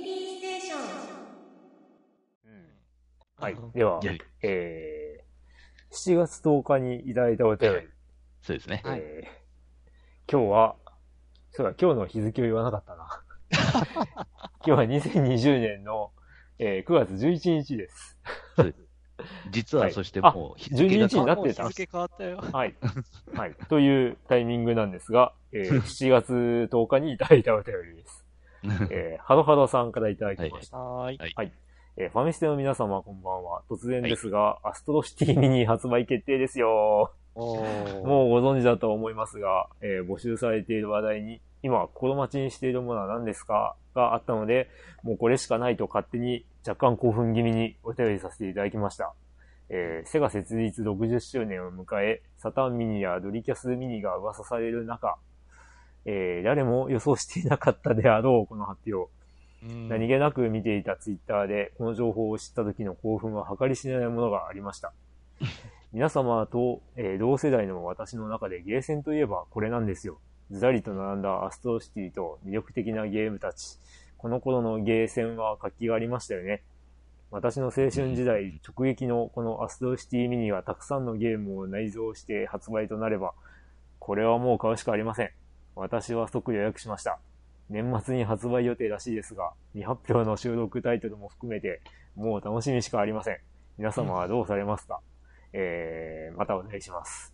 [0.00, 0.78] ミリーステーション。
[3.40, 3.56] はい。
[3.72, 4.00] では、
[4.42, 7.78] えー、7月10日にいただいたお便り。
[8.42, 8.82] そうですね。
[8.84, 10.76] えー、今日は、
[11.50, 13.22] そうだ、今日の日付を言わなかったな。
[14.64, 16.10] 今日は2020年の、
[16.58, 18.18] えー、9月11日です。
[19.50, 21.64] 実はそしてはいもうあ12日になってた。
[21.64, 22.38] 日付変わったよ。
[22.38, 22.74] はい。
[23.34, 23.54] はい。
[23.68, 26.32] というタイミングなんですが、えー、 7月
[26.70, 28.27] 10日にいただいたお便りです。
[28.90, 30.78] えー、ハロハロさんからいただきました。
[30.78, 31.18] はーい。
[31.36, 31.52] はい。
[31.96, 33.62] えーファミステの皆様こんばんは。
[33.68, 37.12] 突然ですが、アストロシティミニ発売決定ですよ。
[37.34, 44.68] おーもうご存知だと思いますが、えー募集されている話題に、今心待ちにしているものは何ですかがあったので、
[45.02, 49.12] もうこれしかないと勝手に若干興奮気味にお便りさせていただきました。
[49.70, 55.18] えーセガ設立60周年を迎え、サターンミニやドリキャスミニが噂される中、
[56.10, 59.10] えー誰も予想していなかったであろう、この発表。
[59.62, 64.94] うん何気なく見ていたツイッターで、この情報を知った時の興奮は計り知れないものがありました。
[65.92, 70.18] 皆様と、えー同世代の私の中でゲーセンといえばこれなんですよ。
[70.50, 73.78] ずらりと並んだアストロシティと魅力的なゲームたち。
[74.16, 76.62] この頃のゲーセンは活気がありましたよね。
[77.30, 83.34] 私の青春時代直撃のこのアストロシティミニがたくさんのゲームを内蔵して発売となれば、
[83.98, 85.30] これはもう買うしかありません。
[85.78, 87.18] 私は即予約しました。
[87.70, 91.80] 年末に発売予定らしいですが、未発表の収録タイトルも含めて、
[92.16, 93.38] もう楽しみしかありません。
[93.76, 95.00] 皆様はどうされますか、
[95.52, 97.32] えー、またお願いします。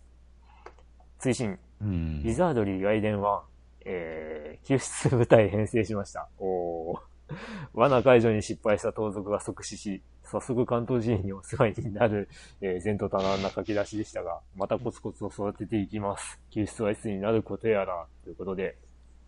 [1.19, 3.41] 追伸、うんリザードリー外伝1、
[3.85, 6.29] えー、救出部隊編成しました。
[6.37, 7.14] おー。
[7.73, 12.29] 罠解除に失敗した盗賊が即死し、早速関東人にお世話になる、
[12.61, 16.39] えー、前途多難な書き出しでしたが、またコツコツと育てていきます。
[16.49, 18.77] 救出はいつになることやら、ということで、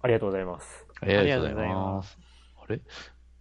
[0.01, 0.85] ありがとうございます。
[1.01, 1.93] ありがとうございありがとうございま。
[1.93, 2.19] ます
[2.61, 2.81] あれ？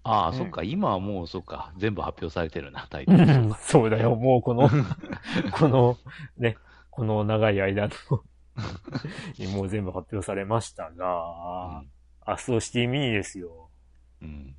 [0.09, 3.19] ああ、うんそっか、今はもう、そっか、全部発表されてるな、タイトル。
[3.19, 4.69] うん そうだよ、もうこの、
[5.59, 5.97] この、
[6.39, 6.57] ね、
[6.91, 8.23] この長い間の
[9.39, 11.83] にもう全部発表されましたが、
[12.25, 13.66] アストロシティミニですよ。
[14.23, 14.57] うん。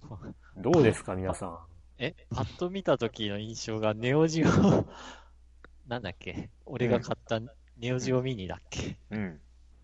[0.58, 1.58] どうですか、皆さん。
[2.00, 4.48] え、パッと見た時の印象がネオジオ、
[5.88, 6.50] なんだっけ？
[6.66, 7.40] 俺が買った
[7.78, 8.98] ネオジオミニだっけ？
[9.10, 9.42] うん。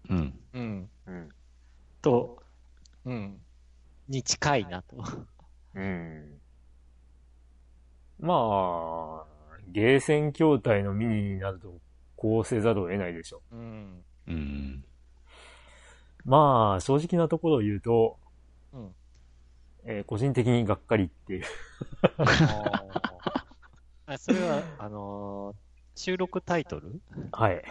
[0.09, 0.39] うん。
[0.53, 0.89] うん。
[1.07, 1.29] うん。
[2.01, 2.44] と、
[3.06, 3.41] うん。
[4.07, 4.97] に近いなと。
[5.73, 6.39] うん。
[8.19, 9.25] まあ、
[9.69, 11.81] ゲーセン筐体のミニになると、
[12.16, 14.06] こうせざるを得ないでしょうん。
[14.28, 14.85] うん。
[16.25, 16.29] う。
[16.29, 18.22] まあ、正直なところを言うと、うん。
[19.85, 21.44] えー個人的にがっかりっていう。
[24.05, 25.55] あそれは、あのー
[25.95, 26.99] 収録タイトル？
[27.31, 27.63] はい。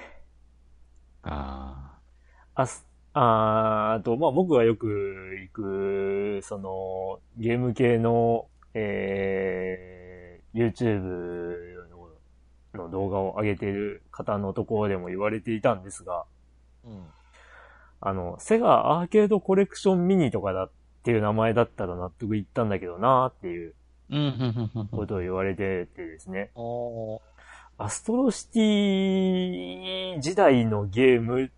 [1.24, 1.98] あ
[2.54, 11.00] あす、あーあと、まあ僕がよく行く、その、ゲーム系の、えー、YouTube
[11.90, 12.10] の
[12.74, 16.24] の動画を上げている方のところでも言われていたんですが、
[16.84, 17.04] うん。
[18.00, 20.70] あの、セガアーケードコレクションミニとかだっ
[21.02, 23.74] ていう名前だったら納得いったんだけどなーっていう。
[24.90, 26.50] ことを言われててですね。
[27.78, 31.48] アストロシティ時代のゲームっ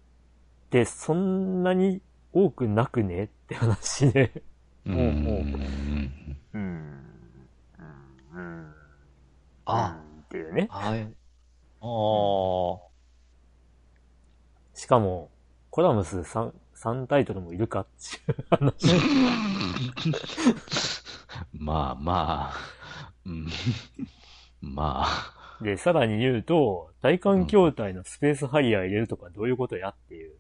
[0.71, 2.01] てそんなに
[2.33, 4.43] 多くなくねって話で。
[4.87, 4.95] うん。
[4.95, 6.37] うん。
[6.53, 7.05] うん。
[8.35, 8.75] うん。
[9.65, 10.69] あっていうね。
[10.71, 11.03] はい。
[11.81, 12.79] あー
[14.75, 15.31] しかも、
[15.71, 18.87] コラムス 3, 3タイトルもいるかっていう話。
[21.53, 23.49] まあまあ、うん。
[24.61, 30.35] まあ、で、さらに言うと、体感筐体のスペースハリアー入れるとかどういうことやっていう。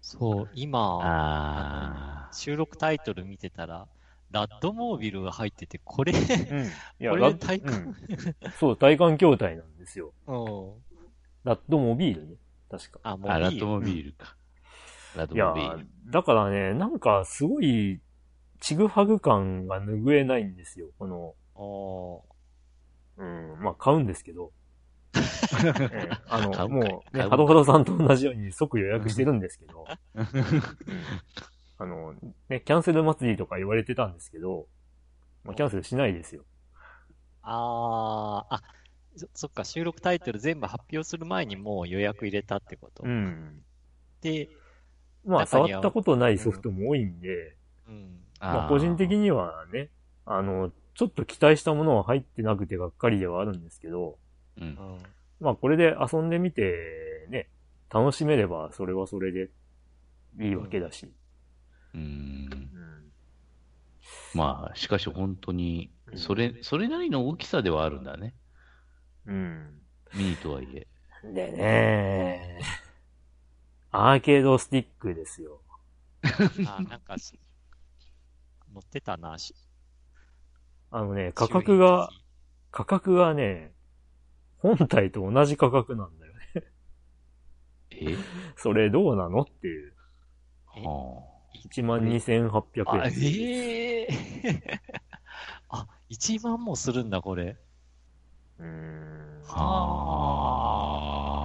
[0.00, 2.28] そう、今。
[2.32, 3.88] 収録タイトル見てたら、
[4.30, 6.18] ラッドモービルが入ってて、これ、うん。
[6.20, 6.24] い
[6.98, 10.12] や、 これラ体感うんそう、体感筐体なんですよ。
[10.26, 10.72] うん。
[11.44, 12.36] ラッドモビールね。
[12.70, 13.00] 確か。
[13.02, 14.36] あ、もうあ、ラットモビールか。
[15.32, 15.54] いや
[16.10, 18.00] だからね、なんかすごい、
[18.60, 20.88] ちぐはぐ感が拭えないんですよ。
[20.98, 22.24] この、お
[23.16, 24.52] うん、まあ買うんですけど。
[25.92, 29.84] ええあの、もう、ね、ハロハロさんと同じように即予約してるんですけど、
[31.78, 32.14] あの、
[32.48, 34.66] ね、キャンセル祭りとか言われてたんですけど、
[35.44, 36.44] まあ、キャンセルしないですよ。
[37.42, 38.62] あー、あ、
[39.16, 43.04] そそっか、収録タイトル全部発表する前にもう予約入れたってこと？
[43.04, 43.62] うん。
[44.20, 44.48] で、
[45.28, 47.54] まあ、触ったことないソフトも多いんで、
[47.86, 48.20] うん。
[48.40, 49.90] まあ、個人的にはね、
[50.24, 54.18] あの、ちょっと期待したものは入ってなくてがっかりではあるんですけど、
[54.60, 54.66] うんう。
[54.68, 54.98] ん。
[55.40, 57.48] まあこれで遊んでみて、ね、
[57.92, 59.50] 楽しめればそれはそれで
[60.40, 61.12] いいわけだし。
[61.94, 62.00] うん。
[62.00, 62.04] う
[62.54, 62.68] ん
[64.34, 68.34] まあ、しかし本当に、それ、それなりの大きさではあるんだね。
[69.26, 69.80] うん。
[70.14, 70.86] ミニとはいえ。
[71.24, 72.58] でね、
[73.90, 75.60] アーケードスティックですよ。
[76.66, 77.38] あ、なんかし、
[78.72, 79.54] 乗ってたな、し
[80.90, 82.10] あのね、価格が、、
[82.70, 83.72] 価格がね、
[84.58, 86.38] 本体と同じ価格なんだよね。
[87.90, 88.16] え？
[88.56, 89.94] それどうなのっていう。
[90.76, 90.84] え？
[90.84, 91.22] は
[91.70, 93.02] 12,800円。
[93.02, 94.08] あ、ええ？
[95.70, 97.56] あ、1万もするんだ、これ。
[98.58, 99.42] うーん。
[99.48, 101.37] あ。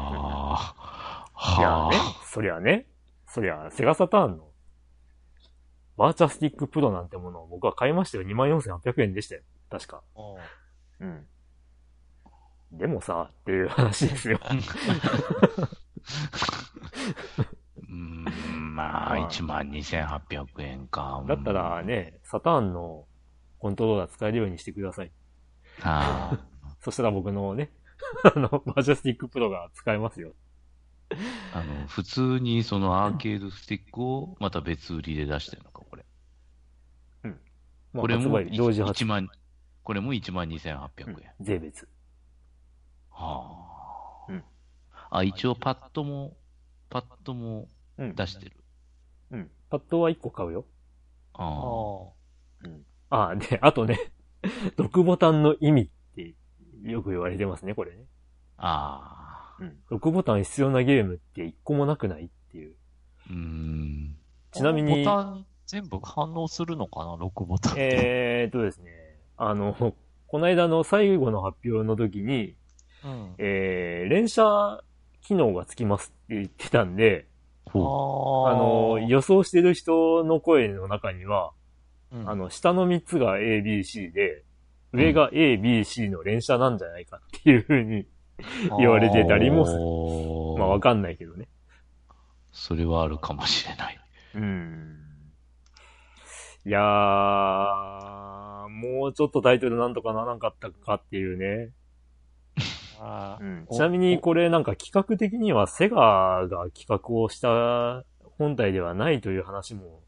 [1.43, 1.91] はあ。
[1.91, 2.87] いやねは、そりゃね、
[3.27, 4.47] そりゃ、セガサターンの、
[5.97, 8.23] バーチャスティックプロなんてものを僕は買いましたよ。
[8.23, 9.41] 24,800円でしたよ。
[9.69, 10.01] 確か。
[10.99, 11.27] うんうん。
[12.77, 14.39] でもさ、っていう話ですよ。
[17.89, 18.23] うん、
[18.73, 21.23] まあ、12,800円か。
[21.27, 23.05] だったらね、サターンの
[23.59, 25.11] コントローラー使えるようにしてください。
[25.81, 26.39] あ
[26.79, 27.71] そしたら僕のね、
[28.35, 30.33] あの、バーチャスティックプロが使えますよ。
[31.53, 36.05] あ、あの、普通にそのアーケードスティックをまた別売りで出してるのか、これ。
[37.93, 39.29] まあ、これも発売同時発1万、
[39.83, 41.31] これも12,800円。
[41.39, 41.87] 税別。
[43.11, 44.31] はあ。
[44.31, 44.43] うん
[45.15, 46.35] あ、一応パッドも、
[46.89, 47.67] パッドも
[47.99, 48.15] うん。
[48.15, 48.57] 出してる。
[49.31, 49.51] うん。
[49.69, 50.65] パッドは1個買うよ。
[51.33, 52.13] あ
[53.11, 53.25] ああ。
[53.27, 54.11] ああ、で、あとね、
[54.77, 56.33] 6ボタンの意味って
[56.81, 58.05] よく言われてますね、これね。
[58.57, 59.22] ああ。
[59.59, 59.77] うん。
[59.91, 62.75] 6ボタン必要なゲームって1個もなくないっていう。
[63.29, 64.15] うーん。
[64.51, 67.81] ちなみにボタン全部反応するのかな ?6 ボタンって。
[67.81, 68.91] えーっとですね、
[69.37, 69.73] あの、
[70.27, 72.55] この間の最後の発表の時に、
[73.03, 73.35] うん。
[73.37, 74.83] えー、連射
[75.21, 77.27] 機能がつきますって言ってたんで、
[77.65, 81.51] ほあの、予想してる人の声の中には、
[82.11, 84.43] うんあの、下の3つが A、B、C で、
[84.91, 88.05] 上が A、B、C の連射なんじゃないかっていう風に
[88.77, 89.79] 言われてたりもする。
[90.59, 91.47] まあわかんないけどね。
[92.51, 93.99] それはあるかもしれない。
[94.35, 94.99] うん。
[96.65, 101.71] いやー、もうちょっとタイトルなんとかならんかったかっていうね。
[102.99, 108.05] あーうん、おちなみにこれなんか企画的にはセガが企画をした
[108.37, 109.99] 本体ではないという話も、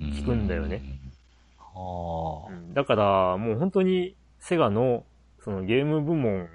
[0.00, 0.82] 聞くんだよね
[1.58, 5.04] あうんだからもう本当にセガの
[5.40, 6.48] そのゲーム部門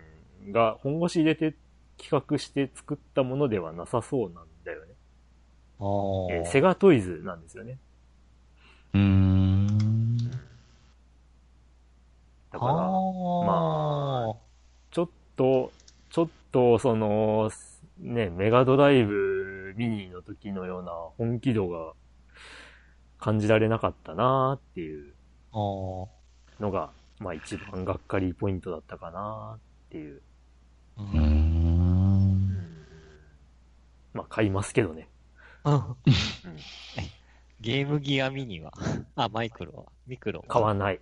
[0.52, 1.56] が本腰入れて
[1.98, 4.94] 企画して作ったものではなさそうなんだよね。
[5.80, 6.34] あー。
[6.34, 7.78] えーセガトイズなんですよね。
[8.94, 10.18] うーん。
[12.52, 14.36] だから、あま
[14.92, 15.72] ちょっと、
[16.10, 17.50] ちょっとその、
[18.00, 21.94] ね、メガドライブミニの時のような本気度が
[23.18, 25.14] 感じられなかったなっていう
[25.52, 26.08] あー。
[26.60, 29.60] のが、まあ一番がっかりポイントだったかなっ
[29.90, 30.22] ていう。
[30.98, 32.58] うん。
[34.14, 35.08] まあ買いますけどね。
[35.66, 35.96] うん。
[37.62, 38.72] ゲームギアミニは。
[39.16, 39.86] あ、マイクロは。
[40.06, 40.42] ミクロ。
[40.42, 41.00] は買わない。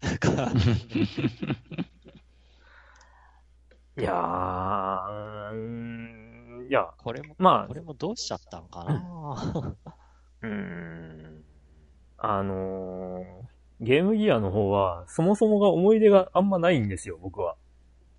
[0.20, 0.48] 買い。
[4.02, 7.68] やー、うーんいや、これも、まあ。
[7.68, 9.76] これもどうしちゃったんかな。
[10.42, 11.44] うーん、
[12.18, 13.50] あのー
[13.82, 17.56] ゲームギアの方は、そもそもが思い出があんまないんですよ、僕は。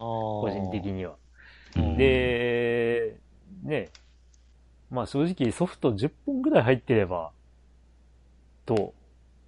[0.01, 1.15] 個個人的には。
[1.75, 3.17] うん、で、
[3.63, 3.89] ね、
[4.89, 7.31] まあ正直ソフト10本ぐらい入ってれば、
[8.65, 8.93] と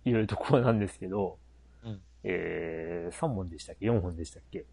[0.06, 1.38] いうところなんですけど、
[1.84, 4.66] うんえー、3本でしたっけ ?4 本でしたっけ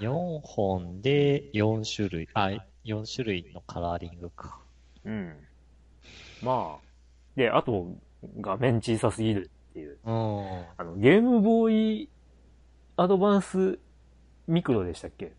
[0.00, 2.50] ？4本で4種類、あ、
[2.84, 4.60] 4種類のカラーリングか。
[5.04, 5.34] うん。
[6.42, 6.84] まあ、
[7.36, 7.88] で、あと、
[8.40, 9.98] 画面小さすぎるっていう。
[10.04, 10.64] うん。
[10.76, 12.08] あの、ゲームボーイ
[12.96, 13.78] アドバンス
[14.46, 15.32] ミクロでしたっけ？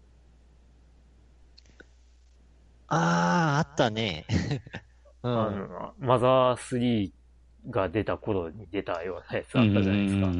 [2.88, 4.26] あー、あったね。
[5.24, 5.52] うあん。
[5.52, 10.36] の、マザー3が出た頃に出たようなやつあったじゃないですか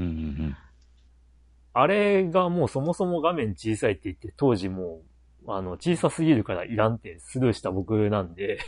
[1.74, 5.04] あれがもうそもそも画面小さいって言って、当時も
[5.46, 8.60] う、あの、小さすぎるからいらんってスルーした僕なんで、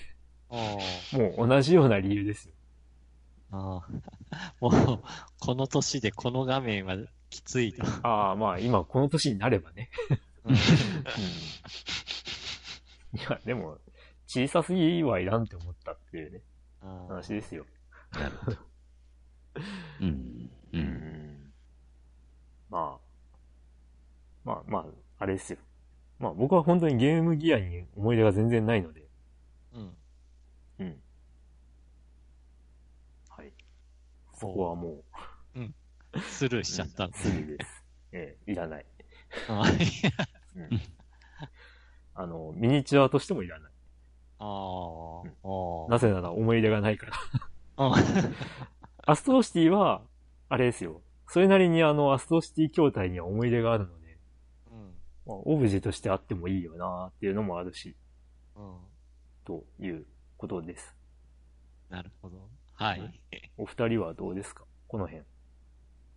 [0.49, 2.53] うんもう同じような理由ですよ。
[3.51, 3.91] あー
[4.59, 5.03] もう、
[5.39, 6.95] この年でこの画面は
[7.29, 7.83] きついと。
[8.03, 9.89] ああ、まあ今この年になればね。
[10.45, 10.55] うん
[13.13, 13.77] いや、でも、
[14.27, 16.41] 小さすぎはいらんって思ったっていうね、
[17.07, 17.65] 話ですよ。
[20.01, 20.07] うん。
[20.07, 20.49] うん。
[20.73, 20.77] う。
[20.77, 21.53] うんん
[22.69, 23.07] まあ、
[24.43, 24.85] まあまあ、
[25.19, 25.59] あれですよ。
[26.19, 29.07] まあ僕は本当にゲームギアに思い出が全然ないので、
[29.73, 29.97] うん。
[30.79, 31.01] うん。
[33.29, 33.53] はい。
[34.33, 35.03] そこはもうん。
[36.21, 37.17] スルーしちゃったんで。
[37.17, 37.83] すぐです。
[38.11, 38.85] ええいらない。
[39.49, 39.63] あ
[40.55, 40.81] うん
[42.15, 43.71] あの、ミニチュアとしてもいらない。
[44.39, 44.47] あー。
[44.47, 47.13] あーなぜなら思い入れがないから。
[47.77, 47.93] あ
[49.05, 50.01] アストロシティは、
[50.49, 51.01] あれですよ。
[51.27, 54.17] それなりにあの、アストロシティ筐体には思い入れがあるので、
[54.71, 54.93] うん。
[55.27, 57.95] まあ、オブジェとしてあってもいいよなっていうのもあるし、
[58.55, 58.77] うん。
[59.45, 60.07] という
[60.37, 60.95] ことです。
[61.89, 62.49] なるほど。
[62.73, 63.21] はい。
[63.57, 64.63] お二人はどうですか？
[64.87, 65.23] この辺。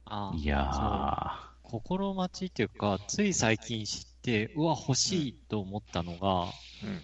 [0.07, 1.51] あいやー。
[1.63, 7.03] 心待ちっていうか、つい最近知って、うわ、欲しいと思ったのが、うん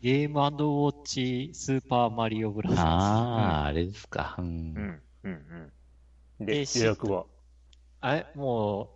[0.00, 2.82] ゲームウォッチスーパーマリオブラザーズ。
[2.82, 4.34] あー、あれですか。
[4.36, 4.44] うん。
[4.44, 5.70] うん、うん、
[6.40, 6.44] うん。
[6.44, 7.26] で、で予約は？
[8.00, 8.88] あれ、もう、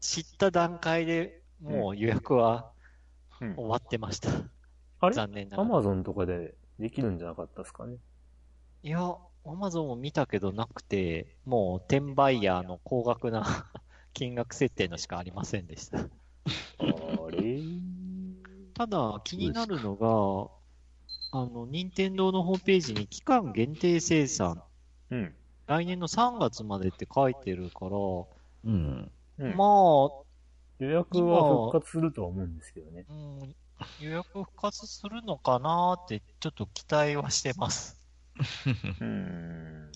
[0.00, 2.72] 知った段階でもう予約は
[3.40, 4.30] うん終わってました。
[4.98, 5.14] あれ？
[5.14, 5.68] 残念ながら。
[5.68, 7.98] アマゾンとかでできるんじゃなかったですかね？
[8.82, 9.14] いや、
[9.46, 13.70] アマゾンを見たけどなくて、もう転売ヤーの高額な
[14.12, 15.98] 金額設定のしかありませんでした。
[15.98, 16.04] あ
[17.30, 17.62] れ？
[18.74, 20.50] ただ、気になるのが、
[21.32, 24.62] あの、任天堂のホームページに期間限定生産、
[25.10, 25.34] うん。
[25.66, 27.96] 来年の3月までって書いてるから、
[28.64, 29.10] うん。
[29.38, 30.24] うんまあ、
[30.80, 33.06] 予約は復活するとは思うんですけどね。
[33.08, 33.54] うん、
[34.04, 37.99] 予約復活するのかなって、ちょっと期待はしてます。
[38.40, 39.92] うーん。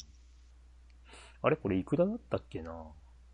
[1.42, 2.72] あれこれいくらだったっけな？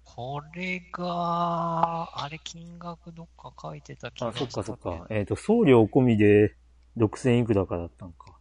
[0.04, 5.06] これが、あれ金額どっか書いてた気あ、がそっかそっか。
[5.10, 6.56] えっ、と、送料込みで
[6.96, 8.36] 6000いくらかだったんか。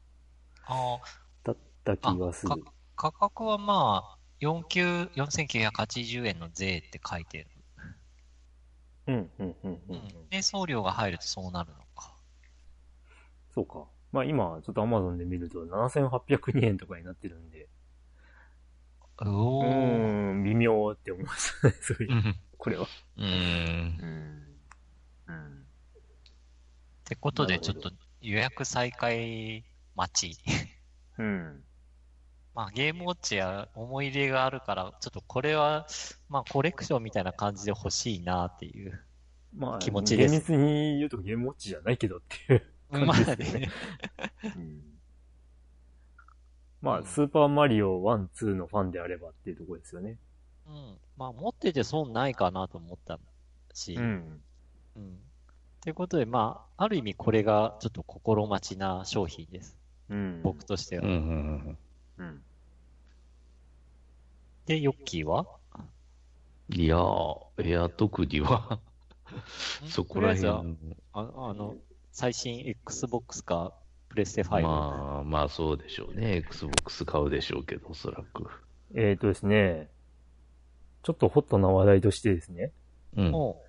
[0.66, 1.00] あ
[1.44, 2.64] だった気がする。
[2.64, 7.48] か価格はまあ、49 4980円の税って書いてる。
[9.08, 10.30] うん、うん、うん。
[10.30, 12.14] で、送料が入るとそうなるのか。
[13.54, 13.86] そうか。
[14.12, 17.68] まあ今、ちょっと Amazon で見ると7802円とかになってるんで。
[19.22, 19.68] うおー。
[19.68, 22.36] ーん、微妙って思いましたね、そういう。
[22.58, 22.88] これは。
[23.18, 23.26] うん。
[23.26, 24.44] うん。
[25.28, 25.46] うん。
[25.46, 25.62] っ
[27.06, 29.64] てことで、ちょっと予約再開
[29.96, 30.40] 待ち。
[31.18, 31.64] うん。
[32.56, 35.88] まあ、ゲームウォッチや思い入れがあるから、ちょっとこれは、
[36.30, 39.02] まあ、コレクションみたいな感じで欲しいなっていう。
[39.56, 42.66] まあ、気持ちです厳密に言うとゲームウォッチじゃないけどっていう。
[42.92, 43.70] 感まじですあね。
[46.82, 50.18] まあ、うんスーパーマリオ1、2のファンであればっていうところですよね。
[50.68, 50.98] うん。
[51.18, 53.20] まあ、持ってて損ないかなと思った
[53.74, 53.96] し。
[53.96, 54.00] う。
[54.00, 54.42] ん。
[54.96, 55.20] うん。
[55.82, 59.78] ということで、まあ、ある意味これがちょっと心待ちな商品です。
[60.10, 60.42] うん。
[60.42, 61.06] 僕としては。
[61.06, 61.78] うんうん
[62.18, 62.44] うん。
[64.66, 65.48] で、ヨッキーは？
[66.70, 68.80] いやー、いや、特には、
[69.88, 70.64] そこら辺あ
[71.14, 71.76] あの、
[72.20, 73.72] 最新 Xbox か、
[74.10, 74.62] プレステ5。
[74.62, 76.36] まあ、まあそうでしょうね。
[76.36, 78.46] Xbox 買うでしょうけど、おそらく。
[78.94, 79.88] えっ、とですね、
[81.02, 82.74] ちょっとホットな話題としてですね、
[83.16, 83.32] うん。
[83.32, 83.64] も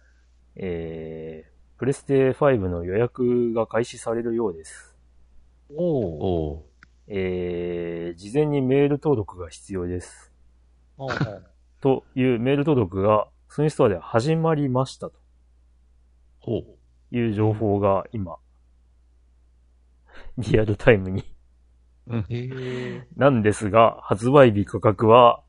[0.57, 4.97] えー、プレステ5の予約が開始されるようです。
[5.69, 6.67] う、おお。
[7.07, 10.33] えー、事前にメール登録が必要です。
[11.81, 15.13] というメール登録が、ソニーストアで始まりましたと
[16.41, 16.80] ほう。
[17.11, 18.37] いう情報が今、
[20.39, 21.25] リアルタイムに。
[22.07, 23.07] うん。
[23.17, 25.43] なんですが、発売日価格は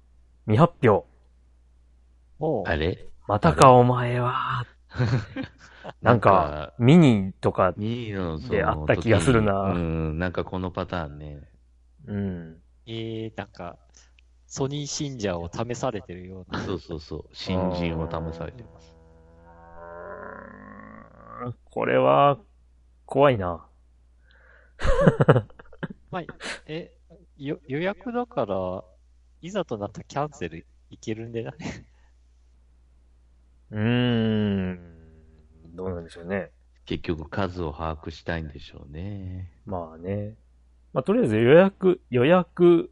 [0.46, 1.08] 未発表。
[2.40, 3.06] おうあれ？
[3.28, 4.66] またかお前は。
[6.02, 11.42] なんか、、ミニとか、ミニの、そであのった気がするな時にうん、なんかこのパターンね。
[12.06, 12.58] うん。
[12.86, 13.78] えー、なんか、
[14.46, 16.60] ソニー信者を試されてるような。
[16.60, 17.26] そうそうそう。
[17.32, 19.01] 新人を試されてます。
[21.66, 22.40] これは、
[23.06, 23.66] 怖いな。
[26.12, 26.24] まあ、
[26.66, 26.94] え、
[27.38, 28.84] よ予約だから、
[29.42, 31.54] いざとなったらキャンセルいけるんでない？
[33.72, 35.76] うーん。
[35.76, 36.52] どうなんでしょうね。
[36.86, 39.52] 結局数を把握したいんでしょうね。
[39.66, 40.36] まあね。
[40.94, 42.92] まあ、とりあえず予約、予約、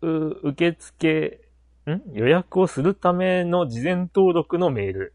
[0.00, 0.08] う
[0.50, 1.40] 受付、
[1.86, 2.02] ん？
[2.12, 5.13] 予約をするための事前登録のメール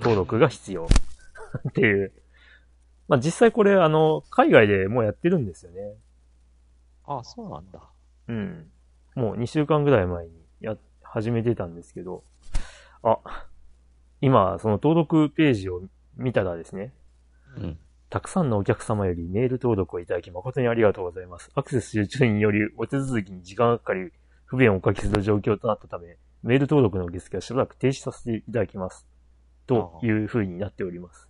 [0.00, 0.86] 登録が必要
[1.68, 2.12] っていう。
[3.08, 5.94] まあ、実際これ、あの、海外でもうやってるんですよね。
[7.06, 7.80] あ、そうなんだ。
[8.28, 8.70] うん。
[9.14, 12.24] もう2週間ぐらい前にや、始めてたんですけど、
[13.02, 13.18] あ、
[14.20, 15.82] 今、その登録ページを
[16.16, 16.92] 見たらですね、
[17.56, 17.78] うん。
[18.10, 21.50] たくさんのお客様よりメール登録をいただき誠にありがとうございます。
[21.54, 24.10] アクセス中によりお手続きに時間がかかり、
[24.46, 29.06] 不便をおかけする状況となったため、メール登録の受付はしばらく停止させていただきます。
[29.66, 31.28] という風になっております。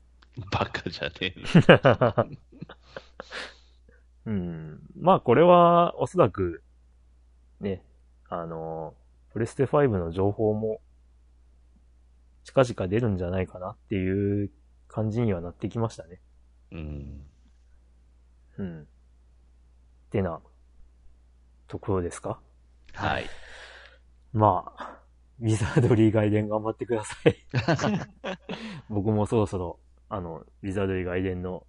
[0.51, 2.31] バカじゃねえの。
[4.27, 4.81] うん。
[5.01, 6.63] まあこれはおそらく、
[7.61, 7.83] ね、
[8.29, 8.95] あの、
[9.33, 10.81] プレステ5の情報も
[12.45, 14.51] 近々出るんじゃないかなっていう
[14.89, 16.21] 感じにはなってきましたね。
[16.73, 17.27] うん。
[18.59, 18.83] うん。
[18.83, 18.85] っ
[20.11, 20.41] てな、
[21.69, 22.41] ところですか？
[22.93, 23.27] はい。
[24.33, 24.99] まあ、
[25.41, 27.37] ウィザードリー外伝頑張ってください。
[28.89, 29.79] 僕もそろそろ、
[30.09, 31.67] あの、ウィザードリー外伝の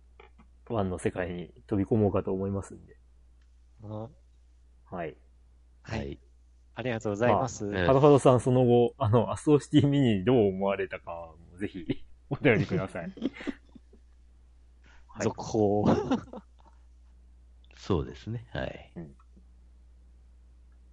[0.70, 2.98] ワンの世界に飛び込もうかと思いますんで。
[3.84, 4.10] うんは
[4.86, 5.10] はい。
[5.10, 5.16] い。
[5.84, 6.20] はい。
[6.76, 7.66] ありがとうございます。
[7.66, 11.12] まあえハドハドさんその後、あの、アストシティミニどう思われたか
[11.52, 11.86] も、ぜひ、
[12.30, 13.12] お便りください。
[15.08, 15.86] はい続報。
[17.78, 18.48] そうですね。
[18.52, 18.94] はい。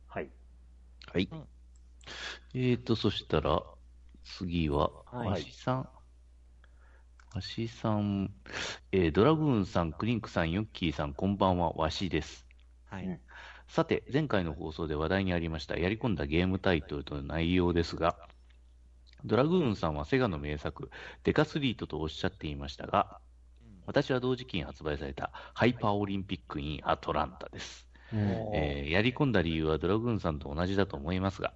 [0.09, 0.31] はい。
[1.13, 1.49] はいうん。
[2.55, 3.63] えーと、そしたら、
[4.23, 5.89] 次は、はいわしさん。
[7.35, 8.33] わしさん、
[8.93, 12.47] えードラグーンさん、クリンクさん、ヨッキーさん、こんばんは、わしです。
[12.87, 13.07] はい。
[13.07, 13.21] うん
[13.67, 18.19] さて、前回の放送で話題にありました、やり込んだゲームタイトルとの内容ですが、
[19.25, 20.91] ドラグーンさんはセガの名作、
[21.25, 23.21] デカスリートとおっしゃっていましたが、
[23.87, 27.89] 私は同時期に発売されたハイパーオリンピック・イン・アトランタです。
[28.13, 28.21] うん
[28.53, 31.55] えーやり込んだ理由はドラグーンさんと同じだと思いますが、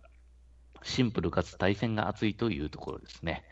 [0.83, 3.45] シンプルかつ対戦が熱いというところですね。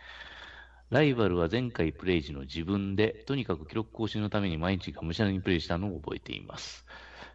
[0.90, 6.86] ライバルは前回プレイ時の自分で、とにかく記録更新のために毎日がむしゃらにプレイしたのを覚えています。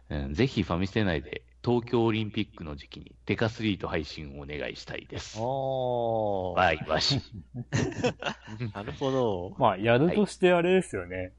[0.08, 5.38] うんぜひファミステ内で東京オリンピックの時期にデカスリート配信をお願いしたいです。
[5.40, 6.56] おー。
[6.56, 7.20] バイバシ。
[8.74, 9.54] なるほど。
[9.58, 11.32] まあ、やるとしてあれですよね。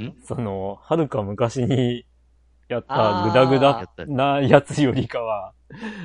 [0.00, 0.14] ん？
[0.22, 2.06] その、はるか昔に
[2.68, 5.52] やったグダグダなやつよりかは、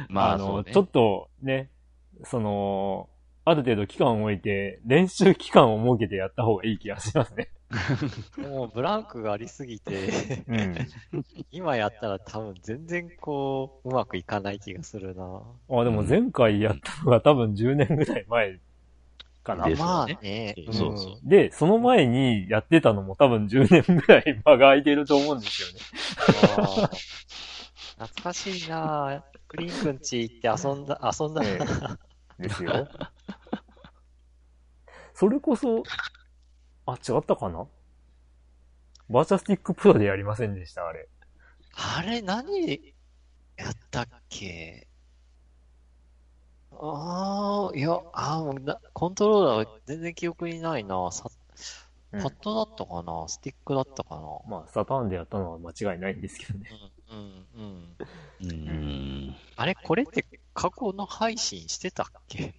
[0.10, 1.70] まあ、あの、ねちょっとね、
[2.24, 3.10] その、
[3.44, 7.50] ある程度期間を置いて、練習期間を設けてやった方がいい気がしますね。
[8.38, 10.76] もうブランクがありすぎて、うん。
[11.52, 15.24] 今やったら多分全然こう、うまくいかない気がするな。
[15.70, 18.60] あ、でも前回やったのが多分10年ぐらい前
[19.44, 19.68] かな。
[19.68, 20.56] ですよねまあね。
[20.72, 25.74] そうそううんで、その前にやってたのも多分10年ぐらい間が空いてると思うんですよね。
[27.98, 31.42] 懐かしいなクリンくんち行って遊んだ、遊んだ
[32.42, 32.90] ですよ。
[35.14, 35.84] それこそ、
[36.86, 37.68] あ、違ったかな？
[39.10, 41.08] バーチャスティックプロでやりませんでした、あれ。
[41.74, 42.94] あれ、何
[43.58, 44.88] やったっけ？
[46.72, 51.12] ああ、いや、あーもうなコントローラー全然記憶にないな。
[51.12, 51.30] さ
[52.12, 54.22] パッドだったかな、スティックだったかな？
[54.48, 56.70] まあ、サターンでやったのは間違いないんですけどね。
[57.10, 57.96] うん、うん、うん。
[58.42, 59.36] うーん。
[59.56, 60.26] あれ、これって
[60.62, 62.54] 過去の配信してたっけ？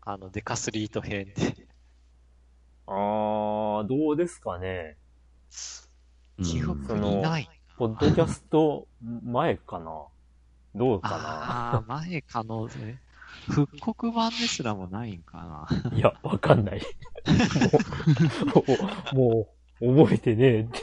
[0.00, 1.68] あの、デカスリート編で。
[2.88, 4.96] あー、どうですかね。
[6.42, 7.48] 記憶にない。
[7.78, 8.88] ポッドキャスト
[9.22, 10.06] 前かな
[10.74, 12.98] どうかああ、前可能性。
[13.48, 15.90] 復刻版ですらもないんかな。
[15.90, 16.82] ないや、わかんない。
[18.52, 18.64] も
[19.12, 19.48] う、も
[19.80, 20.80] うもう覚えてねえって。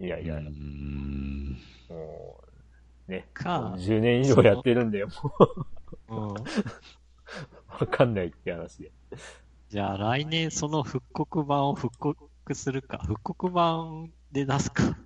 [0.00, 1.58] いやいや、うーん。
[1.88, 2.40] も
[3.08, 3.28] う、ね。
[3.32, 5.12] か、10年以上やってるんで、も
[6.08, 6.16] うん。
[6.16, 6.20] う、
[7.80, 8.92] わかんないって話で。
[9.68, 12.98] じゃあ来年その復刻版を復刻するか。
[12.98, 14.96] 復刻版で出すか。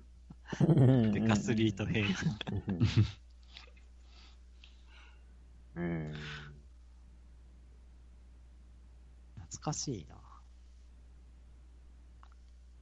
[0.59, 2.05] デカスリート編。
[5.75, 6.13] うん。
[9.35, 10.18] 懐かしいな。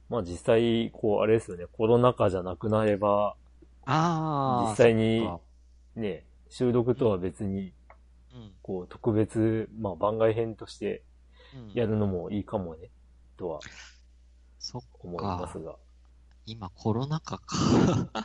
[0.08, 3.34] まあ実際、こう、あれですよね、コロナ禍じゃなくなれば、
[3.84, 4.70] ああ。
[4.70, 5.28] 実際に
[5.96, 7.72] ね、収録とは別に、
[8.34, 11.02] うんこう、特別、まあ番外編として
[11.54, 12.90] うんやるのもいいかもね、
[13.36, 13.60] とは
[14.58, 15.76] そっ思いますが。
[16.46, 17.56] 今コロナ禍か。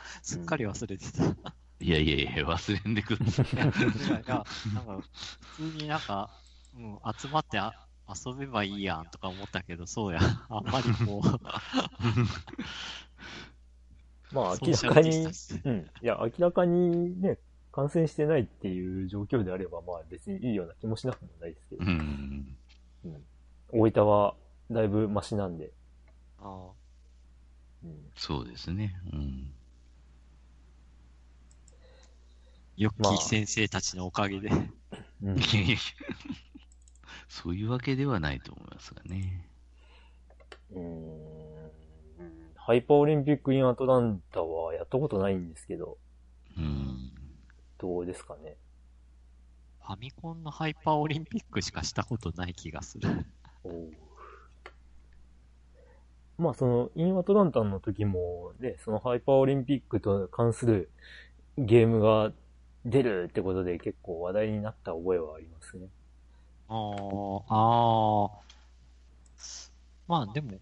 [0.22, 1.24] すっかり忘れてた。
[1.80, 3.46] いやいやいや、忘れんでください。
[3.52, 4.44] いや、いや、いやなんか、
[5.56, 6.30] 普通になんか、
[6.76, 7.72] うん、集まってあ
[8.08, 10.20] 遊べばいいやんとか思ったけど、そうや。
[10.50, 11.44] あんまりこう、
[14.34, 15.26] まあ 明らかに
[15.64, 15.90] うん。
[16.02, 17.38] いや、明らかにね、
[17.72, 22.56] 感染してないっていう状況であれば、まあ別にいいような気もしなくもないですけどう、ん。
[23.70, 24.34] 大分は
[24.70, 25.72] だいぶマシなんで、
[26.38, 26.70] あ
[27.82, 28.94] うん、そうですね。
[29.12, 29.52] うん。
[32.76, 34.48] ヨッキー先生たちのおかげで。
[35.22, 35.76] うんいやいや
[37.34, 39.48] そういうわけではないと思いますがね。
[40.70, 41.34] うーん
[42.54, 45.98] ハイパーオリンピックインアトランタはやったことないんですけど、
[46.56, 47.10] うん。
[47.76, 48.56] どうですかね。
[49.84, 53.08] ファミコンのハイパーオリンピックしかしたことない気がする。
[53.64, 53.92] おう
[56.38, 60.88] まあその、インアトランタンの時も、ね、そのハイパーオリンピックと関する
[61.58, 62.32] ゲームが
[62.84, 65.88] 出るってことで結構話題になった覚えはありますね。
[66.68, 68.44] あーあー。
[70.06, 70.58] まあでも、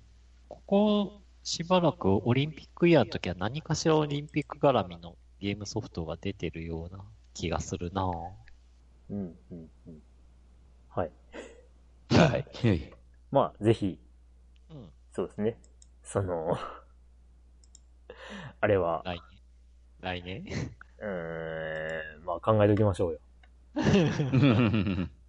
[0.48, 8.04] ここしばらくオリンピックイヤーの時は何かしらオリンピック絡みのゲームソフトが出てるような気がするな
[9.10, 9.18] うん、
[9.50, 10.02] うん、うん。
[10.90, 11.10] はい。
[12.14, 12.46] はい。
[13.30, 13.98] まあ、ぜひ、
[14.70, 14.88] うん。
[15.12, 15.58] そうですね。
[16.04, 16.56] その、
[18.60, 19.42] あれは、来年。
[20.00, 20.44] 来年？
[20.98, 23.18] うーん、まあ考えておきましょうよ。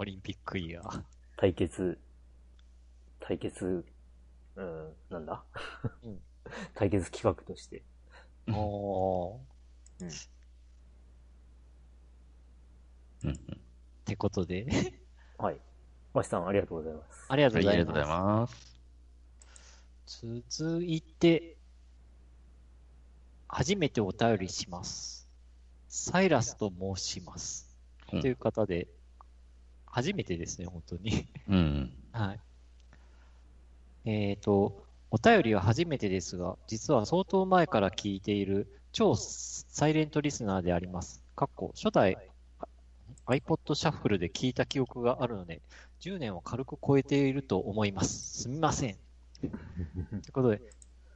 [0.00, 1.02] オリンピックイヤー。
[1.36, 1.98] 対決、
[3.20, 3.84] 対決、
[4.56, 5.44] うん、なんだ、
[6.02, 6.18] うん
[6.74, 7.82] 対決企画として。
[8.48, 9.38] おー。
[13.22, 13.36] うんうんっ
[14.06, 14.66] てことで、
[15.36, 15.60] はい。
[16.14, 17.26] マシさん、ありがとうございます。
[17.28, 20.26] ありがとはい、うございありがとうございます。
[20.26, 20.62] ます。
[20.62, 21.58] 続いて、
[23.48, 25.28] 初めてお便りします。
[25.88, 27.76] サイラスと申します。
[28.14, 28.88] うんという方で、
[29.90, 31.26] 初めてですね、本当に。
[31.48, 31.92] うん。
[32.12, 32.40] はい。
[34.04, 41.22] えっ、と、お便りは初めてですが、実は相当前から聞いている超サイレントリスナーであります。
[41.34, 42.16] かっこ初代
[42.60, 42.66] あ
[43.26, 45.60] iPod シャッフルで聞いた記憶があるので、
[46.00, 48.42] 10年を軽く超えていると思います。
[48.42, 48.96] すみません。
[49.40, 49.50] とい
[50.28, 50.62] うことで、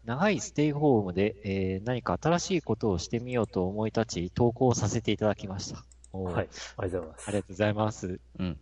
[0.04, 5.84] 長いステイホームで、えー何か新しいことをしてみようと思い立ち、投稿させていただきました。
[6.22, 6.48] はい。
[6.76, 7.28] ありがとうございます。
[7.28, 8.20] ありがとうございます。
[8.38, 8.58] うん。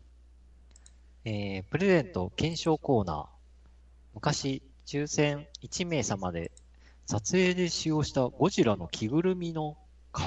[1.25, 3.27] えープレゼント検証コーナー。
[4.15, 6.51] 昔、抽選1名様で
[7.07, 9.77] 撮影で使用したゴジラの着ぐるみの
[10.15, 10.19] 皮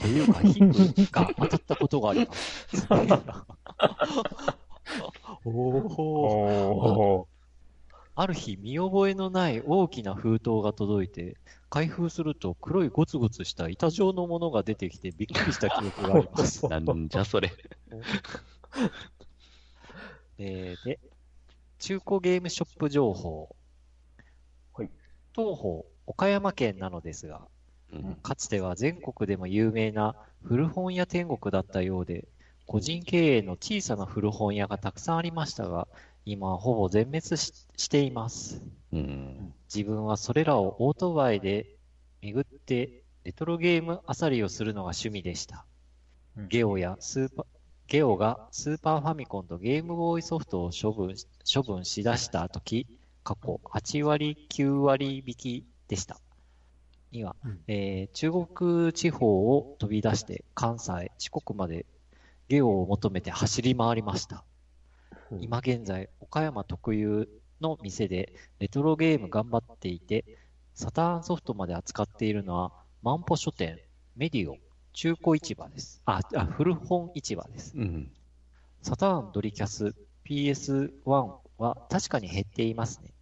[0.00, 2.66] と いうか皮膚が当たったことがあります。
[5.44, 7.28] おーお
[8.16, 11.36] ある日、見覚えのない大きな封筒が届いて、
[11.68, 16.64] 開封すると黒いゴツゴツした板状のものが出てきてびっくりした記憶があります。
[16.68, 17.50] なんじゃそれ。
[20.38, 21.00] えーで、
[21.80, 23.56] 中古ゲームショップ情報。
[24.74, 24.90] はい。
[25.32, 27.48] 当方、岡山県なのですが、
[27.92, 28.14] うん。
[28.16, 32.28] かつては全国でも有名な古本屋天国だったようで、
[32.66, 35.88] 個人経営の小さな古本屋がたくさんありましたが、
[36.24, 38.62] 今はほぼ全滅ししています。
[38.92, 39.54] うん。
[39.72, 41.76] 自分はそれらをオートバイで
[42.22, 45.66] 巡ってレトロゲームあさりをするのが趣味でした。
[46.36, 47.46] うんゲオやスーパー、
[47.86, 52.86] ゲオがスーパーファミコンとゲームボーイソフトを処分し処分しだした時、
[53.22, 56.20] 過去8割、9割引きでした。
[57.12, 61.86] には、うんえー中国地方を飛び出して関西、四国まで
[62.48, 64.44] ゲオを求めて走り回りました。
[65.40, 67.28] 今現在、岡山特有
[67.60, 70.24] の店でレトロゲーム頑張っていて、
[70.74, 73.78] サターンソフトまで扱っているのは、万歩書店、
[74.16, 74.56] メディオ、
[74.92, 76.02] 中古市場です。
[76.04, 77.72] あ、あ古本市場です。
[77.76, 78.10] うん。
[78.82, 79.94] サターンドリキャス
[80.24, 81.04] PS1
[81.58, 83.12] は確かに減っていますね。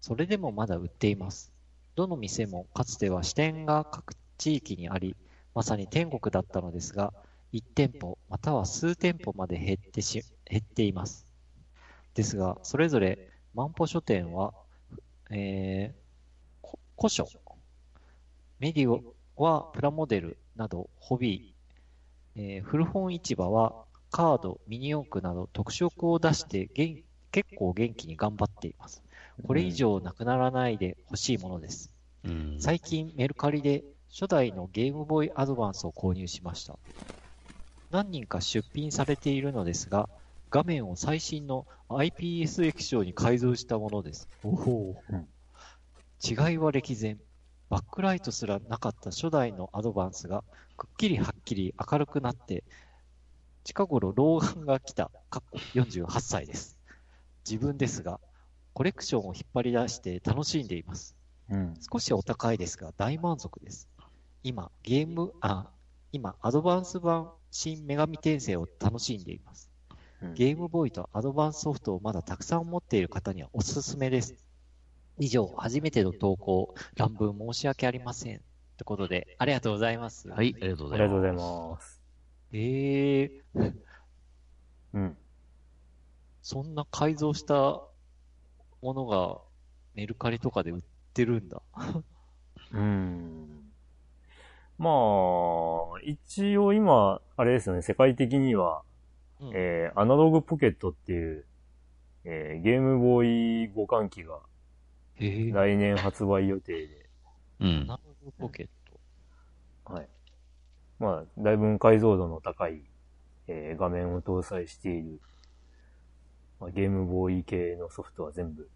[0.00, 1.52] それでもまだ売っています。
[1.94, 5.16] どの店もかつては支店が各地域にあり、
[5.54, 7.12] まさに天国だったのですが、
[7.52, 11.29] 1店舗または数店舗まで減ってし、減っています。
[12.14, 14.52] ですが、それぞれ万歩書店は、
[15.30, 17.28] えー、こ古書、
[18.58, 29.02] メディオはプラモデルなどホビー、えー古本市場はカード、ミニ四駆など特色を出して元結構元気に頑張っています。
[29.46, 31.92] これ以上なくならないでほしいものです。
[32.24, 32.56] うん。
[32.58, 36.76] 最近メルカリで初代のゲームボーイアドバンスを購入しました。
[37.90, 40.08] 何人か出品されているのですが、
[40.50, 44.28] 画面を最新の IPS 液晶に改造したものです。
[46.22, 47.18] 違いは歴然。
[47.68, 50.42] バックライトすらなかった初代のアドバンスが、
[50.76, 52.64] くっきりはっきり明るくなって、
[53.62, 56.76] 近頃老眼が来た、かっこ48歳です。
[57.48, 58.18] 自分ですが、
[58.74, 61.16] コレクションを引っ張り出して楽しんでいます。
[61.48, 61.74] うん。
[61.92, 63.88] 少しお高いですが大満足です。
[64.42, 65.70] 今、ゲーム、あ、
[66.12, 69.69] 今、アドバンス版新女神転生を楽しんでいます。
[70.22, 74.34] うんゲームボーイとアドバンスソフトをまだたくさん持っている方にはおすすめです。
[75.18, 78.38] 以上、初めての投稿、乱文申し訳ありません。
[78.38, 78.40] っ
[78.78, 80.28] てことで、ありがとうござざいます。
[80.28, 81.08] はい、ありがとうごあざいます。
[81.08, 82.00] りがとうございます。
[82.52, 83.74] えー、
[84.94, 85.16] うん。
[86.42, 87.82] そんな改造した
[88.82, 89.40] ものが
[89.94, 90.82] メルカリとかで売っ
[91.14, 91.62] てるんだ。
[92.72, 93.70] うん。
[94.78, 98.82] まあ、一応今、あれですよね、世界的には、
[99.40, 101.46] うんえー、アナログポケットっていう
[102.24, 104.40] えーゲームボーイ互換機が。
[105.18, 107.10] 来年発売予定で、
[107.60, 107.86] うん。
[107.86, 108.68] ナウポケッ
[109.84, 109.92] ト。
[109.92, 110.08] はい。
[110.98, 112.82] まあ、だいぶ解像度の高い、
[113.48, 115.20] えー画面を搭載している、
[116.58, 118.70] まあ、ゲームボーイ系のソフトは全部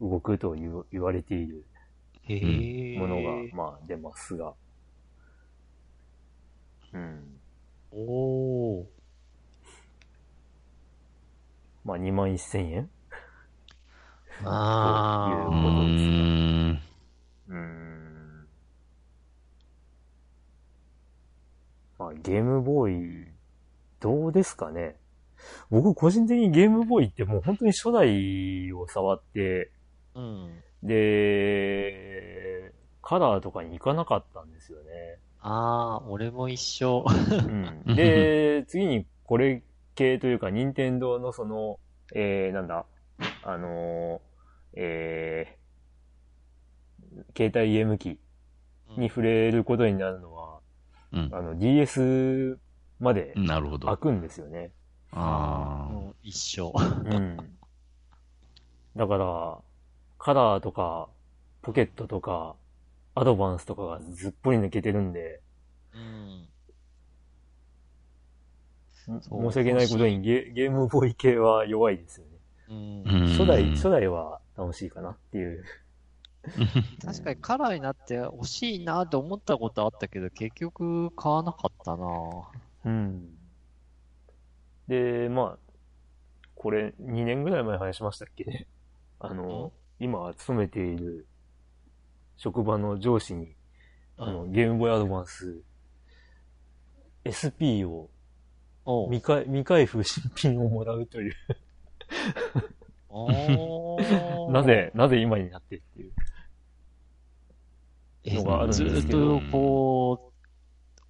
[0.00, 1.64] 動くと言う言われている。
[2.98, 4.54] ものが、まあ出ますが。
[6.92, 7.40] うん。
[7.92, 8.99] おー。
[11.84, 12.90] まあ2万1000円？
[14.44, 16.82] あうということですね。
[17.48, 18.46] うーん。
[21.98, 23.28] まあゲームボーイ、
[24.00, 24.96] どうですかね？
[25.70, 30.20] 僕個人的にゲームボーイってもう本当に初代を触って、ー。
[30.20, 30.62] うん。
[30.82, 35.18] で、カラーとかに行かなかったんですよね。
[35.40, 37.04] ああ、俺も一緒。
[37.06, 39.62] うん、で、 次にこれ
[39.94, 41.78] 系というか、任天堂のその、
[42.14, 42.86] えー、なんだ、
[43.42, 44.20] あのー、
[44.76, 48.18] えー、携帯ゲーム機
[48.96, 50.60] に触れることになるのは、
[51.12, 51.30] うん。
[51.32, 52.58] あの、DS
[53.00, 53.88] までなるほど。
[53.88, 54.70] 開くんですよね。
[55.12, 55.94] ああ。
[55.94, 56.72] うん一緒。
[56.76, 57.36] うん。
[58.96, 59.58] だから、
[60.18, 61.08] カラーとか、
[61.62, 62.54] ポケットとか、
[63.14, 65.40] アドバンスとかがずっぽり抜けてるんで、
[65.94, 66.48] うん。
[69.22, 72.32] 申し訳ないことにゲゲームボーイ系は弱いですよね。
[72.68, 75.64] うんうん初代、初代は楽しいかなっていう。
[77.04, 82.06] 確かにカラーになって欲しいなって思ったことあったけど、結局買わなかったな
[82.86, 83.36] うん。
[84.88, 85.72] で、まあ、
[86.54, 88.44] これ2年ぐらい前話しましたっけ？
[88.44, 88.66] ね。
[89.18, 91.26] あの、今勤めている
[92.36, 93.54] 職場の上司に、
[94.16, 95.62] あの、ゲームボーイアドバンス
[97.24, 98.08] SP を
[99.10, 101.34] 未開未開封新品をもらうという、
[104.52, 106.12] なぜ、なぜ今になってっていう。
[108.24, 109.38] えのがあるんですずけど。
[109.38, 110.32] っと、こ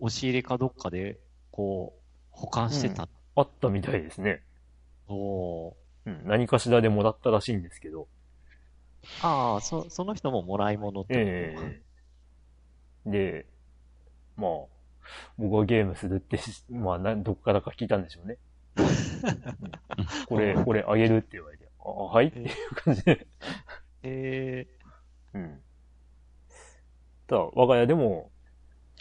[0.01, 1.19] う、押し入れかどっかで、
[1.51, 3.09] こう、保管してた。
[3.37, 4.43] あったみたいですね。
[5.09, 5.75] おー。
[6.07, 8.09] うん、何かしらでもらったらしいんですけど。
[9.23, 11.83] ああ、そ、その人ももらい物ってことえ
[13.07, 13.11] え。
[13.11, 13.47] で、
[14.37, 14.51] まあ、
[15.39, 18.39] 僕はゲームするってし、 まあ、なんどこからか聞いたんでしょうね。
[18.77, 18.83] う
[20.03, 23.27] んこれ、これあげるって言われて、あ、はいっていう感じで。
[24.03, 24.67] え
[25.35, 25.63] うん。
[27.27, 28.31] ただ、我が家でも、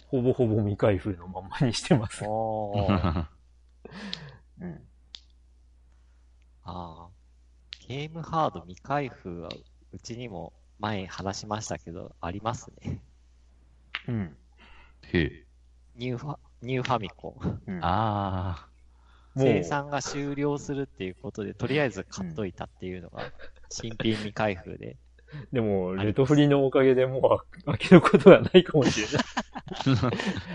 [0.07, 2.27] ほぼほぼ未開封のまんまにしてますー、。
[2.27, 3.31] ああ、
[4.59, 4.87] うん。
[6.63, 7.19] ああ。
[7.87, 9.49] ゲームハード未開封は、
[9.91, 13.01] うちにも前話しましたけど、ありますね。
[14.07, 14.37] うん。
[15.11, 15.45] へえ。
[15.99, 17.61] ニューファ、ニューファミコン。
[17.67, 18.65] うん、あ
[19.35, 23.23] もう生産が終了するっていうことで、とりあえず買っといたっていうのが、
[23.69, 24.95] 新品未開封で。
[25.51, 29.23] でも、レトフリのおかげでもう開けることはないかもしれない。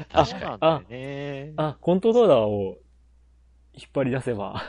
[0.15, 1.53] あそうなんだよね。
[1.57, 2.79] ああ、コントローラーを
[3.75, 4.63] 引っ張り出せば、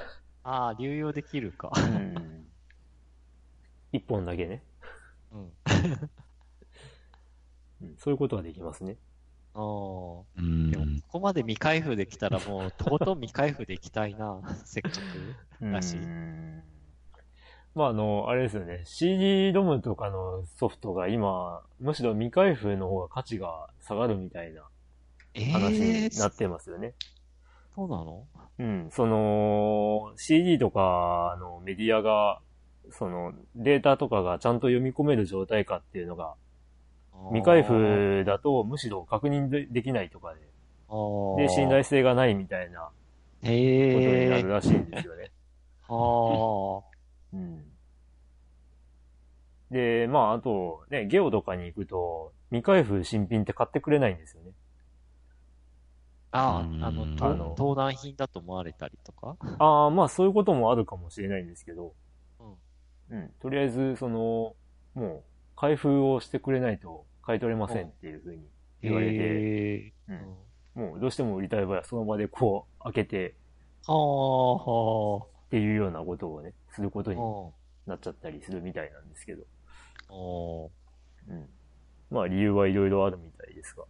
[0.43, 1.71] あー、流用できるか。
[1.73, 2.47] うん。
[3.93, 4.61] 一本だけね。
[5.31, 5.39] うん。
[5.39, 5.51] うん
[7.97, 8.97] そういうことはできますね。
[9.55, 9.61] ああ。
[9.61, 10.23] あ。
[10.37, 10.77] うんで。
[10.77, 14.89] も、ここまで未開封できたらもう、とことん未開封でいきたいな、 せっか
[15.59, 15.71] く。
[15.71, 15.97] らし
[17.73, 18.83] まあ、あの、あれですよね。
[18.85, 24.63] CD ロムとかのソフトが今、むしろ未開封の方が価値が下がるみたいな
[25.33, 26.93] え話にえなってますよね。
[27.75, 28.25] そうなの？
[28.57, 28.89] うん。
[28.91, 32.39] その、CD とかのメディアが、
[32.91, 36.35] その、データとかがちゃんと読み込める状態かっていうのが、
[37.29, 40.41] 未開封だとむしろ確認でできないとかで、
[41.37, 42.89] で、信頼性がないみたいなこ
[43.41, 45.31] とになええるらしいんですよね。
[45.87, 46.81] あ
[47.33, 47.63] うん。
[49.71, 54.51] で、まあ、あと、ね、ゲオとかに行くと、未開封新品って買ってくれないんですよね。
[56.31, 56.57] あ。
[56.57, 59.37] あうんあ、あの、あのと盗難品だと思われたりとか？
[59.59, 61.93] ああ、まあ、そういうこともあるかもしれないんですけど、
[63.09, 63.17] うん。
[63.17, 63.29] うん。
[63.41, 64.55] とりあえず、その、
[64.93, 65.23] もう、
[65.55, 68.41] 開封をしてくれないと買い取れませんっていうふうに
[68.81, 70.13] 言われて、ええう
[70.77, 70.89] うんん。
[70.91, 73.35] もうどうしても売りたい場合はその場でこう開けて
[73.87, 77.13] ああ、はっていうようなことをね、することあ。
[77.13, 77.51] にうん。
[77.85, 79.43] なっちゃったりするみたいなんですけど、
[81.29, 81.45] うん。
[82.09, 83.83] まあ理由はいろいろあるみたいですが。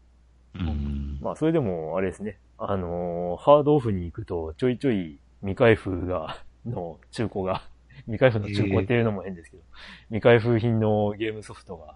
[0.55, 1.17] うん。
[1.21, 7.63] まあそれでもあれですね、あのーハードオフに行くとちょいちょい未開封が、の中古が、
[8.05, 9.63] 未開封の中古っていうのも変ですけど、
[10.07, 11.95] 未開封品のゲームソフトが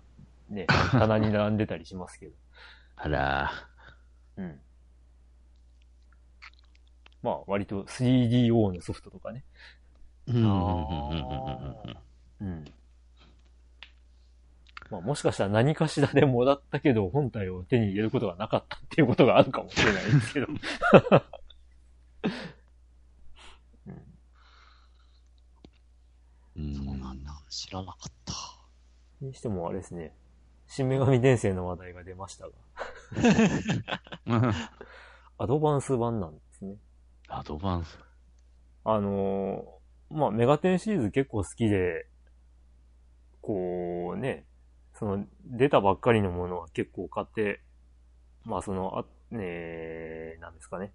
[0.49, 2.33] ね、 棚に並んでたりしますけど、
[2.95, 3.51] あら。
[4.37, 4.59] うん。
[7.21, 9.43] まあ割と 3DO のソフトとかね、
[10.27, 10.55] うんうんうんうん
[12.39, 12.65] うんうん。
[14.89, 20.47] まあもしかしたら何かしらでもらったけど、本体を手に入れることがなかったっていうことがあるかもしれないですけど。
[23.87, 24.01] うん
[26.75, 27.31] そうなんだ。
[27.49, 28.33] 知らなかった。
[29.21, 30.13] にしてもあれですね、
[30.67, 32.51] 新女神転生の話題が出ましたが、
[34.27, 34.53] う ん
[35.37, 36.75] アドバンス版なんですね。
[37.27, 37.97] アドバンス？
[38.83, 42.07] あのーまあ、メガテンシリーズ結構好きで、
[43.41, 44.45] こうね、
[44.95, 47.61] その、出たばっかりのものは結構買って、
[48.43, 50.91] まあその、あ、ねなんですかね。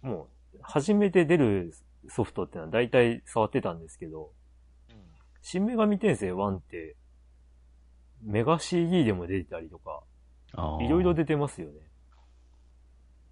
[0.00, 1.72] もう、初めて出る
[2.08, 4.30] ソフトってのは大体触ってたんですけど、
[5.42, 6.96] 新女神転生1って、
[8.22, 10.02] メガ CD でも出てたりとか、
[10.80, 11.80] いろいろ出てますよね。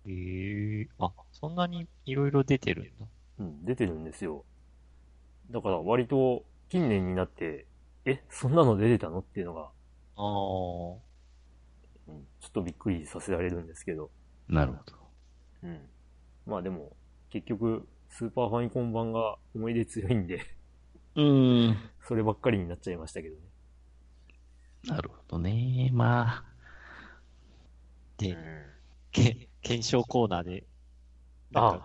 [0.06, 3.06] へえあ、そんなにいろいろ出てるんだ。
[3.40, 4.44] うん、出てるんですよ。
[5.50, 7.66] だから割と近年になって、
[8.04, 9.70] え、そんなの出てたのっていうのが、
[10.16, 11.04] ああ。
[12.06, 14.10] うんちょっとびっくりさせられるんですけど。
[14.48, 14.92] なるほど。
[15.62, 15.80] うん。
[16.46, 16.94] まあでも、
[17.30, 20.40] 結局、スーパーファミコン版が思い出強いんで、
[21.16, 21.77] うん。
[22.07, 23.40] そればっかりになっちゃいましたけどね。
[24.85, 25.90] なるほどね。
[25.92, 26.44] まあ、
[28.16, 28.38] で、
[29.11, 30.64] け、検証コーナーで、
[31.55, 31.83] あか、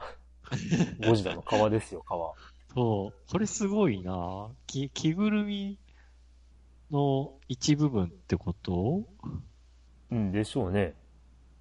[0.51, 2.75] あ、ゴジラの皮ですよ、皮。
[2.75, 5.79] そう、これすごいなき、着ぐるみ
[6.91, 9.01] の一部分ってこと？
[10.11, 10.93] うん、でしょうね。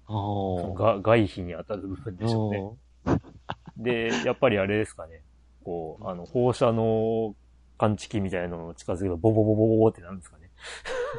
[0.05, 0.73] ああ。
[0.75, 3.19] が外皮に当たる部分でしょうね。
[3.79, 5.23] で、やっぱりあれですかね。
[5.63, 7.35] こう、あの、放射能
[7.77, 10.49] 感知器みたいなのを近づけると、ボボボボボボってなんですかね。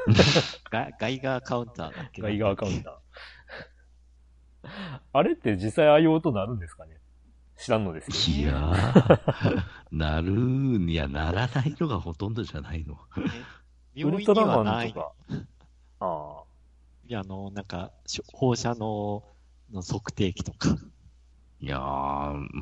[0.71, 4.69] ガガイガーカウンターだっけガイガーカウンター。
[5.13, 6.99] あれって実際ああいう音なるんですかね？
[7.57, 12.95] 知らんのですけいやー、なるん、いや、ならないのがほとんどじゃないの。
[12.95, 14.09] ど。
[14.09, 15.01] ウルトラマンと。
[15.01, 15.13] か。
[16.01, 16.43] あ
[17.07, 17.93] いや、あの、なんか、
[18.33, 19.23] 放射能
[19.73, 20.75] の測定器とか。
[21.63, 21.81] いやー、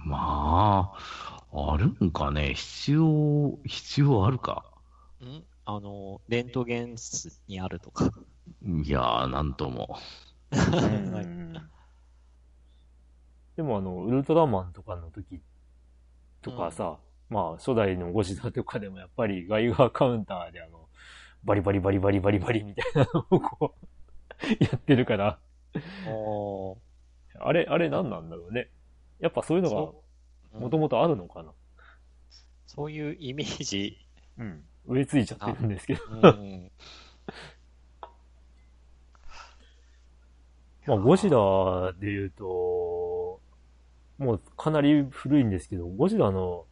[0.05, 2.55] まあ、あるんかね？
[2.55, 4.65] 必要、必要あるか？
[5.23, 5.45] ん？
[5.65, 8.11] あの、レントゲン室にあるとか。
[8.65, 9.97] いやー、なんとも。
[13.57, 15.41] でもあの、ウルトラマンとかの時
[16.43, 20.89] とかさ、まあ初代のゴジラとかでもやっぱりガイガーカウンターであの、
[21.45, 25.39] バリバリバリバリバリバリみたいなのをこう、やってるから、
[27.41, 28.71] あれ、あれ何なんだろうね？
[29.21, 30.03] やっぱそういうのそ
[30.55, 31.53] がもともとあるのかな。
[32.67, 33.99] そういうイメージ。
[34.39, 34.65] うん。
[34.87, 36.05] 植え付いちゃってるんですけど。
[36.13, 36.71] うん。
[40.87, 43.41] まあ、ゴジラで言うと、
[44.19, 46.65] もうかなり古いんですけど、ゴジラの、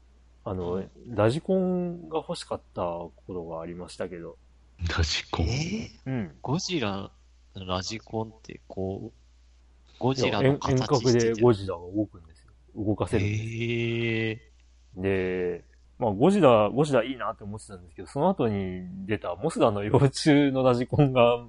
[0.45, 2.83] あの、ラジコンが欲しかった
[3.27, 4.39] 頃がありましたけど、
[4.97, 5.47] ラジコン？
[5.47, 5.91] えー？
[6.07, 6.37] うん。
[6.41, 7.11] ゴジラ
[7.55, 12.36] のラジコンって、こう、ゴジラの遠遠隔形しててでゴジラが動くんですよ。
[12.77, 13.49] 動かせるんですよ。
[13.51, 14.53] へえ
[14.97, 15.65] で、
[15.99, 21.45] まあ、ゴジラ、ゴジラいいなって思ってたんですけど、その後に出たモスラの幼虫のラジコンが、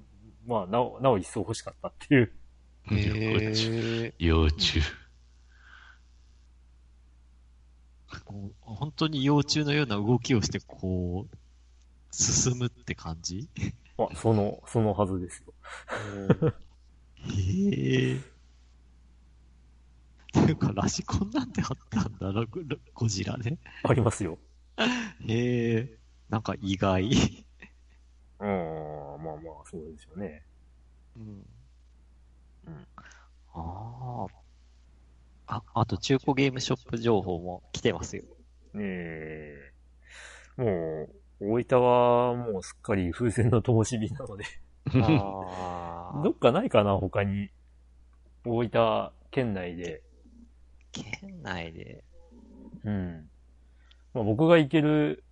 [0.46, 2.32] まあ、なお、なお一層欲しかったっていう。
[2.92, 4.82] へえ幼虫。
[8.62, 11.36] 本当に幼虫のような動きをして、こう、
[12.12, 13.50] 進むって感じ？
[13.98, 15.54] まあ、その、そのはずですよ。
[17.16, 18.20] へえ。
[20.34, 22.62] ていうか、ラジコンなんてあったんだな、ゴ
[22.94, 23.58] ゴジラね。
[23.84, 24.38] ありますよ。
[25.28, 25.98] へえ。
[26.30, 27.10] なんか意外。
[28.40, 29.36] うん、まあまあ、
[29.66, 30.44] そうですよね。
[31.16, 31.24] うん。
[32.68, 32.88] うん
[33.54, 34.28] あ
[35.48, 35.56] あ。
[35.56, 38.24] あ、あと中古ゲームショップ情報も来てますよ。
[38.74, 39.72] ねえ。
[40.58, 41.08] も
[41.40, 44.46] う、大分はもうすっかり風船の灯火なので、
[45.04, 47.50] あ どっかないかな、他に。
[48.46, 50.02] 大分県内で。
[51.04, 52.04] 県内で。
[52.84, 53.30] うん。
[54.14, 55.24] まあ、僕が行ける、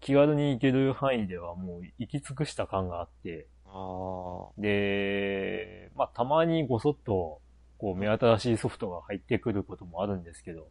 [0.00, 4.60] 気軽に行ける範囲ではもう行き尽くした感があって、ああ。
[4.60, 7.40] で、まあ、たまにごそっと、
[7.78, 10.68] こう、目新しいソフトが入ってくることもあるんですけど、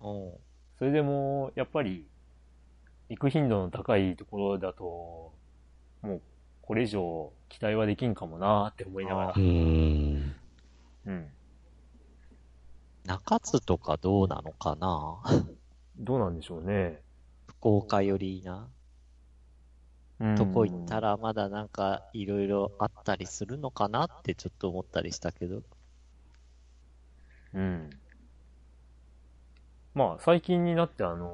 [0.00, 0.32] うん。
[0.78, 2.06] それでも、やっぱり、
[3.08, 5.32] 行く頻度の高いところだと、
[6.02, 6.20] もう、
[6.62, 9.32] これ以上期待はできんかもなーって思いながらう。
[9.34, 10.36] ーん。
[11.06, 11.26] うん。
[13.10, 15.20] 中津とかどうなのかな？
[15.98, 17.02] どうなんでしょうね。
[17.48, 18.68] 福岡寄りな
[20.20, 25.64] うんとこ行ったらまだなんかいろいろあったりするのかなってちょっと思ったりしたけど。
[27.52, 27.90] うん。
[29.92, 31.30] まあ、最近になってあのー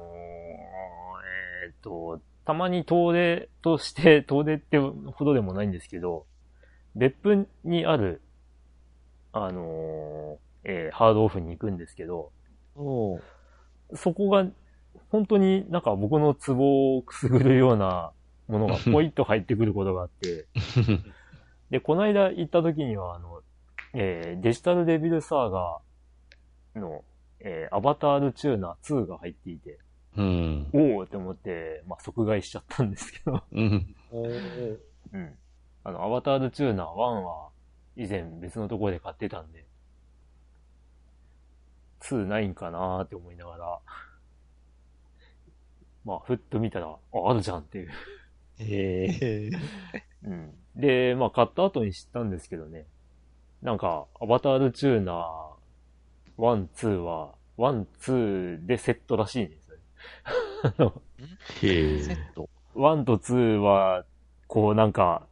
[1.65, 6.25] えーっと、たまに遠出として、 遠出ってほどでもないんですけど、
[6.95, 8.23] 別府にある、
[9.31, 12.31] あのーえーハードオフに行くんですけど、
[13.95, 14.45] そこが、
[15.09, 18.11] 本当になんか僕のツボをくすぐるような
[18.47, 20.45] ものがポイッと入ってくることがあって、
[21.71, 23.41] で、この間行った時には、あの、
[23.93, 27.03] えーデジタルデビルサーガーの、
[27.39, 29.79] えーアバタールチューナー2が入っていて、
[30.17, 30.69] うん。
[30.73, 33.95] おおって思って、まあ、即買いしちゃったんですけど、うん。
[35.13, 35.37] うん。
[35.83, 37.49] あの、アバタールチューナー1は、
[37.95, 39.66] 以前別のところで買ってたんで、
[42.09, 43.79] 2ないんかなーって思いながら、
[46.05, 46.97] まあ、ふっと見たら、あ、
[47.29, 47.89] あるじゃんっていう。
[48.59, 49.49] へえ。
[50.23, 50.53] うん。
[50.75, 52.85] で、まあ、買った後に知ったんですけどね。
[53.61, 57.85] なんか、アバタールチューナー1、2は、1、
[58.61, 59.83] 2でセットらしいんですよね。
[60.63, 61.01] あの
[61.61, 62.13] へえセ。
[62.13, 62.49] ット。
[62.75, 64.05] 1と2は、
[64.47, 65.27] こうなんか、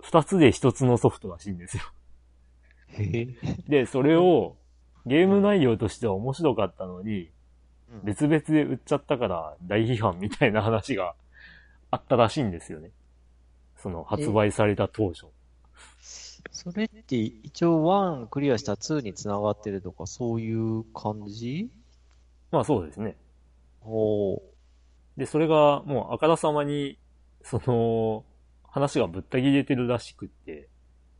[0.00, 1.82] 二つで一つのソフトらしいんですよ。
[2.88, 3.26] へえ。
[3.68, 4.56] で、それを、
[5.06, 7.28] ゲーム内容としては面白かったのに、うん
[8.04, 11.14] 別々で売っちゃったから大批判みたいな話が
[11.90, 12.90] あったらしいんですよね。
[13.76, 15.26] その発売された当初。
[16.50, 21.70] それって一応1クリアした2に繋がってるとかそういう感じ？
[22.50, 23.16] まあそうですね。
[23.84, 24.42] おう
[25.16, 26.98] で、それがもうあからさまに、
[27.42, 28.24] その、
[28.64, 30.68] 話がぶった切れてるらしくって、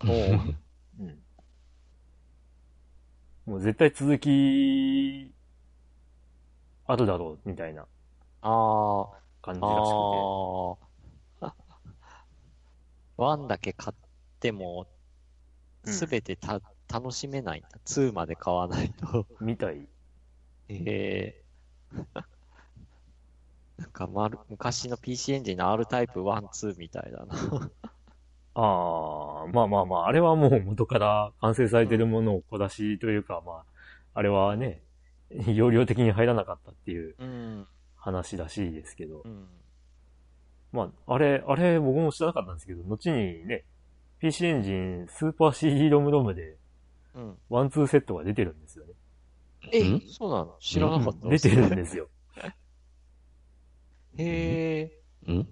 [0.04, 0.56] うん。
[3.46, 5.32] もう絶対続き、
[6.86, 7.86] あるだろう、みたいな
[8.42, 10.28] あ感じあ、らしくて。
[11.40, 11.54] ああ。
[13.16, 13.96] 1だけ買っ
[14.40, 14.86] ても、
[15.84, 16.60] うんすべてた、
[16.92, 17.68] 楽しめないんだ。
[17.84, 19.26] 2まで買わないと。
[19.40, 19.88] みたい。
[20.68, 21.44] ええ
[23.78, 27.34] なんか、まる、昔の PC エンジンの R タイプ1、2みたいだな。
[28.54, 33.64] ああ、まあまあまあ、あれはもう元から完成されてるものを小出しというか、まあ、
[34.14, 34.82] あれはね、
[35.30, 37.66] 容量的に入らなかったっていううん。
[37.96, 39.46] 話らしいですけどう、ん。
[40.72, 43.64] まあ、あれ、あれ僕も知らなかったんですけど、後にね、
[44.18, 46.56] PC エンジンスーパー CD ロムロムで
[47.14, 47.38] うん。
[47.48, 48.92] ワンツーセットが出てるんですよね。
[49.72, 50.56] えん、そうなの？
[50.60, 51.28] 知らなかった。
[51.28, 52.08] 出てるんですよ。
[54.18, 55.00] へえ。
[55.28, 55.48] うん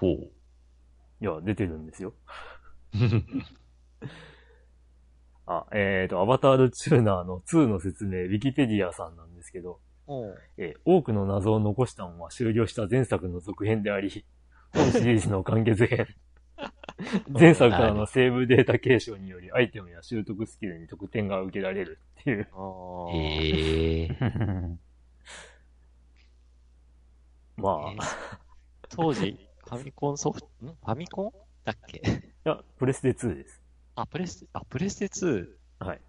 [0.00, 0.30] ほう。
[1.24, 2.12] いや、出てるんですよ。
[5.46, 9.80] あ、えっ、と、アバタールチューナーの2の説明、ウィキペディアさんなんですけど、
[10.58, 14.26] えー多くの謎を残したまま終了した前作の続編であり、
[14.74, 16.08] 本シリーズの完結編。
[17.32, 22.46] 前作からのセーブデータ継承によりアイテムや習得スキルに得点が受けられるっていう。
[23.14, 24.08] へえ。
[27.56, 28.44] まあ、いえー
[28.90, 30.66] 当時、ファミコンソフト、ん？
[30.68, 31.32] ファミコン
[31.64, 32.02] だっけ？
[32.44, 33.62] や、プレステ2です。
[33.96, 35.58] あ、プレステ、あ、プレステ 2?
[35.78, 36.00] はい。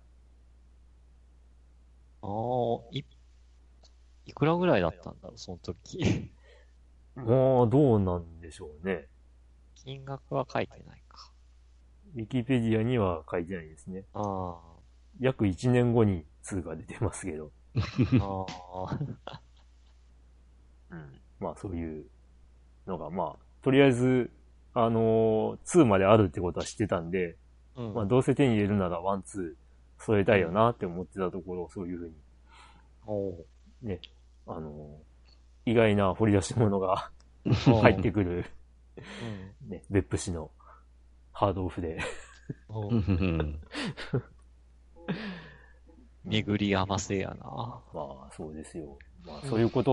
[2.21, 3.03] ああ、い、
[4.25, 6.31] いくらぐらいだったんだろう、その時。
[7.15, 7.23] ま
[7.63, 9.07] あ、どうなんでしょうね。
[9.75, 11.31] 金額は書いてないか。
[12.15, 14.05] ウィキペディアには書いてないですね。
[14.13, 14.61] あ
[15.19, 17.51] 約1年後に2が出てますけど。
[18.19, 18.45] あ、
[18.85, 18.99] あ
[19.29, 19.41] あ、
[20.91, 21.21] うん。
[21.39, 22.05] まあ、そういう
[22.87, 24.29] のが、まあ、とりあえず、
[24.75, 27.35] あのー2まであるってことは知ってたんで、
[27.75, 27.95] うん。
[27.95, 29.53] まあ、どうせ手に入れるなら1、2
[29.97, 32.13] 添えたいよなって思ってたところ、そういうふうに、
[33.07, 33.47] おう。
[33.81, 33.99] ね、
[34.45, 37.09] あのー意外な掘り出し物が
[37.81, 38.45] 入ってくる、
[39.63, 39.69] うん。
[39.71, 40.51] ね、別府市の
[41.31, 41.97] ハードオフで。
[46.23, 47.35] 巡り合わせやな。
[47.35, 47.81] ま
[48.29, 48.95] あ、そうですよ。
[49.25, 49.91] まあ、そういうこと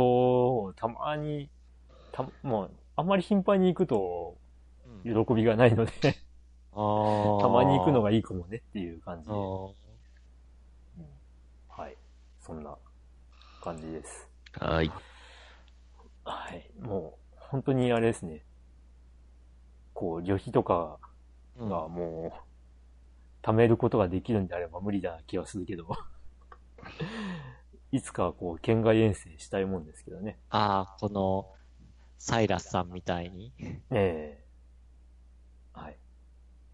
[0.65, 1.49] をたまに、
[2.13, 4.37] た、まあ、あんまり頻繁に行くと
[5.05, 5.93] うん喜びがないので。
[6.73, 9.35] たまに行くのが、がいいかもねっていう感じで。
[9.35, 9.37] あ
[11.69, 11.97] はい。
[12.41, 12.77] そんな
[13.61, 14.29] 感じです。
[14.55, 14.91] はい。
[16.25, 16.71] はい。
[16.81, 18.43] もう、本当にあれですね。
[19.93, 20.99] こう、旅費とか
[21.59, 21.65] あ。
[21.65, 25.87] がもう、貯めることができるんであれば無理だな気はするけど、
[27.93, 30.39] いつかこう、県外遠征したいもんですけどね。
[30.49, 31.53] ああ、この、
[32.23, 33.53] サイラスさんみたいに。
[33.91, 34.45] ええ
[35.73, 35.97] はい。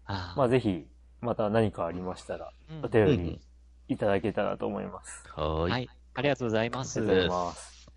[0.05, 0.85] あまあ、ぜひ、
[1.21, 3.41] また何かありましたら、うんお便うんり
[3.87, 5.23] いただけたらと思います。
[5.35, 5.61] は。
[5.61, 5.89] はいい。
[6.13, 6.99] ありがとうございます。
[6.99, 7.91] ありがとうございます。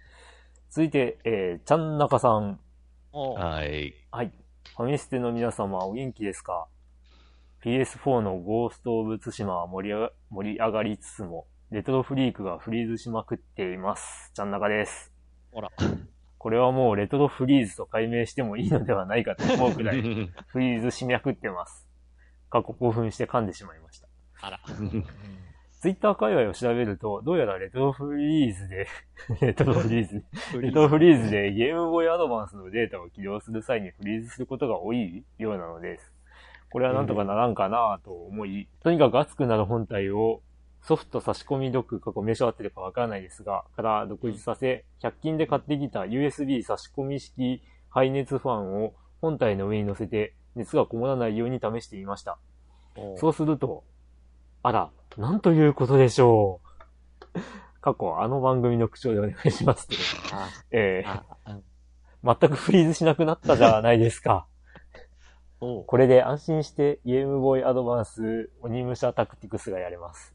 [0.71, 2.59] 続いて、えー、ちゃんなかさん。
[3.13, 3.93] おはい。
[4.11, 4.33] はい。
[4.75, 6.69] ファミステの皆様お元気ですか
[7.63, 14.31] ?PS4 のゴースト・オブ・ツシマは盛り上が盛り上がりつつも、レトロフリークがフリーズしまくっています。
[14.33, 15.13] ちゃん中です。
[15.53, 15.69] ほら。
[16.43, 20.03] これはもうレトロフリーズと解明してもいいのではないかと思うくらい
[20.49, 21.89] フリーズしまくってます。
[22.51, 24.09] 過去興奮して噛んでしまいました。
[24.41, 24.61] あら。
[25.79, 28.89] ツイッター界隈を調べると、どうやらレトロフリーズで、
[29.41, 30.25] レトロフリーズ、
[30.61, 36.13] レトロフリーズでゲームボーイアドバンスのデータを起動する際にフリーズすることが多いようなのです。
[36.73, 40.43] これはなんとかならんかなと思い、とにかく熱くなる本体を
[40.83, 52.39] ソフト差し込みドック過去名称合ってるかわからないですが、から独立させ、100均で買ってきた USB 差し込み式排熱ファンを本体の上に乗せて熱がこもらないように試してみました。
[52.97, 53.85] おそうすると、
[54.63, 56.61] あら、なんということでしょ
[57.35, 57.41] う。
[57.81, 60.03] 過去、あの番組の口調でお願いしますけど。
[60.33, 61.63] あ、えあ、うん。
[62.25, 64.47] ー、全くフリーズしなくなったじゃないですか。
[65.61, 70.35] これで安心してゲームボーイアドバンス鬼武者タクティクスがやれます。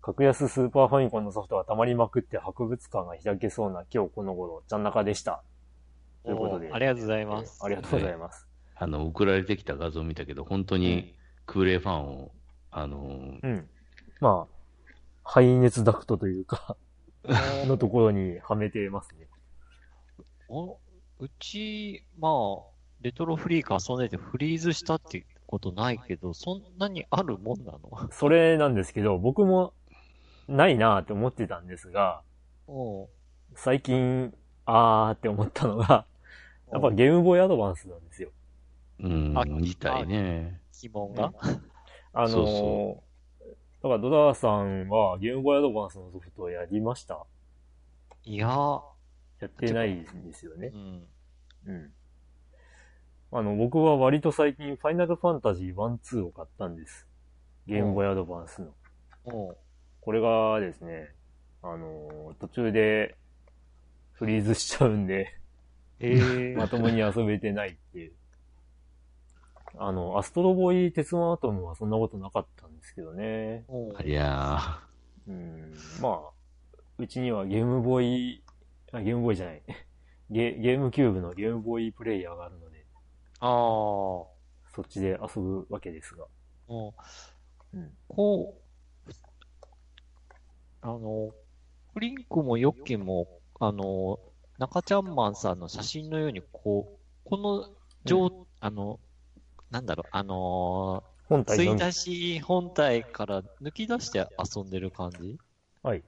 [0.00, 5.42] 格安スーパーファミコンのソフトが溜まりまくって博物館が開けそうな今日この頃、ちゃん中でした。
[6.24, 6.70] ということで。
[6.72, 7.58] ありがとうございます。
[7.60, 8.46] えーありがとうございます。
[8.74, 11.14] あの、送られてきた画像見たけど、本当に
[11.46, 12.32] 空冷ファンを、
[12.70, 12.98] あの、
[13.42, 13.68] うん。
[14.20, 14.54] まあ、
[15.22, 16.76] 排熱ダクトというか、
[17.62, 19.28] お のところにはめてますね。
[20.48, 20.78] お
[21.20, 22.32] うち、まあ、
[23.00, 28.08] レトロフリーク遊んでてフリーズしたってことないけど、そんなにあるもんなの？
[28.10, 29.74] それなんですけど、僕も
[30.48, 32.22] ないなーって思ってたんですが、
[32.66, 33.08] おう
[33.54, 34.34] 最近、
[34.64, 36.06] あーって思ったのが、
[36.72, 38.30] やっぱゲームボーイアドバンスなんですよ。
[39.00, 40.58] うんあ、自体ね。
[40.80, 41.32] 疑問が
[42.14, 42.22] あ？
[42.22, 43.02] のーそうそ
[43.82, 47.26] だからドラーさんはゲームボーイアドバンスのソフトをやりました？
[48.24, 48.80] いやー、
[49.40, 50.68] やってないんですよね。
[50.72, 51.06] うん。
[51.66, 51.92] うん。
[53.34, 57.08] あの、僕は割と最近、ファイナルファンタジー1、2を買ったんです。
[57.66, 58.74] ゲームボーイアドバンスの。
[59.24, 61.14] これがですね、
[61.62, 63.16] あのー途中で
[64.12, 65.28] フリーズしちゃうんで、
[66.00, 68.12] ええ まともに遊べてないっていう。
[69.78, 73.64] あの、アストロボーイ鉄腕アトムはそんなことなかったんですけどね。
[73.68, 74.80] おうありゃ
[75.26, 75.72] うん、
[76.02, 78.44] まあ、うちにはゲームボーイ、
[78.92, 79.62] あゲームボーイじゃない。
[80.30, 82.71] ゲゲームキューブのゲームボーイプレイヤーがあるので、
[83.44, 83.48] ああ、
[84.72, 86.26] そっちで遊ぶわけですが。
[86.68, 86.92] おう
[87.74, 87.90] うん。
[88.06, 88.54] こ
[89.08, 89.12] う、
[90.80, 91.32] あの、
[91.92, 93.26] フリンクもヨッキンも、
[93.58, 94.20] あの、
[94.58, 97.68] 中ちゃんマンさんの写真のように、こう、この
[98.04, 99.00] 上、あの、
[99.72, 101.56] なんだろう、あのー、本体。
[101.58, 105.36] 吸い出し本体から抜き出して遊んでる感じ？
[105.82, 106.04] はい。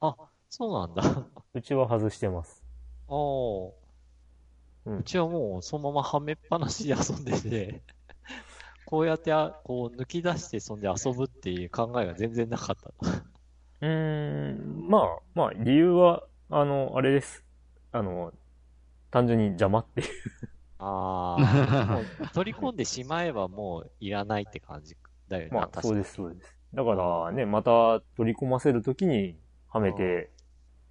[0.00, 0.16] あ、
[0.50, 1.26] そうなんだ。
[1.54, 2.64] うちは外してます。
[3.06, 3.81] おー
[4.86, 7.82] うんうちはもうそのままはめっぱなしで遊んでて、
[8.86, 12.92] こうやってあこう抜き出してそんで遊ぶっていう考えが全然なかった。
[13.80, 17.44] うーん、まあ、まあ、理由は、あの、あれです。
[17.90, 18.32] あの、
[19.10, 20.06] 単純に邪魔っていう。
[20.78, 24.96] ああ、取り込んでしまえばもういらないって感じ
[25.28, 25.50] だよね。
[25.54, 26.56] まあ、そうです、そうです。
[26.74, 29.36] だからね、また取り込ませるときに、
[29.68, 30.30] はめて、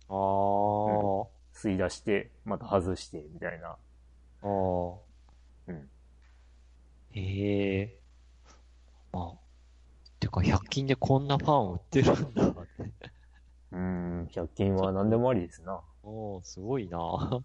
[0.09, 3.69] ああ、吸い出して、また外して、みたいな。
[3.69, 3.77] あ
[4.43, 4.47] あ。
[5.67, 5.89] うん。
[7.11, 7.99] へえ。
[9.11, 9.39] まあ。
[10.19, 12.83] てか、100均でこんなファン売ってるんだって。
[13.71, 15.81] うーん、100均は何でもありですな。
[16.03, 16.97] おー、すごいな。
[16.97, 17.43] ー。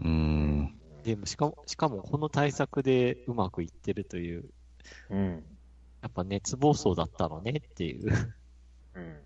[0.00, 0.80] うん。
[1.02, 4.50] でも、しかも、しかもこの対策でうまくいってるという、
[5.10, 5.44] うん。
[6.02, 8.12] やっぱ熱暴走だったのねっていう。
[8.94, 9.25] うん。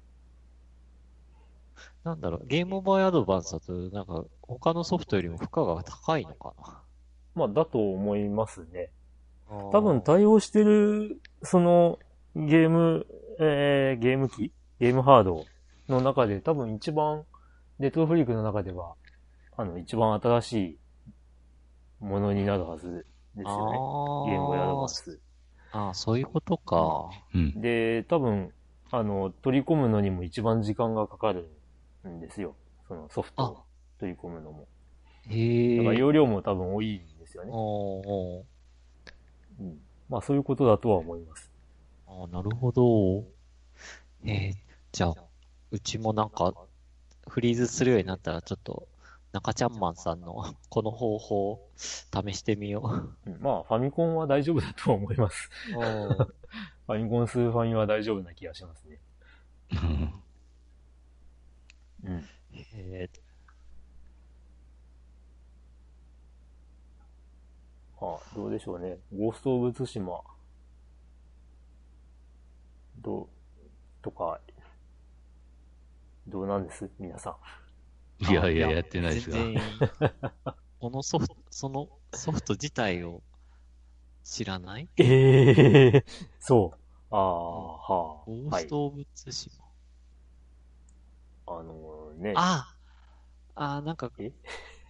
[2.05, 6.55] なんだろう、ゲームボーイアドバンスだと、なんか、他のソフトよりも負荷が高いのか
[7.35, 8.91] まあ、だと思いますね。
[9.51, 9.57] な。
[9.73, 11.99] 多分対応してる、その、
[12.35, 13.07] ゲーム、
[13.39, 14.53] えー、ゲーム機？
[14.79, 15.45] ゲームハード
[15.89, 17.25] の中で多分一番、
[17.79, 18.95] レトロフリークの中では、
[19.57, 20.53] あの、一番新し
[22.01, 23.79] いものになるはずですよね。
[23.79, 25.21] あゲームボーイアドバンース。
[25.73, 27.11] あー、そういうことか。
[27.35, 27.61] うん。
[27.61, 28.53] で、多分、
[28.91, 31.49] あの、取り込むのにも一番時間がかかる
[32.09, 32.57] んですよ。
[32.89, 33.63] そのソフトを
[33.99, 34.69] 取り込むのも。
[35.29, 35.77] へえ。
[35.79, 37.51] だから容量も多分多いんですよね。
[37.53, 38.45] お
[39.61, 39.79] うん。
[40.09, 41.51] まあそういうことだとは思います。
[42.07, 43.25] ああ、なるほど。
[44.25, 44.55] えー、
[44.93, 45.15] じゃあ、
[45.71, 46.53] うちもなんか、
[47.29, 48.89] フリーズするようになったら、ちょっと、
[49.33, 52.83] 中ちゃんマンさんのこの方法、試してみよ
[53.25, 53.31] う。
[53.31, 55.49] うんまあファミコンは大丈夫だとは思います。
[55.71, 59.01] ファミコンスーファミは大丈夫な気がしますね。
[62.05, 62.25] うん。
[62.53, 63.09] え
[68.01, 68.99] はあ、どうでしょうね。
[69.17, 70.21] ゴースト・オブ・ツシマ。
[73.03, 73.29] どう、
[74.03, 74.41] とか、
[76.29, 76.89] どうなんです？
[76.99, 77.37] 皆さ
[78.21, 79.37] いやいや、あやってないですが。
[80.81, 83.23] このソフト、そのソフト自体を
[84.25, 84.85] 知らない？
[84.85, 84.89] ん。
[84.97, 86.05] ええ
[86.39, 86.79] そう。
[87.15, 88.25] ああ、はあ。
[88.25, 88.67] はいゴース。
[88.69, 89.70] ト・オブ・ツシマ。
[91.59, 92.35] あのね。
[92.37, 92.77] あ
[93.55, 94.33] あ、なんかえ、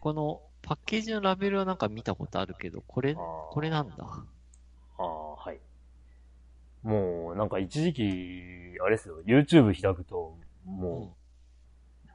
[0.00, 3.96] このパッケージのラベルはなんか見たことあるけど、これ、これなんだ？
[4.98, 5.60] ああ、はい。
[6.82, 8.02] もう、なんか一時期、
[8.82, 11.16] あれですよ、YouTube 開くと、も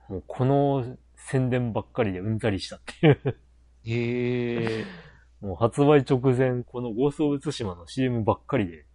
[0.09, 3.39] う、もうこの宣伝ばっかりでうんざりしたっていう。
[3.85, 4.85] へえ。
[5.41, 8.85] もう発売直前、このゴースト・オブ・ツシマの CM ばっかりで。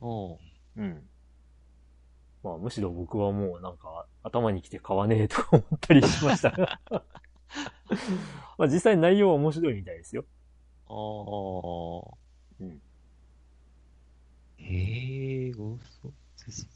[0.00, 0.38] うん。
[0.76, 1.09] うん。
[2.42, 6.80] まあ、むしろ僕はもうなんか、頭に来て買わねえとか思ったりしました。
[8.56, 10.24] まあ実際内容は面白いみたいですよ。
[10.88, 12.16] ああ。
[12.60, 12.82] うん。
[14.58, 16.66] へえ、ゴースト・ツシ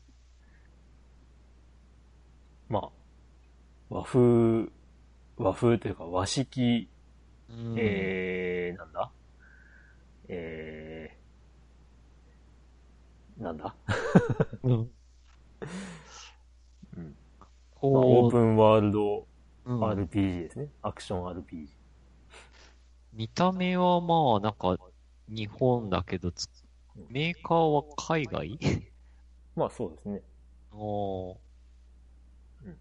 [2.69, 2.91] まあ、
[3.91, 4.69] 和風、
[5.37, 6.89] 和風というか和式、
[7.49, 7.55] マ。
[7.55, 7.77] うん。
[7.79, 9.13] えー、なんだ？
[10.29, 13.75] えー、なんだ？
[14.65, 14.91] うん。
[16.97, 17.17] うん。
[17.81, 19.27] オープンワールド
[19.67, 20.69] うん RPG ですね。
[20.83, 21.69] アクション RPG。
[23.13, 24.77] 見た目はまあ、なんか、
[25.29, 26.49] 日本だけどつ、
[27.09, 28.59] メーカーは海外？
[29.57, 30.23] まあそうですね。
[30.73, 31.37] おー
[32.67, 32.79] うん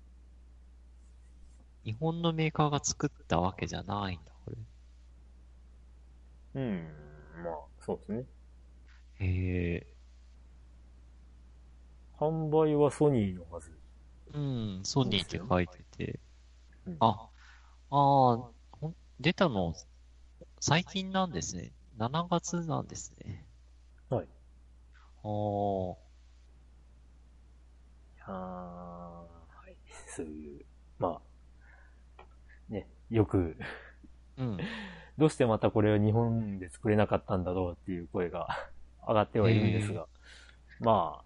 [1.86, 4.51] 日本のメーカーが作ったわけじゃないんだ、こ
[6.55, 6.88] うん。
[7.43, 8.25] まあそうですね。
[9.19, 9.25] れ。
[9.27, 9.92] へえ。
[12.24, 13.69] 販売はソニーのはず。
[14.34, 16.19] うん、ソニーって書いてて。
[16.88, 17.30] うんあ、
[17.89, 19.74] ああ、出たの、
[20.59, 21.71] 最近なんですね。
[21.97, 23.45] 7月なんですね。
[24.09, 24.28] はい。
[25.24, 25.95] あー
[28.26, 29.78] あーはい。
[30.07, 30.65] そういう、
[30.99, 31.21] ま
[32.19, 32.24] あ、
[32.69, 33.57] ね、よく、
[34.38, 34.57] うん。
[35.17, 38.47] どうしてまたこれを日本で作れなかったんだろうっていう声が
[39.07, 40.07] 上がってはいるんですが、
[40.80, 41.22] まあ、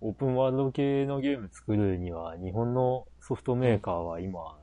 [0.00, 4.58] オープンワールド系のゲーム作るには、日本のソフトメーカーは今、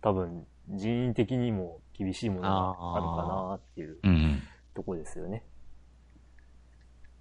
[0.00, 2.48] 多分人員的にも厳しいものが
[2.96, 4.42] あるかなっていううん。
[4.74, 5.44] とこですよね。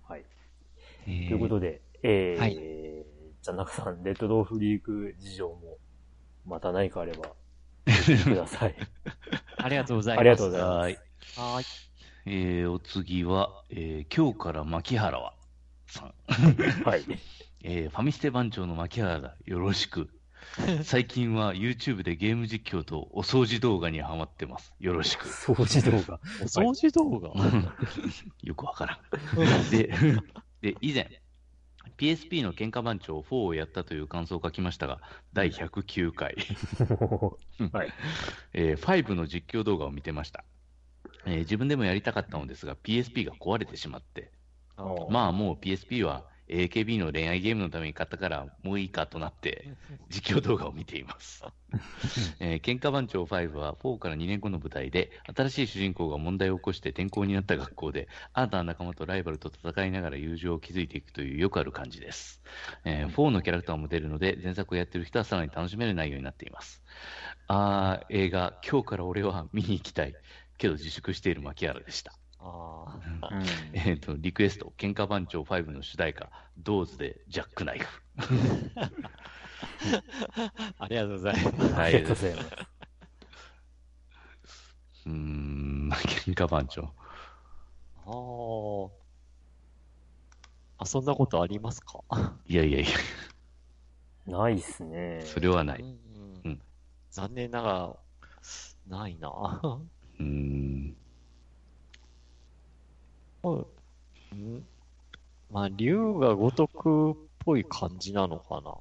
[0.03, 0.23] はい。
[1.05, 2.79] といということで、えー、はい
[3.41, 5.77] じゃあ中さん、レッドドーフリーク事情も、
[6.45, 7.29] また何かあれば、
[7.85, 8.75] ください。
[9.57, 10.21] ありがとうございます。
[10.21, 11.65] ありがとうございますはい。
[12.25, 15.33] えー、お次は、えー、今日から牧原は
[15.87, 16.13] さん。
[16.83, 17.03] はい。
[17.63, 19.35] えー、ファミステ番長の牧原だ。
[19.45, 20.09] よろしく。
[20.83, 24.73] 最近は YouTube でゲーム実況とお掃除動画にハマってます。
[24.79, 25.27] よろしく。
[25.27, 26.19] 掃除動画？
[26.41, 27.29] お掃除動画、
[28.43, 29.69] よくわからん。
[29.69, 29.93] で、
[30.61, 31.21] で、以前、
[31.97, 35.01] PSP の喧嘩番長4をやったという感想を書きましたが、
[35.33, 36.35] 第109回、
[37.73, 37.93] はい。
[38.53, 40.45] えー5の実況動画を見てました。
[41.25, 44.31] えー自分でもやりたかったのですが、PSP が壊れてしまって、
[45.09, 49.73] まあもう PSP は AKB の恋愛ゲームのために買ったから、もういいかとなって、
[50.09, 51.43] 実況動画を見ています。
[52.39, 62.41] えー喧嘩番長5は4から2年後の舞台で、新しい主人公が問題を起こして転校になった学校で、新たな仲間とライバルと戦いながら友情を築いていくというよくある感じです。
[62.83, 66.83] えー4のキャラクターも出るので、前作をやってる人はさらに楽しめる内容になっています。
[67.47, 70.17] あー、映画、今日から俺は見に行きたい。
[70.57, 72.19] けど自粛している牧原でした。
[72.39, 72.99] あ
[73.31, 78.01] うん えっ、と、リクエスト、喧嘩番長5の主題歌、ドーズでジャックナイフ。
[78.17, 78.91] ー
[80.79, 81.75] ありがとうございます。
[81.75, 82.49] ありがとうございます。
[85.05, 86.93] うーん、喧嘩番長。
[88.05, 88.89] あー
[90.77, 91.99] あ、そんなことありますか？
[92.47, 92.89] いやいやいや、
[94.39, 95.21] ないっすね。
[95.25, 95.81] それはない。
[95.81, 95.99] うん
[96.45, 96.61] うん
[97.11, 97.95] 残念ながら、
[98.87, 99.27] ないな。
[100.19, 100.95] うーん、
[103.43, 103.51] う
[104.35, 104.65] ん
[105.51, 108.77] まあ、竜が如くっぽい感じなのかな。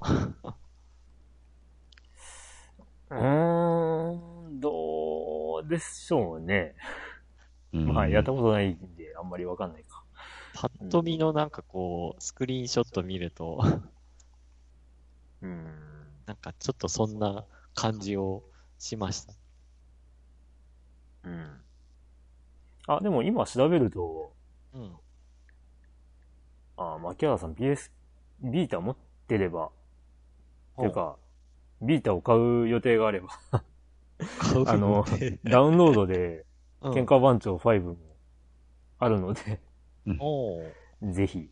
[3.11, 6.75] うーん、どうでしょうね。
[7.73, 10.03] うんまあ、やったことないんで、あんまりわかんないか。
[10.53, 13.63] パッと見のなんかこう、スクリーンショット見ると、
[15.43, 15.65] うん。
[16.27, 17.45] なんかちょっとそんな
[17.75, 18.43] 感じを
[18.79, 19.35] しました。
[21.25, 21.61] うん。
[22.87, 24.33] あ、でも今調べると、
[24.79, 24.93] うん。
[26.77, 27.91] あ、牧原さん PS、
[28.41, 29.71] ビータ持ってれば、っ
[30.79, 31.17] ていうか、
[31.83, 33.29] ビータを買う予定があれば、
[34.39, 35.05] 買うあの
[35.45, 36.47] ダウンロードで、
[36.81, 36.93] うん。
[36.93, 37.97] 喧嘩番長5も
[39.01, 39.61] あるので、
[40.21, 41.13] おー。
[41.13, 41.51] ぜひ、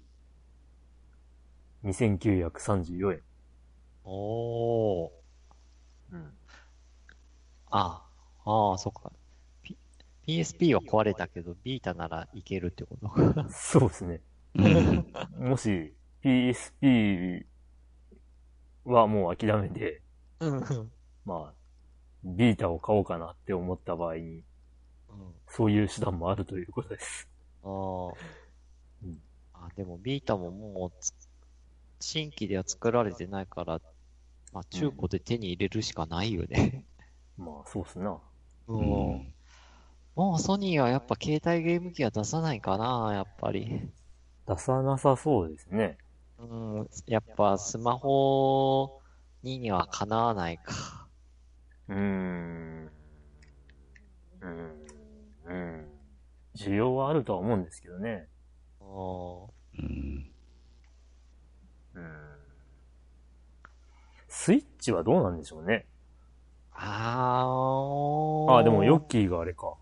[1.84, 3.22] 2934円。
[4.04, 5.10] おー。
[6.12, 6.32] うん。
[7.70, 8.06] あ
[8.44, 9.10] あ、ああ、そっか。
[10.26, 13.48] PSP は壊れたけど、ビータならいけるってことか。
[13.50, 14.20] そうですね。
[14.54, 15.06] うん。
[15.38, 15.92] もし
[16.24, 17.44] PSP
[18.84, 20.02] はもう諦めて。
[21.24, 21.52] まあ、
[22.24, 24.42] ビータを買おうかなって思った場合に、
[25.48, 27.28] そういう手段もあるということです。
[27.64, 27.70] ああ
[29.04, 29.20] うん。
[29.54, 31.12] あ、でもビータももうつ、
[32.00, 33.80] 新規では作られてないから、
[34.52, 36.84] まあ中古で手に入れるしかないよね。
[37.38, 38.18] まあ、そうっすな。
[38.68, 38.74] う。
[38.74, 39.35] うんん。
[40.16, 43.82] もうソニーはやっぱ携帯ゲーム機は出さないかな、やっぱり。
[44.48, 45.98] 出さなさそうですね。
[46.38, 49.02] うん、やっぱスマホ
[49.42, 51.06] ににはかなわないか。
[51.88, 52.90] うーん。
[54.40, 54.86] うん。
[55.44, 55.88] うん。
[56.54, 57.64] 需要はあるとは思うん。
[57.64, 58.26] ですけどね。
[58.80, 60.30] おうん。
[61.94, 62.10] うん。
[64.28, 65.36] スイッチはどうなん。
[65.36, 65.84] でしょうね。
[66.72, 69.74] あーああ、でもヨッキーがあれか。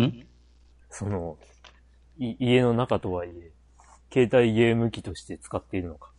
[0.00, 0.26] ん？
[0.90, 1.38] その、
[2.18, 3.52] い家の中とはいえ、
[4.12, 6.10] 携帯ゲーム機として使っているのか。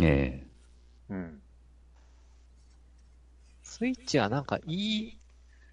[0.00, 0.46] え
[1.08, 1.42] うん。
[3.62, 5.18] スイッチはなんかいい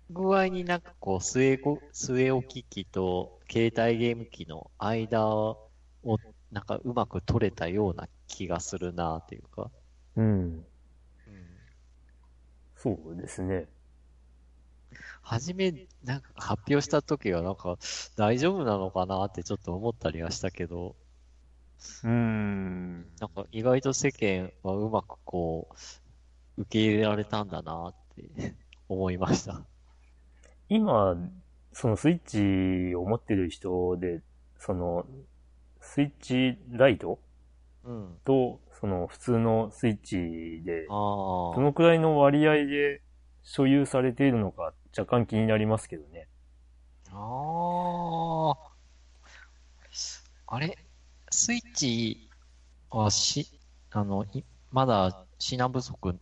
[0.10, 5.70] 具合になんかこう据えこ、据え置き機と携帯ゲーム機の間を
[6.52, 9.70] なんかうまく取れたような気がするなっていうか。
[10.16, 10.66] うん。
[12.76, 13.68] そうですね。
[15.22, 17.78] はじめ、なんか発表した時はなんか
[18.16, 20.96] 大丈夫なのかなってちょっと思ったりはしたけど、
[22.04, 23.06] うーん。
[23.20, 25.68] なんか意外と世間はうまくこ
[26.58, 28.56] う、受け入れられたんだなって
[28.90, 29.62] 思いました。
[30.70, 31.18] 今、
[31.74, 34.22] そのスイッチを持ってる人で、
[34.58, 35.06] その、
[35.80, 37.20] スイッチライト
[37.84, 38.18] うん。
[38.26, 40.94] と、その普通のスイッチで、あ
[41.56, 41.62] どあ。
[41.62, 43.02] のくらいの割合で
[43.50, 46.28] 所有されているのか若干気になりますけどね。
[47.14, 48.58] ああ。
[50.48, 50.78] あれ？
[51.32, 52.30] スイッチ
[52.90, 53.48] はし、
[53.92, 56.20] あの、いまだ品不足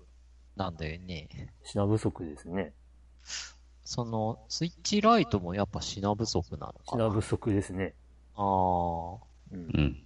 [0.55, 1.51] なんだよね。
[1.63, 2.73] 品不足ですね。
[3.83, 7.05] その、スイッチライトもやっぱ品不足なのかな？
[7.05, 7.95] 品不足ですね。
[8.35, 8.45] ああ。
[9.51, 10.05] うんうん。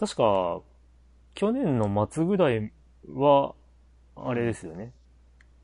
[0.00, 0.62] 確か、
[1.34, 2.72] 去年の末ぐらい
[3.10, 3.54] は、
[4.16, 4.94] あれですよね。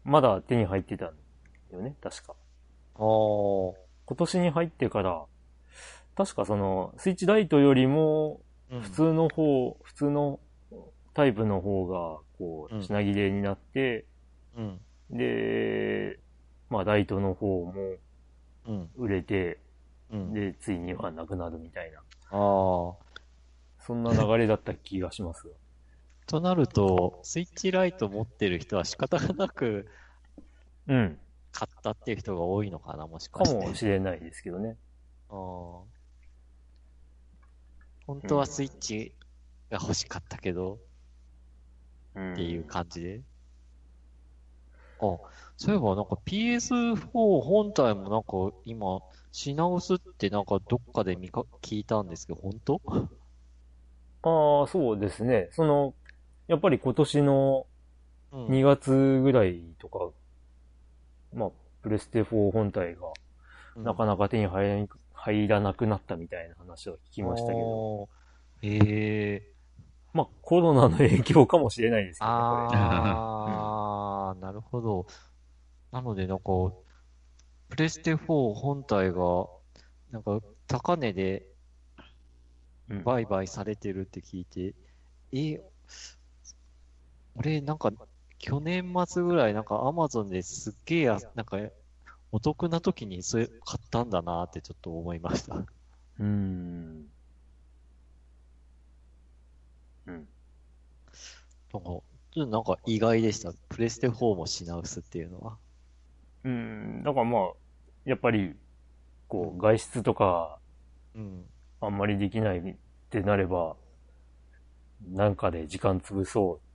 [0.04, 1.14] まだ手に入ってたん
[1.72, 2.34] よね、確か。
[2.94, 2.98] ああ。
[4.04, 5.24] 今年に入ってから、
[6.16, 8.40] 確かその、スイッチライトよりも、
[8.70, 10.40] うん普通の方、普通の
[11.12, 14.06] タイプの方が、こう、うん品切れになって、
[14.56, 14.80] うん。
[15.10, 16.18] で、
[16.70, 17.72] まあ、ライトの方も
[18.66, 18.90] うん。
[18.96, 19.58] 売れて、
[20.10, 20.32] うん。
[20.32, 22.94] で、ついにはなくなるみたいな、ああ。
[23.78, 25.52] そんな流れだった気がしますが。
[26.32, 29.86] となると、スイッチライト持ってる人は仕方がなく
[30.88, 31.18] うん。
[31.52, 33.66] 買ったっていう人が多いのかな、もしかかして。
[33.66, 34.78] もしれないですけどね。
[35.28, 35.36] ああ。
[38.06, 39.12] 本当はスイッチ
[39.70, 40.78] が欲しかったけど、
[42.14, 42.32] うん。
[42.32, 43.20] っていう感じで。
[45.00, 45.18] あ、
[45.58, 49.00] そういえばなんか PS4 本体もなんか今、
[49.32, 52.80] 品薄ってなんかどっかで見か、聞いたんですけど、本当？
[54.24, 55.48] ああ、そうですね。
[55.52, 55.94] その、
[56.52, 57.66] やっぱり今年の
[58.30, 60.10] うん2月ぐらいとか、
[61.32, 61.50] まあ、
[61.82, 63.08] プレステ4本体が
[63.74, 68.08] うんなかなか手に入らにく入らなくなったみたいな話は聞きましたけど、
[68.60, 69.42] へえ。
[70.12, 72.28] まあ、コロナの影響かもしれないですけど。
[72.28, 75.06] ああ、 なるほど。
[75.90, 76.44] なので、なんか、
[77.70, 79.46] プレステ4本体が、
[80.10, 81.46] なんか、高値で
[82.90, 84.74] うん売買されてるって聞いて、
[85.32, 85.62] え、
[87.36, 87.90] 俺、なんか、
[88.38, 91.58] 去年末ぐらい、なんか、アマゾンですっげえや、なんか、
[92.30, 95.56] お得な時にそれ買ったんだなってちょっと思いました。
[95.56, 97.06] うーん。
[100.06, 100.28] うん。
[101.72, 102.02] なんか、ちょっ
[102.32, 103.52] となんか意外でした。
[103.68, 105.58] プレステ4も品薄っていうのは。
[106.44, 107.02] うん。
[107.04, 107.52] だからまあ、
[108.04, 108.54] やっぱり、
[109.28, 110.58] こう、外出とか、
[111.14, 111.44] うん。
[111.80, 112.76] あんまりできないっ
[113.10, 113.76] てなれば、
[115.10, 116.71] なんかで時間潰そう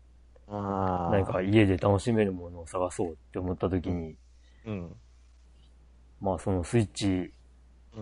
[0.47, 1.11] ああ。
[1.11, 4.15] なんか家で楽しめるものを探そうって思った時に、
[4.65, 4.95] うん。
[6.21, 7.31] まあそのスイッチ
[7.95, 8.01] う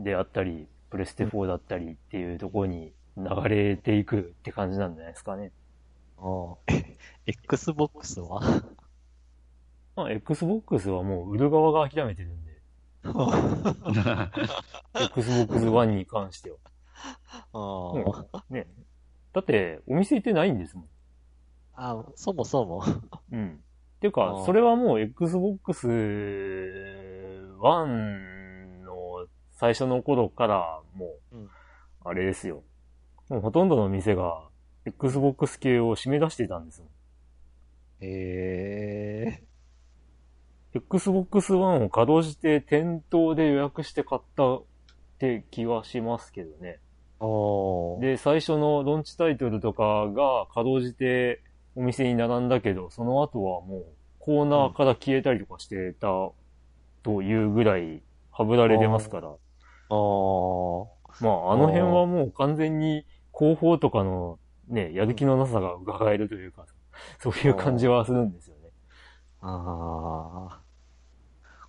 [0.00, 0.04] ん。
[0.04, 5.52] であったり、プレステ4だったりっていうところに流れていくって感じなんじゃないですかね。
[6.18, 6.56] ああ。
[7.26, 8.40] Xbox は？
[9.96, 12.52] まあ Xbox はもう売る側が諦めてるんで、
[15.16, 16.56] Xbox One に関しては。
[17.52, 18.66] あもうね。
[19.32, 20.88] だってお店行ってないんですもん。
[21.74, 21.98] あ。
[21.98, 22.82] あそもそも。
[23.32, 23.60] うん。
[24.00, 25.86] ていうかそれはもう Xbox
[27.60, 31.48] One の最初の頃からもううん、
[32.04, 32.64] あれですよ。
[33.28, 34.48] もうほとんどの店が
[34.84, 36.88] Xbox 系を締め出してたんですもん。
[38.00, 39.42] へえ。
[40.74, 44.62] Xbox One を稼働して店頭で予約して買ったっ
[45.18, 46.80] て気はしますけどね。
[48.00, 51.40] で、最初のロンチタイトルとかが稼働して
[51.74, 53.84] お店に並んだけど、その後はもう
[54.18, 56.08] コーナーから消えたりとかしてた
[57.02, 59.28] というぐらいはぶられてますから。
[59.28, 60.86] あー。
[61.20, 63.04] まあ、あの辺はもう完全に
[63.36, 66.66] 広報とかのね、やる気のなさが伺えるというか、
[67.18, 68.70] そういう感じはするんですよね。
[69.40, 70.60] ああ。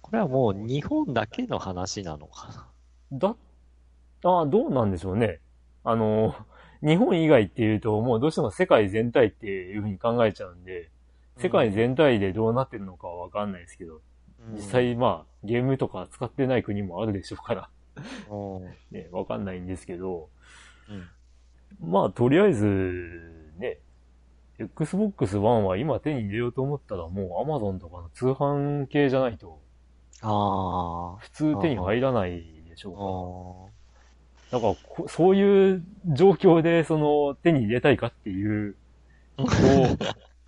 [0.01, 2.69] これはもう日本だけの話なのか
[3.11, 3.19] な？
[3.19, 3.35] だ、
[4.23, 5.39] ああ、どうなんでしょうね。
[5.83, 6.35] あの、
[6.83, 10.91] 日本以外っていうと、もうどうしても世界全体っていうふうに考えちゃうんで、
[11.37, 14.01] 世界全体でどうなってるのかはわかんないですけど、
[14.53, 17.69] 実際まあ、ゲームとか使ってない国もあるでしょうから、
[18.29, 18.63] うん。
[18.91, 20.29] ね、わかんないんですけど、
[21.81, 21.89] うん。
[21.89, 23.79] まあ、とりあえず、ね、
[24.59, 29.59] Xbox One は今手に入れようと思ったらもう Amazon とかの通販系じゃないと、
[30.21, 32.89] あ普通手に入らないでしあ。
[32.89, 33.72] ょあうから、
[34.53, 38.75] だからこ、そういう状況で、その、手に入れたいかっていう、
[39.35, 39.45] と、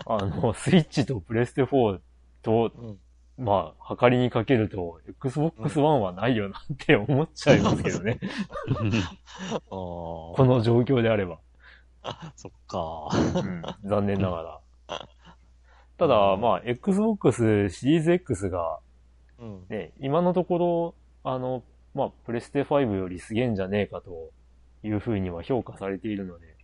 [0.06, 2.00] あの、スイッチとプレステ4
[2.44, 3.00] と、うん。
[3.44, 8.20] まあ、測りにかけると、Xbox One はないよなって思っちゃいますけどね。
[9.68, 11.40] この状況であれば。
[12.36, 13.10] そっか。
[13.84, 15.08] うん、残念ながら。
[15.98, 18.80] ただ、まあ、Xbox シリーズ X が、
[19.40, 19.66] うん。
[19.68, 21.64] ね、今のところ、あの、
[21.96, 24.32] まあ、プレステ5よりすげえんじゃねえかと
[24.84, 26.56] いうふうには評価されているので、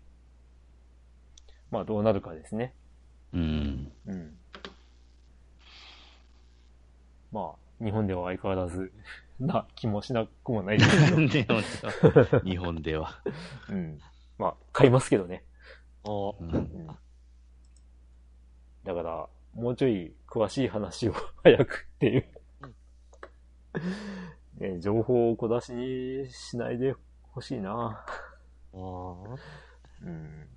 [1.72, 2.74] まあ、どうなるかですね。
[3.34, 3.92] うん。
[4.06, 4.38] うん。
[7.32, 8.92] まあ、日本では相変わらず
[9.40, 11.18] な気もしなくもないですけど、
[12.44, 13.22] 日本では。
[13.72, 14.00] うん。
[14.38, 15.46] まあ、買いますけどね。
[16.04, 16.88] おうんうん。
[18.84, 22.26] だから、もうちょい詳しい話を 早くっていう。
[24.58, 28.06] ね、情報を小出しにしないでほしいな。
[28.74, 29.38] あー
[30.04, 30.48] うん。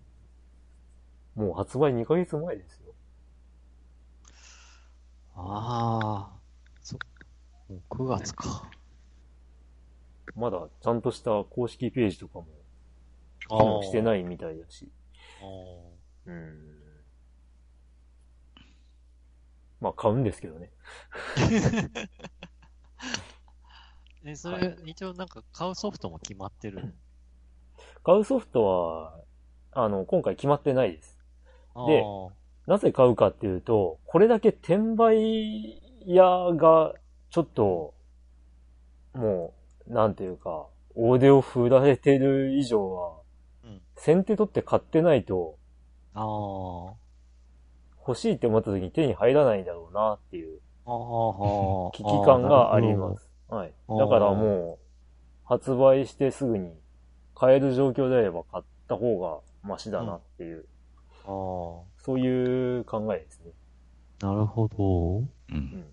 [1.35, 2.95] もう発売2ヶ月前ですよ。
[5.35, 6.85] あー。
[6.85, 6.99] そ、
[7.69, 8.71] もう9月か。
[10.35, 12.47] まだちゃんとした公式ページとかも
[13.49, 14.91] 機あ能してないみたいだし。
[15.41, 16.75] あーうん。
[19.81, 20.71] まあ買うんですけどね。
[24.27, 26.95] え、それ、一応なんか買うソフトも決まってる。
[28.03, 29.21] 買うソフトは、
[29.73, 31.19] あの、今回決まってないです。
[31.75, 32.31] あでー
[32.67, 36.95] なぜ買うかっていうと、これだけ転売屋が
[37.29, 37.95] ちょっと、
[39.13, 39.53] も
[39.87, 43.21] う、なんていうか、大手を振られてる以上は、
[43.65, 45.57] うん先手取って買ってないと。
[48.07, 50.61] 欲しいって思った時に手に入らないんだろうなっていう
[51.93, 53.17] 危機感がありま。
[53.17, 53.34] す。
[53.55, 53.73] はい。
[53.89, 54.85] だからもう、
[55.45, 56.73] 発売してすぐに
[57.37, 60.67] 買える状況であれば買った方がマシだなっていう、
[61.25, 63.53] あーあそういう考えですね。
[64.19, 64.27] ー。
[64.27, 65.19] なるほど。
[65.19, 65.29] う。
[65.51, 65.85] うんん。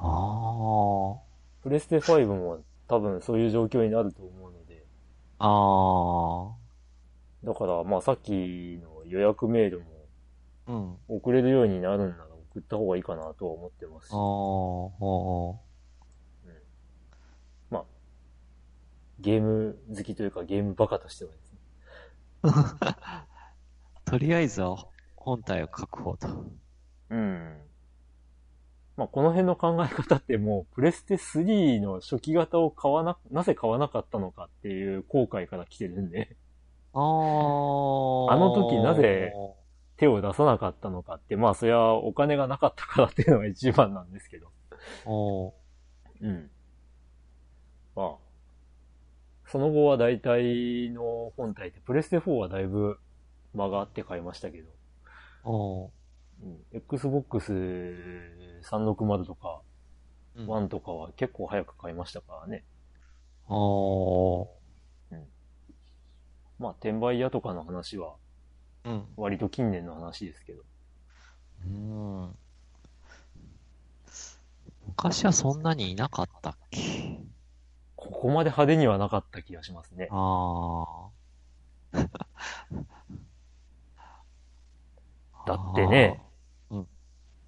[0.00, 1.16] あ
[1.62, 4.84] プレステ5も多分そういう状況になると思うので、
[5.40, 6.54] あ。
[6.54, 9.84] あだからまあさっきの予約メールも
[10.68, 10.72] あ。
[10.72, 10.96] うん。
[11.08, 12.27] 送れるようになるんなら
[12.58, 14.18] 送った方がいいかなとは思ってますしああ。、
[15.00, 15.58] あ
[17.70, 17.84] まあ、
[19.20, 21.58] ゲーム好きというかゲームバカとしてはですね。
[22.42, 23.26] あ。
[24.04, 24.86] とりあえずは
[25.16, 26.28] 本体を確保と。
[27.10, 27.60] うん。
[28.96, 36.36] まあ、この辺の考え方ってもう、プレステ3の初期型を買わな、なぜ買わなかったのかっていう後悔から来てるんで、
[36.94, 37.02] ああ。
[37.02, 37.02] あ
[38.36, 39.32] の時なぜ
[39.98, 44.50] 手を出さなかったのかって、まあ、そりゃお金がなかったからっていうのが一番なんですけど。
[45.04, 45.52] おー。
[46.22, 46.50] うん。
[47.96, 48.16] まあ、
[49.46, 52.98] その後は大体の本体って、プレステ4はだいぶ
[53.54, 54.70] 間があって買いましたけど、
[55.44, 55.90] おー。
[56.44, 57.52] うん、Xbox
[58.62, 59.62] 360とか、
[60.36, 60.48] うん。
[60.48, 62.64] 1とかは結構早く買いましたからね。
[63.48, 64.58] おー。
[66.60, 68.14] まあ、転売屋とかの話は
[68.88, 69.04] うん。
[69.16, 70.62] 割と近年の話ですけど。
[71.64, 72.36] うん。
[74.86, 77.20] 昔はそんなにいなかったっけ？
[77.96, 80.08] ここまで派手にはなかった気がしますね。
[80.10, 81.10] あ
[81.92, 81.98] あ。
[85.46, 86.22] だってね、
[86.70, 86.88] うん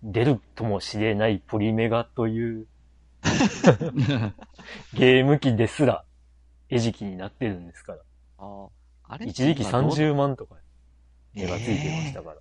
[0.02, 2.66] 出るともしれないポリメガという
[4.94, 6.06] ゲーム機ですら
[6.70, 7.98] 餌食になってるんですから。
[8.38, 8.70] あー
[9.04, 10.54] あれ一時期今どう30万とか
[11.34, 12.36] 値がついてましたから。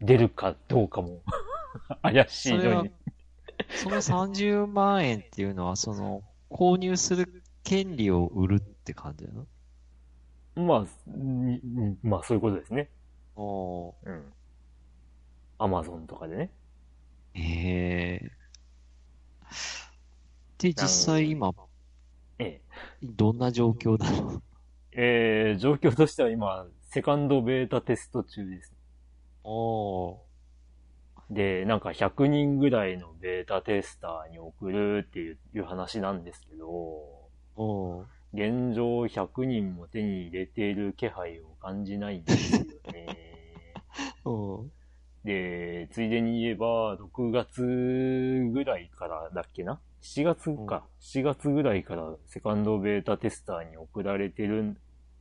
[0.00, 1.22] 出るかどうかも
[2.02, 2.92] 怪しいそれはのに。
[3.70, 9.46] その30万円っていうのは、その、購入する権利を売るって感じなの？
[10.56, 10.86] まあ、
[12.02, 12.90] まあそういうことですね。
[13.36, 14.32] おーうん。
[15.58, 16.50] アマゾンとかでね。
[17.34, 18.30] へえ。
[20.58, 21.52] で、実際今、
[22.38, 22.60] ええ。
[23.02, 24.42] どんな状況なの？
[24.92, 26.66] えー、状況としては今、
[26.98, 28.74] セカンドベータテスト中です。
[29.44, 30.16] おー
[31.30, 36.66] で、なんか100人ぐらいのベータテスターに送るっていう話なんですけど、
[37.54, 43.06] おー現状100人も手に入れている気配を感じないんですよね。
[44.24, 44.66] おー
[45.22, 47.62] で、ついでに言えば、6月
[48.52, 50.84] ぐらいからだっけな ?7 月か。
[50.98, 54.76] 7月ぐらいからセカンドベータテスターに送られてる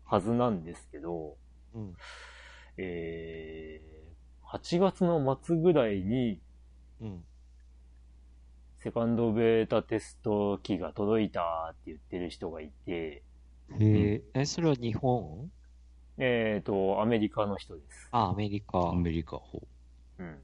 [0.06, 1.38] はずなんですけど、
[1.78, 1.96] うん。
[2.78, 6.42] えー、8月の末ぐらいに
[7.02, 7.24] うん。
[8.78, 13.24] セカンドベータテスト機が届いたって言ってる人がいて、へ
[13.80, 15.52] え、え、それは日本？
[16.20, 18.08] えっ、と、アメリカの人です。
[18.12, 18.96] あ、アメリカア。
[18.96, 19.68] メリカ、ほ
[20.20, 20.32] うん。
[20.32, 20.36] っ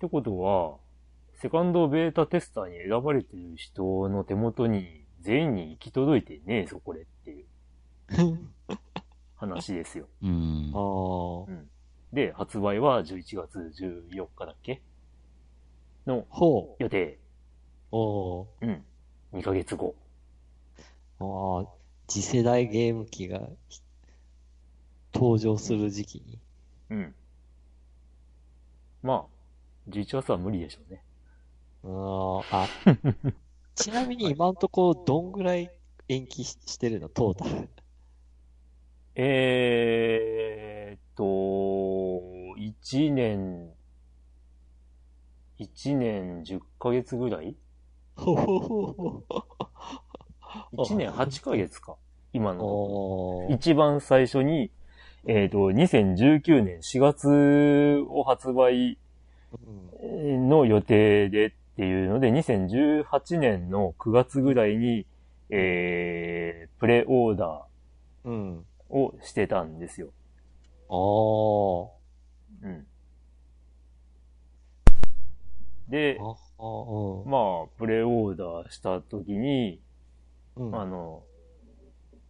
[0.00, 0.78] てことは、
[1.34, 7.46] セカンドベータテスターに選ばれてる人の手元に全員に行き届いてねえぞ、これっていう
[9.38, 10.06] 話ですよ。
[10.22, 10.26] う。
[10.26, 10.76] うんあ。
[10.76, 11.64] ー
[12.12, 13.58] で、発売は11月
[14.12, 14.82] 14日だっけ？
[16.06, 16.82] のほう。
[16.82, 17.18] 予定。
[17.92, 18.84] おーうん。
[19.32, 19.94] 2ヶ月後。
[21.20, 21.68] ああ、
[22.06, 23.80] 次世代ゲーム機がひ
[25.14, 26.38] 登場する時期に。
[26.90, 27.14] うん。
[29.02, 31.02] まあ、11月は無理でしょうね。
[31.84, 32.68] あーあ、
[33.76, 35.70] ちなみに今のところどんぐらい
[36.08, 37.08] 延期ししてるの？
[37.08, 37.68] トータル。
[39.20, 41.24] えーっと、
[42.56, 43.68] 1年、
[45.58, 47.56] 1年10ヶ月ぐらい？
[48.14, 49.22] ほほほほ。
[50.84, 51.96] ?1 年8ヶ月か。
[52.32, 54.70] 今の一番最初に、
[55.26, 58.98] えーっと、2019年4月を発売
[60.04, 65.06] うんの予定でっていうので、2018年の9月ぐらいに、
[65.50, 67.64] えー、プレオーダ
[68.24, 68.58] うん。
[68.58, 70.12] ーをしてたんですよ。
[70.88, 71.88] あー
[72.62, 72.86] うん。
[75.88, 76.30] で、あ。
[76.30, 77.30] あ、うん。
[77.30, 79.80] まあ、プレオーダーした時に、
[80.56, 80.80] うん。
[80.80, 81.22] あの、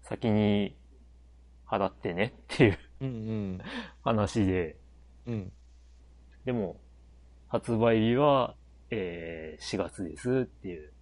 [0.02, 0.76] 先に
[1.66, 3.60] 払ってねっていううん
[4.02, 4.76] 話で、
[5.26, 5.34] うん。
[5.34, 5.52] うん。
[6.44, 6.80] でも、
[7.48, 8.54] 発売日は、
[8.90, 10.92] えー、4月ですっていう、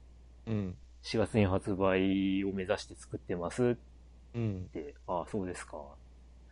[0.46, 0.76] うん。
[1.02, 3.74] 4月に発売を目指して作ってますっ
[4.36, 4.70] うん。
[4.72, 5.78] て、ああ、そうですか、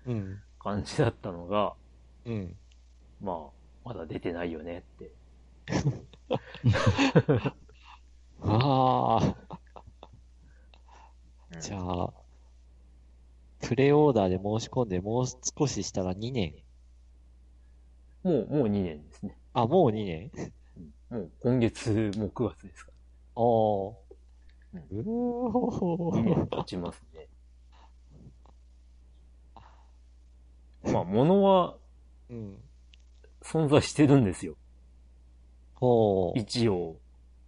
[0.06, 0.42] うん。
[0.58, 1.74] 感じだったのが、
[2.26, 2.56] うん。
[3.20, 3.50] ま
[3.84, 5.12] あ、まだ出てないよねって。
[8.42, 9.36] ああ。
[11.52, 12.12] うんじゃあ、
[13.60, 16.54] プレオーダーで申し込んでもう少ししたら2年。
[18.24, 19.36] もう、もう2年ですね。
[19.52, 20.30] あ、もう2年？
[21.10, 22.92] もう今月、もう9月ですか
[23.36, 23.42] ああ。
[23.42, 23.44] う
[24.72, 26.22] うんーら。
[26.22, 27.28] 2年経ちますね。
[30.92, 31.76] まあ、物は
[32.30, 32.58] うん。
[33.42, 34.56] 存在してるんですよ。
[35.74, 36.38] ほう。
[36.38, 36.96] 一応、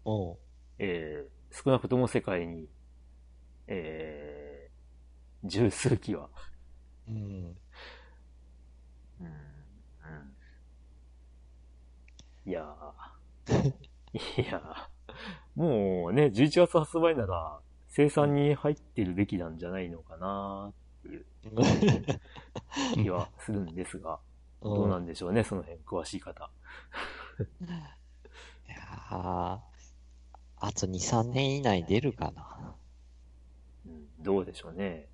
[0.04, 0.38] おう。
[0.78, 2.68] えー、少なくとも世界に、
[3.66, 6.28] えー、十数機は。
[7.08, 7.56] うん。
[9.20, 9.26] うん。
[12.44, 13.68] いやー。
[14.42, 15.60] いやー。
[15.60, 17.58] もうね、11月発売なら、
[17.88, 20.74] 生産に入ってるべきなんじゃないのかなっ
[21.06, 24.18] ていう気はするんですが、
[24.62, 26.50] どうなんでしょうね、その辺詳しい方。
[28.68, 29.58] いやー
[30.58, 32.74] あと2、3年以内に出るかな。
[33.86, 35.08] うん、どうでしょうね。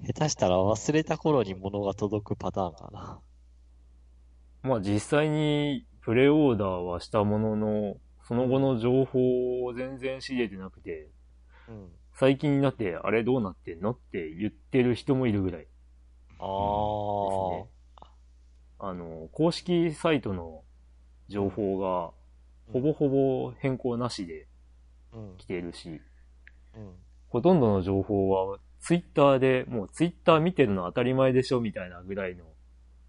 [0.00, 3.20] 下手したら忘れた頃に物が届くパターンかな。
[4.62, 7.96] まあ実際にプレオーダーはしたものの、
[8.26, 11.08] その後の情報を全然仕入れてなくて、
[11.68, 11.88] うん。
[12.14, 13.90] 最近になってあれどうなってんの？
[13.90, 15.66] って言ってる人もいるぐらい。
[16.38, 16.44] あ
[18.80, 20.62] あ、あの、公式サイトの
[21.28, 22.12] 情報が
[22.72, 24.46] ほぼほぼ変更なしで
[25.12, 25.36] うん。
[25.38, 26.00] 来てるし、
[26.76, 26.92] うん。
[27.28, 32.44] ほとんどの情報はツイッターで、もうツイッター見てるの当たり前でしょみたいなぐらいの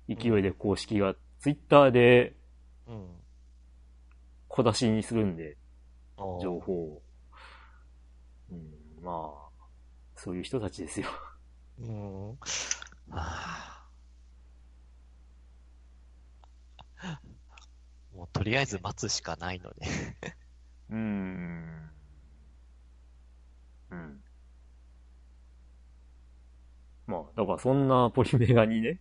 [0.08, 2.34] 勢いで公式がツイッターで
[2.88, 3.06] うん。
[4.48, 5.58] 小出しにするんで、
[6.42, 7.02] 情報を。
[9.06, 9.68] うん、まあ、
[10.16, 11.08] そういう人たちですよ。
[11.80, 12.30] うん。
[12.32, 12.36] は
[13.12, 13.86] あ
[18.16, 19.86] もうとりあえず待つしかないので。
[20.90, 21.92] うーん。
[23.92, 24.24] うん。
[27.08, 29.00] まあ、だからそんなポリメガにね、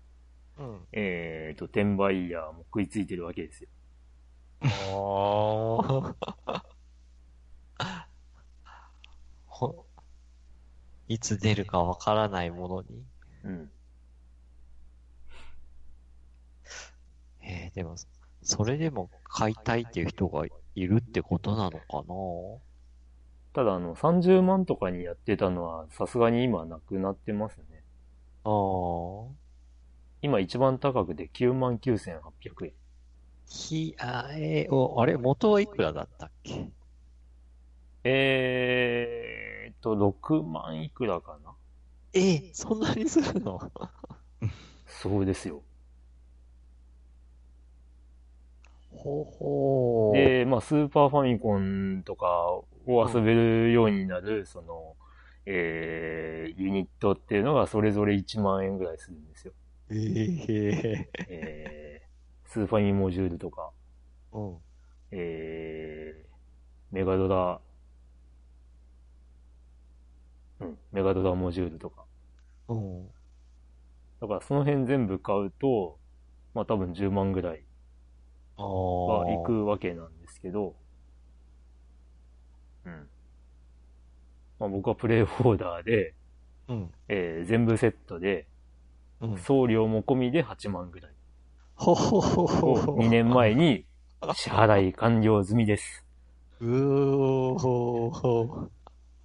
[0.58, 0.80] うん。
[0.92, 3.68] えっ、と、転売ヤーも食いついてるわけですよ。
[4.92, 6.14] おー
[9.46, 9.86] ほ
[11.08, 13.04] いつ出るかわからないものに。
[13.44, 13.70] うん。
[17.42, 17.96] えー、でも、
[18.42, 22.04] それでも買いたいっていう人がいるってことなのか
[23.52, 27.64] ただ、あの、30万とかにやってたのは、さすがに今なくなってますね。
[28.44, 28.54] なあ
[29.30, 29.34] あ。
[30.22, 32.72] 今一番高くて99,800円。
[33.46, 36.70] ひ、あ、えー、お、あれ元はいくらだったっけ？
[38.04, 39.53] えーっ
[39.84, 41.52] と、6万いくらかな？
[42.14, 43.60] えー、そんなにするの？
[44.86, 45.62] そうですよ。
[48.92, 50.38] ほほー。
[50.38, 52.26] で、まあ、スーパーファミコンとか
[52.86, 54.96] を遊べるようになる、その、
[55.46, 59.52] えー、ユニットっていうのがそれぞれ1万円ぐらいするんですよ。
[59.90, 59.96] え
[60.48, 63.70] ええー、スーファミモジュールとか、
[64.32, 64.56] うん。
[65.10, 67.60] えー、メガドラ、
[70.64, 72.06] うん、メガドラモジュールとか。
[72.68, 73.08] うん。
[74.20, 76.00] だからその辺全部買うと、
[76.54, 77.64] まあ多分10万ぐらい。
[79.06, 80.76] は行くわけなんですけど、
[82.84, 83.08] うん。
[84.58, 86.14] まあ僕はプレイオーダーで、
[86.68, 86.90] うん。
[87.08, 88.48] えー全部セットで、
[89.20, 89.36] うん。
[89.38, 91.12] 送料も込みで8万ぐらい
[91.76, 93.86] ほほほほを2年前に
[94.32, 96.04] 支払い完了済みです。
[96.60, 98.68] うーほほ。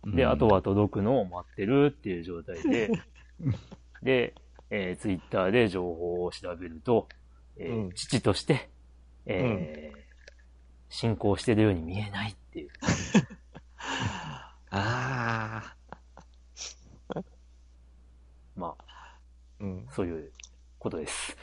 [0.06, 2.91] で、うんあとは届くのを待ってるっていう状態で、
[4.04, 4.34] で、
[4.70, 7.08] えー、ツイッターで情報を調べると、
[7.58, 8.70] えーうん父として、
[9.26, 10.00] えー
[10.89, 12.70] 進行してるように見えないっていう。
[14.72, 15.76] あ
[17.14, 17.22] あ。
[18.56, 18.76] ま
[19.60, 19.86] うん。
[19.88, 20.32] あ、そういう
[20.80, 21.38] ことです。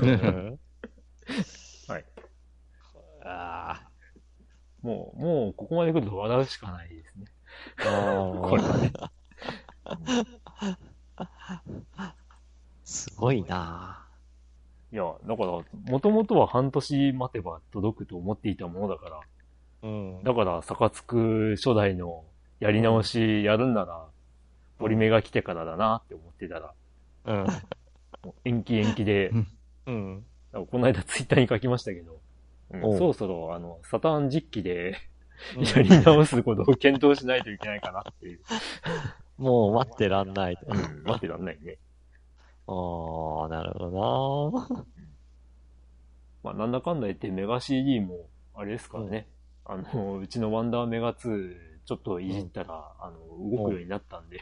[0.00, 0.60] う ん
[1.88, 2.04] はい。
[3.24, 3.88] あ
[4.82, 7.26] もう、もう、ここまで来ると笑うしかないですね。
[7.78, 8.48] あ。
[8.48, 8.92] これはね。
[12.84, 14.04] すごいな
[14.92, 15.50] いや、だから、
[15.90, 19.20] もともとは半年待てば届くと思っていたものだから、
[19.82, 20.22] うん。
[20.22, 22.24] だから、サカツク初代の
[22.60, 24.06] やり直しやるんなら、
[24.78, 26.72] ポリメが来てからだなって思ってたら、
[27.24, 27.46] うん。
[28.44, 29.32] 延期延期で、
[29.86, 30.24] うん。
[30.52, 32.12] この間ツイッターに書きましたけど、
[32.70, 34.96] うんそろそろ、あの、サターン実機でうん
[35.56, 38.40] やり直すことを検討しないといけないかなっていう。
[39.36, 40.66] もう待ってらんないと。
[40.68, 41.78] うん待ってらんないね。
[42.66, 44.78] ああ、なるほどな
[46.42, 49.28] まあ、なんだかんだ言ってメガ CD も、あれですからね。
[49.64, 51.54] あの、うちのワンダーメガ2、
[51.86, 53.18] ちょっといじったら、あの、
[53.50, 54.40] 動くようになったんで、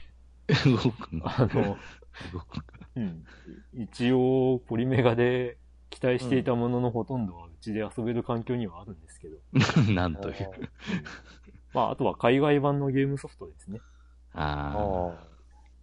[0.66, 1.76] 動くのあの、
[2.96, 3.24] うん。
[3.74, 5.58] 一応、ポリメガで
[5.92, 9.36] 期待していたもののほとんどはうちで遊べる環境にはあるんですけど。
[9.92, 10.50] なんという。
[11.74, 13.80] まあ、あとは海外版のゲームソフトですね。
[14.32, 15.28] ああ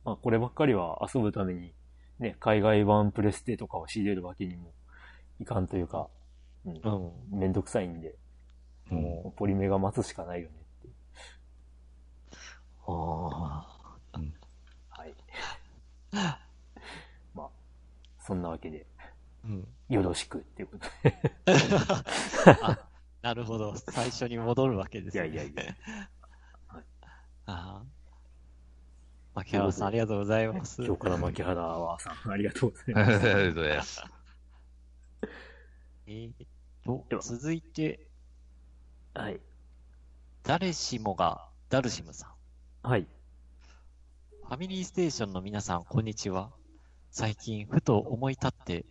[0.03, 1.75] まあ、こればっかりは遊ぶために、
[2.17, 4.73] ね、海外版プレステとかを仕入れるわけにも
[5.39, 6.09] いかんというか、
[6.65, 6.89] うんあ。
[6.95, 7.39] うん。
[7.39, 8.15] めんどくさいんで、
[8.91, 8.95] あ。
[8.95, 10.93] うんもうポリメガ待つしかないよねっていう。
[12.87, 13.77] あ
[14.89, 15.13] はい。
[17.35, 17.49] まあ、
[18.17, 19.03] そんなわけで、あ。
[19.45, 19.67] うん。
[19.89, 21.51] よろしくっていうこと
[23.21, 23.75] なるほど。
[23.75, 25.27] 最初に戻るわけですね。
[25.29, 25.75] いやいやいや。
[27.47, 27.83] ああ。
[29.35, 30.83] 牧原さん、ありがとうございます。
[30.83, 31.55] 今日から牧原
[31.99, 33.25] さん、ありがとうございあります。
[33.25, 34.03] がとうございます。
[36.07, 36.33] えーっ
[36.85, 38.07] とでは、続いて、
[39.13, 39.39] はい。
[40.43, 42.27] 誰しもがダルシムさ
[42.83, 42.87] ん。
[42.87, 43.07] はい。
[44.43, 46.51] ファミリーステーションの皆さん、こんにちは。
[47.11, 48.85] 最近、ふと思い立って、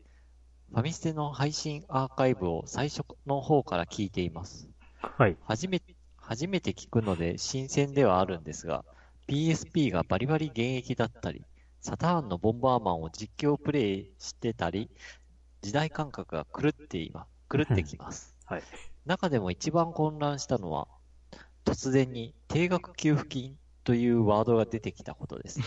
[0.70, 4.68] ファミステの配信アーカイブを最初の方から聞いています。
[5.00, 5.36] はい。
[5.44, 5.80] 初め、
[6.16, 8.84] 初めて聞くので新鮮ではあるんですが、
[9.28, 11.44] PSP がバリバリ現役だったり、
[11.80, 14.90] サターンのボンバーマンを実況プレイしてたり、
[15.62, 18.36] 時代感覚が狂って今、狂ってきます。
[18.44, 18.62] はい。
[19.06, 20.86] 中でも一番混乱したのは、
[21.64, 25.60] 突然に定額給付金というワードが出てきたことです。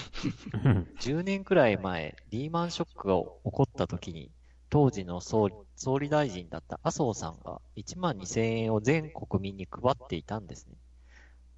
[1.01, 4.31] 10年くらい前、リーマンショックが起こった時に、
[4.71, 10.75] 当時の総理総理大臣だった麻生さんが1万2000円を全国民に配っていたんですね。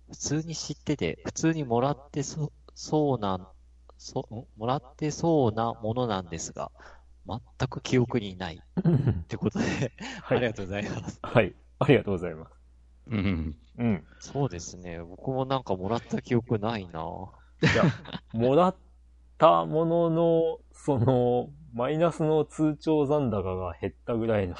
[0.09, 3.51] 普通に知ってて、普通にもらってそそうな、
[3.99, 6.71] そ、んもらってそうなものなんですが、
[7.27, 8.59] 全く記憶にない。
[8.59, 9.65] ってことで、
[10.23, 11.19] はいありがとうございます。
[11.21, 11.53] はい。
[11.79, 12.51] ありがとうございます。
[13.11, 13.55] うん。
[13.77, 14.03] うん。
[14.19, 14.99] そうですね。
[15.03, 17.01] 僕もなんかもらった記憶ないな。
[17.61, 17.85] いや、
[18.33, 18.75] もらっ
[19.37, 24.55] たものの、その、マイナスの通帳残高が減ったぐらいの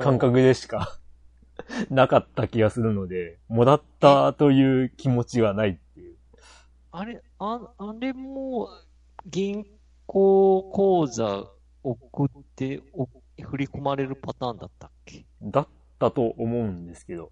[0.00, 0.98] 感覚でしか
[1.90, 6.16] なかった気がするので、もらったという気持ちがないっていう。
[6.90, 8.68] あれ、あ、あれも、
[9.26, 9.64] 銀
[10.06, 11.50] 行口座
[11.82, 13.08] 送ってお、
[13.40, 15.24] 振り込まれるパターンだったっけ？
[15.42, 15.68] だっ
[15.98, 17.30] たと思うんですけど。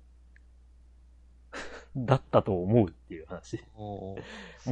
[1.96, 3.62] だったと思うっていう話。
[3.76, 4.16] も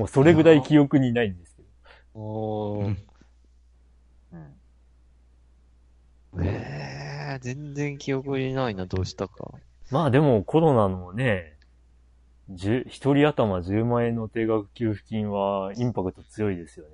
[0.04, 1.68] うそれぐらい記憶にないんですけど。
[2.14, 3.10] おーうん
[6.38, 9.50] ええ全然記憶にないな、どうしたか。
[9.90, 11.56] まあでもコロナのね、
[12.48, 16.92] 十一人頭10万円の定額給付金はインパクト強いですよね。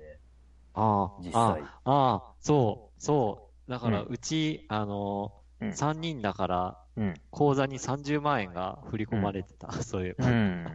[0.73, 1.61] ああ、実あ際。
[1.63, 3.71] あ、ああ、そう、そう。
[3.71, 7.13] だから、うんうち、あの、うん3人だから、うん。
[7.31, 10.15] 口座に30万円が振り込まれてた、そういう。
[10.19, 10.65] うん。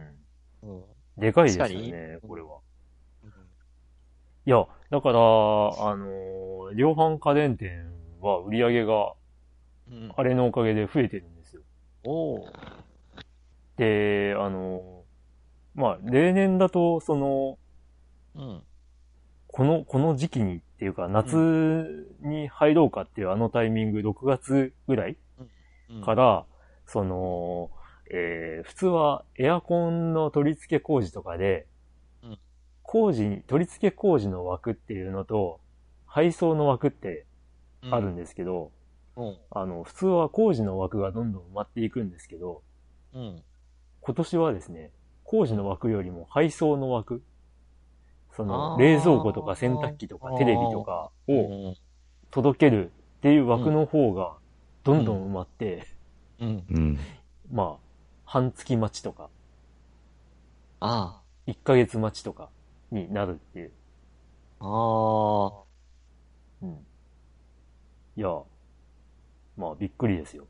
[0.63, 0.83] うん
[1.17, 2.57] でかいですよねに、これは。
[4.45, 7.85] いや、だから、あのー量販家電店
[8.23, 9.13] は売り上げが
[9.89, 10.13] うん。
[10.15, 11.61] あれのおかげで増えてるんですよ。
[12.05, 12.51] おー
[13.77, 15.03] で、あのー
[15.75, 17.57] まあ、例年だと、その、
[18.35, 18.63] うん。
[19.47, 25.17] この、この時期にっていうか、夏に入ろうかっていうあのタイミング、6月ぐらい
[25.89, 26.45] うんから、
[26.85, 27.71] その、
[28.11, 31.67] えー普通はエアコンの取り付け工事とかで、
[32.23, 32.39] うん
[32.83, 35.59] 工事に、取り付け工事の枠っていうのと、
[36.05, 37.25] 配送の枠って
[37.91, 38.71] あるんですけど、
[39.15, 39.37] うん。
[39.51, 42.61] あの、普通は工事の枠がどんどん埋まっていくんですけど、
[43.13, 43.43] うん。
[44.01, 44.91] 今年はですね、
[45.23, 47.23] 工事の枠よりも配送の枠、
[48.31, 51.75] そあの、ー冷蔵庫とか洗濯機とかテレビとかうをん。
[52.31, 54.33] 届けるっていう枠の方が
[54.83, 55.87] どんどん埋まって、
[56.39, 56.63] うん。
[56.69, 56.99] うん。
[57.51, 57.77] まあ、
[58.25, 59.29] 半月待ちとか、
[60.79, 62.49] あ1ヶ月待ちとか
[62.91, 63.71] になるっていう。
[64.59, 64.65] あ。
[64.65, 65.63] ああ。
[66.63, 66.85] うん。
[68.15, 68.29] いや、
[69.57, 70.47] まあびっくりですよ。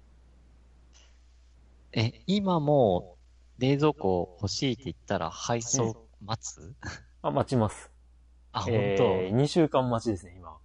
[1.93, 3.17] え、今も
[3.57, 6.75] う冷蔵庫欲しいって言ったら配送待つ、
[7.21, 7.91] あ、待ちます。
[8.51, 10.57] あ、本え当、ー、2週間待ちですね、今。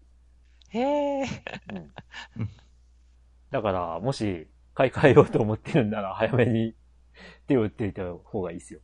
[0.70, 1.26] へえ。
[3.50, 6.74] だから、もし、買い替えようと思ってるんなら、早めに
[7.46, 8.80] 手を打っていた方がいいですよ。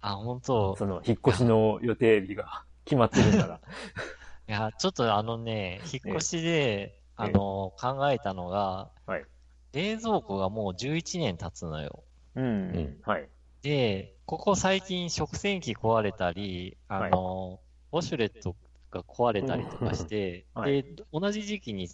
[0.00, 3.60] あ、本当その、引っ越しの予定日が決まってるんなら。
[4.48, 9.24] いや、ちょっとあのね、引っ越しで、あの、考えたのが、はい。
[9.72, 12.04] 冷蔵庫がもう11年経つのよ。
[12.34, 12.44] うん。
[12.44, 13.28] うんはい。
[13.62, 17.60] で、ここ最近食洗機壊れたり、あの、
[17.92, 18.56] ウォシュレット
[18.90, 21.88] が壊れたりとかして、うんはいで、同じ時期に、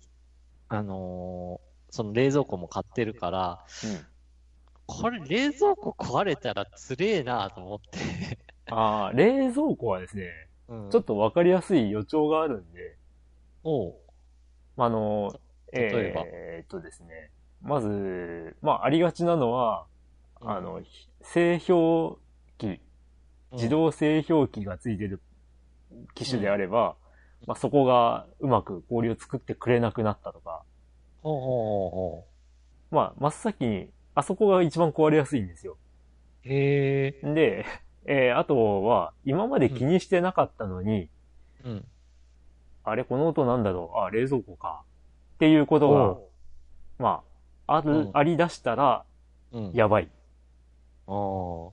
[0.68, 3.60] あのーその冷蔵庫も買ってるから、
[4.86, 7.98] これ冷蔵庫壊れたらつれえなと思って。
[8.70, 12.96] ああ、冷蔵庫はですね、うんちょっとわかりやすい予兆があるんで、
[13.64, 14.01] おう
[14.76, 15.32] あの、
[15.72, 17.30] 例えばえーっとですね、
[17.62, 19.86] まず、まあ、ありがちなのは、
[20.40, 20.82] うんあの、
[21.22, 22.16] 製氷
[22.58, 22.80] 機、
[23.52, 25.20] 自動製氷機がついてる
[26.14, 26.96] 機種であれば、
[27.46, 30.62] まあ、そこがうまく氷を作ってくれなくなったとか、
[31.22, 32.28] ほうほうほうほ
[32.90, 35.76] まあ、真っ先に、あそこが一番壊れやすいんですよ。
[36.44, 36.48] う。
[36.48, 37.34] へえ。
[37.34, 37.66] で、
[38.04, 41.08] えーあとは、今まで気にしてなかったのに、
[41.64, 41.84] うん。
[42.84, 44.82] あれ、この音なんだろうあ、冷蔵庫か。
[45.34, 46.28] っていうことが、お
[46.98, 47.22] ま
[47.66, 49.04] あ、ある、うんあり出したら、
[49.52, 49.72] ううん。
[49.72, 50.08] やばい。
[51.06, 51.70] ああ。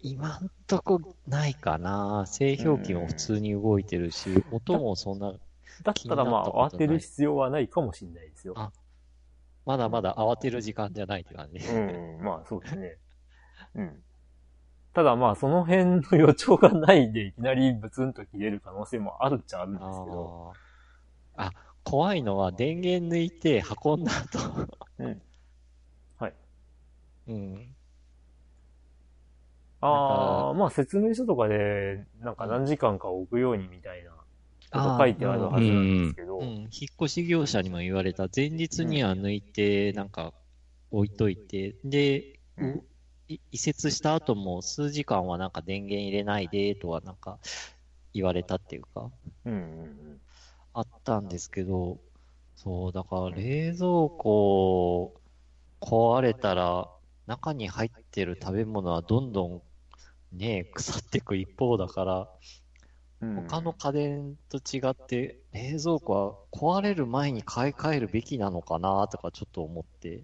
[0.00, 2.24] 今んとこないかな。
[2.26, 5.38] 製氷機も普通に動いてるし、音もそんな、だっ
[5.82, 8.54] たらまあ、気になったことない慌てる必要はないかもしれないですよ。
[8.56, 8.70] あ
[9.66, 11.58] まだまだ慌てる時間じゃないって感じ。
[11.58, 12.96] うん、まあそうですね。
[13.74, 14.02] うん。
[14.94, 20.52] ただまあ、その辺の予兆がないで、いきなりブツンと切れる可能性もあるっちゃあるんですけど。
[21.36, 21.52] あーあ、
[21.84, 24.38] 怖いのは電源抜いて運んだ後。
[24.98, 25.22] うん。
[26.18, 26.34] はい。
[27.28, 27.74] うん。
[29.80, 34.10] ああ、まあ説明書とかで、なんか何時間か置くようにみたいな
[34.82, 36.38] こと書いてあるはずなんですけど。
[36.38, 36.46] うん。
[36.46, 36.68] 引っ
[37.00, 38.26] 越し業者にも言われた。
[38.34, 40.32] 前日には抜いて、なんか、
[40.90, 42.40] 置いといて、で、
[43.28, 47.38] 移設した後も数時間はなんか電源入れないで、とはなんか、
[48.14, 49.10] 言われたっていうか。
[49.44, 50.20] うんうん
[50.74, 51.98] あったんですけど、
[52.54, 55.12] そう、だから冷蔵庫
[55.80, 56.88] 壊れたら、
[57.26, 59.62] 中に入ってる食べ物はどんどん
[60.32, 62.28] ね、腐っていく一方だから、
[63.20, 70.22] 他の家電と違って、冷蔵庫は壊れる前に買い替えるべきなのかなとかちょっと思って。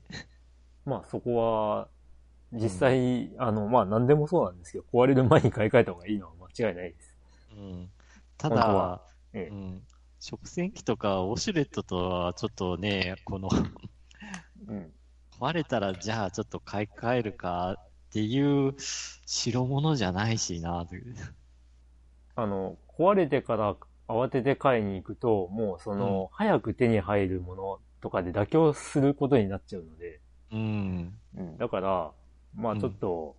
[0.85, 1.89] まあそこは、
[2.55, 7.15] 実際、あの、まあ何でもそうなんですけど、壊れる前に買い替えた方がいいのは間違いないです。
[7.53, 7.91] うん、
[8.37, 9.03] た本当は
[9.33, 9.83] だ、ええうん、
[10.21, 13.49] 食洗機とかウォシュレットとはちょっとね、この
[14.69, 14.93] うん。
[15.41, 18.75] 壊れたらじゃあちょっと買い替えるかっていう
[19.27, 21.17] 代物じゃないしなという。
[22.37, 23.77] あの、壊れてから
[24.09, 30.21] 慌てて買いに行くと、もうその、早く手に入るものとかで妥協することになっちゃうので、
[30.53, 31.19] うん。
[31.37, 31.59] うん。
[31.59, 32.13] だから、
[32.57, 33.37] まうんあちょっと、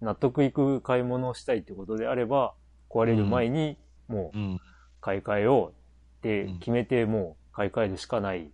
[0.00, 2.54] 納得いく買い物をしたいってことであれば、
[2.90, 4.60] 壊れる前に、もううん。
[5.00, 5.72] 買い替えようっ
[6.22, 8.48] てうん決めて、もう買い替えるしかないっ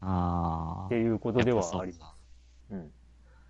[0.00, 0.88] ああ。
[0.88, 2.14] ていうことではあります。
[2.70, 2.92] うん。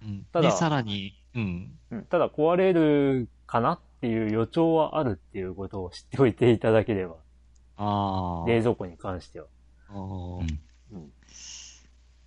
[0.02, 0.26] うん。
[0.32, 1.78] ただで、さらに、うん。
[1.90, 7.16] うんただ壊れるかなっていう予兆はあるっていうことを知っておいていただければ、
[7.76, 8.48] ああ。
[8.48, 9.46] 冷蔵庫に関しては。
[9.88, 10.60] あーうん
[10.92, 11.12] うん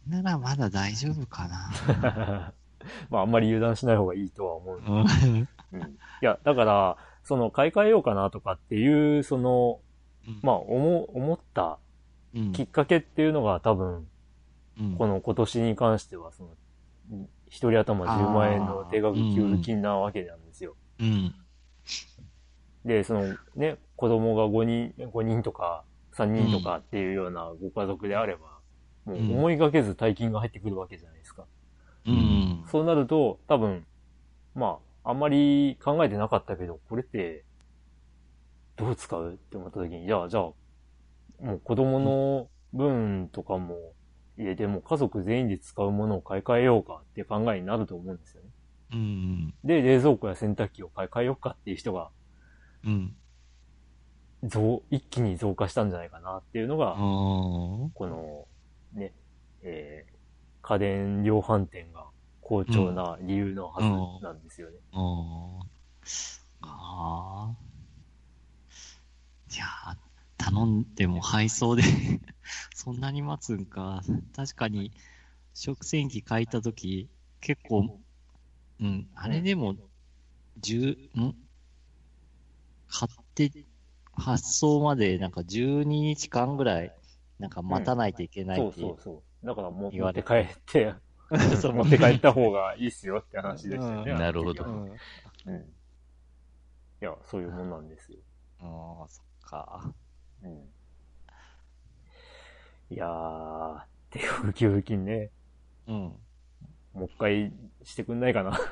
[0.07, 2.53] ならまだ大丈夫かな。
[3.09, 4.81] まああんまり油断しない方がいいとは思う。
[4.85, 4.97] うん。
[4.99, 5.81] うん。
[5.81, 5.87] い
[6.21, 9.79] や、だから、その買い替えようかなとかっていう、その、
[10.41, 11.79] まあ思、思った
[12.35, 14.07] うんきっかけっていうのが多分、
[14.79, 16.49] うんこの今年に関しては、その、
[17.11, 20.75] うん一人頭10万円の定額給付金なわけなんですよ。
[20.99, 21.33] うん。
[22.83, 25.83] で、そのね、子供が5人、5人とか
[26.13, 28.59] 3人とかっていうようなご家族であれば、
[29.05, 31.16] もう思いがけず大金が入ってくるわけじゃない。
[32.07, 32.63] うん。
[32.71, 33.85] そうなると、多分、
[34.55, 37.43] まあ、あんまり考えてなかったけど、これって、
[38.75, 40.43] どう使うって思った時に、じゃあ、じゃあ、
[41.41, 43.93] もう子供の分とかも
[44.37, 48.49] 入れて、もう家族全員で使うものを買い替えようかって考えになると思うんですよね。
[48.93, 49.53] うん。
[49.63, 52.09] で、冷蔵庫や洗濯機を買い替えようかっていう人が、
[52.85, 53.15] うん。
[54.43, 58.47] 増、一気に増加したんじゃないかなっていうのが、あこの、
[58.93, 59.13] ね、
[59.63, 60.16] えー
[60.61, 62.11] 家電量販店が
[62.41, 64.77] 好調な理由のはずなんですよね。
[64.91, 65.65] あ。
[66.61, 67.55] ああ。
[69.53, 69.65] いや、
[70.37, 70.95] 頼ん。
[70.95, 71.83] でも配送で
[72.73, 72.99] そん。
[72.99, 73.65] なに待つん。
[73.65, 74.01] か。
[74.35, 74.91] 確かに、
[75.53, 77.09] 食洗機買いたとき、
[77.41, 77.99] 結構、
[78.79, 79.75] うん、あれでも、
[80.57, 81.35] 十、ん。
[82.89, 83.51] 買って、
[84.13, 85.31] 発送までなん。
[85.31, 86.93] か12日間ぐらい、
[87.39, 87.49] なん。
[87.49, 88.87] か待たないといけないそうっていう。
[88.87, 89.23] そうそう。
[89.47, 90.93] だからもう言われ持って帰って、
[91.55, 94.11] そう持って帰った方がいいっすよって話でしたよね。
[94.11, 94.99] うんなるほどうん。
[95.45, 95.55] うん。
[95.55, 95.63] い
[96.99, 98.19] や、そういうもんなんですよ。
[98.59, 99.93] ああ、そっか。
[100.43, 100.69] うん。
[102.89, 105.31] いやー、定額給付金ね、
[105.87, 105.95] うん。
[106.93, 107.53] もう一回
[107.83, 108.59] してくんないかな。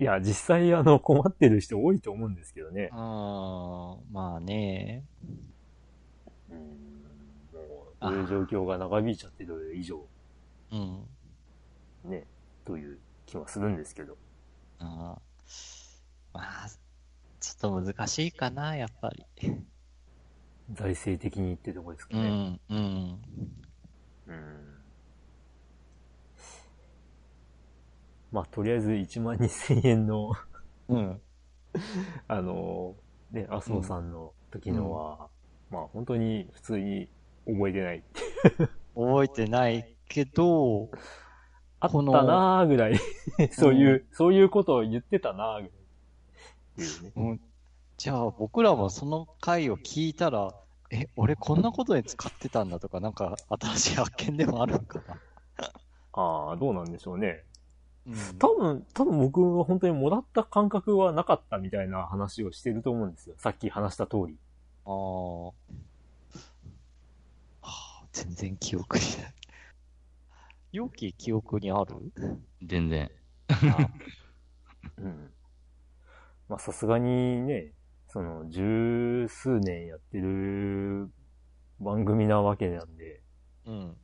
[0.00, 2.88] いや、実際あの困ってる人多いと思うんですけどね。
[2.90, 5.04] ああ、まあね。
[6.50, 6.58] うん。
[7.52, 10.02] もう、そういう状況が長引いちゃってる以上、
[10.72, 11.06] うん。
[12.10, 12.26] ね、
[12.64, 14.16] という気はするんですけど。
[14.78, 15.20] ああ
[16.32, 16.68] まあ、
[17.38, 19.26] ちょっと難しいかな、やっぱり。
[20.72, 22.58] 財政的にってとこですかね。
[22.70, 23.22] うん、うん。
[24.28, 24.69] うん。
[28.32, 30.32] まあ、とりあえず1万2000円の、
[30.88, 31.20] うん。
[32.28, 32.94] あの、
[33.32, 35.28] ね、麻生さんの時のは、
[35.70, 37.08] まあ、本当に普通に
[37.46, 38.04] 覚えてない。
[38.94, 40.90] 覚えてないけど、
[41.80, 42.98] あったなーぐらい、
[43.52, 45.68] そういう、そういうことを言ってたなーぐらい。
[45.68, 45.72] っ
[46.76, 47.12] ていうね。
[47.16, 47.40] うん、
[47.96, 50.54] じゃあ僕らもその回を聞いたら、
[50.90, 55.20] え、俺こんなことに使ってたんだとか、なんか新しい発見でもあるのかな？
[56.12, 57.44] ああ、どうなんでしょうね。
[58.10, 63.36] うん多分、多分僕は本当にもらった感覚はなかったみたいな話をしてると思うんですよ。
[63.38, 64.36] さっき話した通り。
[64.84, 65.46] ああ。
[65.46, 65.52] は
[67.62, 69.34] あ、全然記憶にない。
[70.72, 72.12] 容器記憶にある？
[72.62, 73.10] 全然。
[73.48, 73.54] あ
[74.98, 75.30] うん。
[76.48, 77.72] まあさすがにね、
[78.08, 81.10] その十数年やってる
[81.78, 83.22] 番組なわけなんで、
[83.66, 83.96] うん。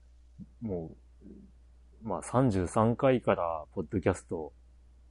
[0.60, 0.96] もう、
[2.06, 4.52] まあ33回からポッドキャスト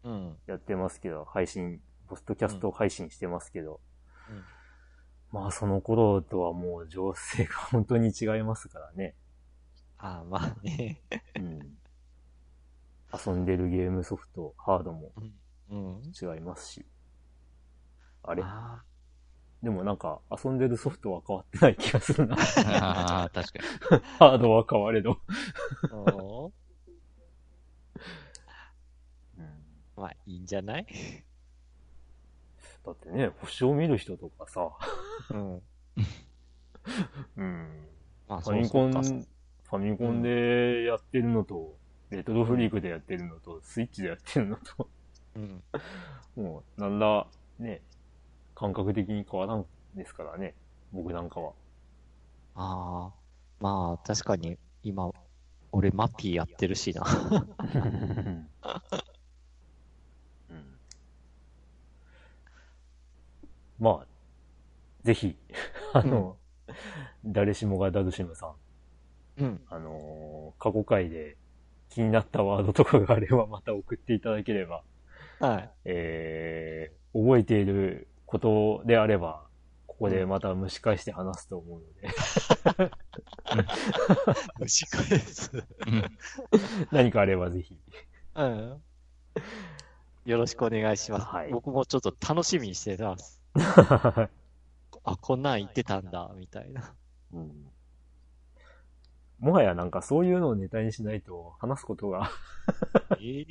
[0.03, 0.37] うん。
[0.47, 3.81] やってますけど、配信、ポッドキャスト配信してますけど、
[4.29, 4.43] うん
[5.31, 9.15] まあその頃とはもう情勢が本当に違いますからね。
[9.97, 11.01] ああ、まあね。
[11.35, 11.59] うん。
[13.27, 15.11] 遊んでるゲームソフト、ハードも
[15.69, 16.01] うん。
[16.13, 16.85] 違いますし。
[18.23, 18.43] あれ？
[18.45, 18.83] あ
[19.61, 22.37] でもなんか遊んでるソフトは変わってない気がするな。
[22.37, 23.59] ああ、確か
[23.97, 24.01] に。
[24.19, 25.19] ハードは変われど。
[25.89, 26.64] ーおー
[29.95, 30.85] まあ、いいんじゃない？
[32.85, 34.69] だってね、星を見る人とかさ、
[35.31, 35.61] うん。
[37.37, 37.87] うん。
[38.27, 41.75] まあ、ファミコン、ファミコンでやってるのと、
[42.11, 44.89] レトロフリークでやってるのと、スイッチでやってるのと、
[45.35, 45.63] うん。
[46.35, 47.25] もう、なんら、
[47.59, 47.81] ね、
[48.53, 49.65] 感覚的に変わらん
[49.95, 50.53] ですからね、
[50.91, 51.53] 僕なんかは。
[52.55, 53.13] ああ、
[53.59, 55.09] まあ、確かに、今、
[55.71, 57.03] 俺、マピーやってるしな。
[60.49, 60.77] うん
[63.79, 64.07] まあ、
[65.03, 65.37] ぜひ、
[65.93, 66.37] あの、
[67.25, 68.55] 誰しもがダルシムさん、
[69.43, 69.61] うん。
[69.69, 71.37] あのー過去回で
[71.89, 74.83] 気になったワードとかがあれば また送っていただければ、
[75.39, 75.69] はい。
[75.85, 79.45] えー、覚えていることであれば、
[79.87, 82.09] ここでまた蒸し返して話すと思うので、
[84.59, 85.51] 虫返す。
[86.91, 87.77] 何かあればぜひ。
[88.35, 88.81] うん。
[90.25, 91.25] よろしくお願いします。
[91.27, 93.41] はい僕もちょっと楽しみにしてます。
[95.03, 96.93] あ、こんなん言ってたんだ、みたいな。
[97.33, 97.71] うん
[99.39, 102.31] もはやなんかそういうのをネタにしないと話すことが
[103.19, 103.45] ええ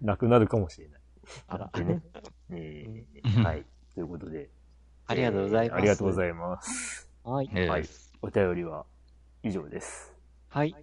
[0.00, 1.00] なくなるかもしれない。
[1.48, 2.02] あらだってね。
[2.50, 3.66] えーはい。
[3.94, 4.50] ということで。
[5.06, 5.76] ありがとうございます。
[5.76, 7.10] えーありがとうございます。
[7.24, 7.50] はい。
[7.54, 7.84] ええはい
[8.22, 8.86] お便りは
[9.42, 10.14] 以上です。
[10.48, 10.74] はい。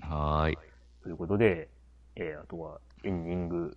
[0.00, 0.58] はーい。
[1.02, 1.70] ということで、
[2.14, 3.76] えーあとはエンディング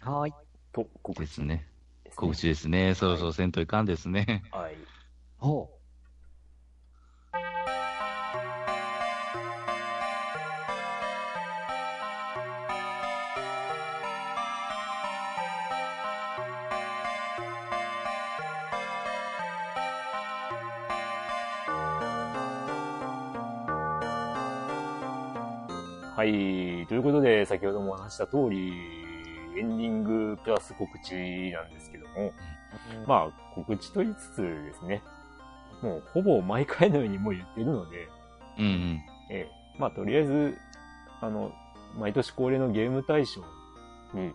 [0.00, 0.34] はい。
[0.72, 1.69] と告知ですね。
[2.10, 2.28] ですね。
[2.28, 2.94] 告知ですね。
[2.94, 4.42] そろそろせんといかんですね。
[4.50, 4.76] はい。
[5.40, 5.80] おう。
[26.20, 26.86] はい。
[26.86, 29.09] ということで、先ほどもお話した通り、
[29.56, 31.14] エンディングプラス告知
[31.52, 32.32] なんですけども、
[33.06, 35.02] まあ、告知と言いつつですね、
[35.82, 38.08] もうほぼ毎回のようにもう言ってるので、
[38.58, 39.00] うんうん。
[39.30, 40.58] ええまあ、とりあえず、
[41.20, 41.52] あの、
[41.98, 43.40] 毎年恒例のゲーム大賞
[44.14, 44.32] に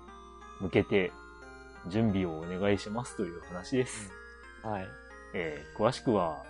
[0.60, 1.12] 向けて
[1.88, 4.12] 準備をお願いしますという話です。
[4.64, 4.88] はい。
[5.34, 6.44] ええ詳しくは、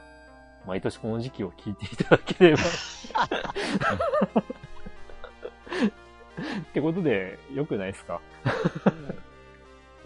[0.66, 2.64] 毎年この時期を聞いていただければ。
[6.62, 8.22] ってことで、よくないですか？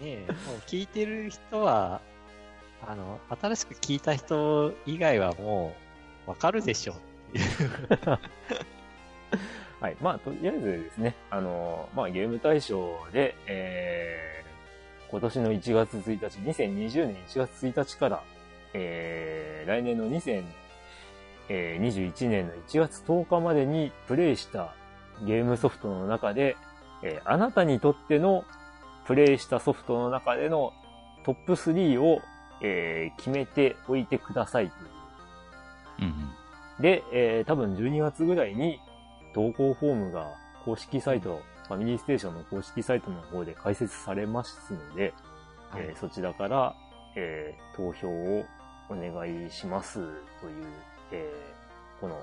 [0.00, 2.00] え、もう聞いてる人は、
[2.86, 5.74] あの、新しく聞いた人以外はも
[6.26, 6.96] う、わかるでしょっ
[7.32, 7.46] ていう。
[9.80, 9.96] はい。
[10.00, 18.22] まあ、とりあえずですね、あの、まあ、ゲーム大賞で、えー、今年の1月1日、2020年1月1日から、
[18.74, 24.74] えー、来年の2021年の1月10日までにプレイした
[25.22, 26.56] ゲームソフトの中で、
[27.02, 28.44] えーあなたにとっての
[29.06, 30.72] プレイしたソフトの中での
[31.24, 32.20] トップ3を、
[32.62, 34.90] えー決めておいてくださいという
[36.00, 36.08] うんう
[36.78, 36.82] ん。
[36.82, 38.80] で、えー多分12月ぐらいに
[39.34, 40.26] 投稿フォームが
[40.64, 45.14] 公式サイト、ファミリーステーションの公式サイトの方で開設されますので、
[45.70, 46.74] はいえーそちらから、
[47.16, 48.44] えー投票を
[48.88, 50.12] お願いしますという、
[51.12, 52.20] えーこの、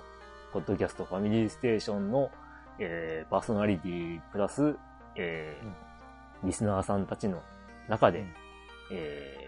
[0.54, 2.30] ポッドキャストファミリーステーションの、
[2.80, 4.76] えーパーソナリティプラス、
[5.16, 7.42] えーリスナーさんたちの
[7.90, 8.34] 中で、うん
[8.92, 9.48] え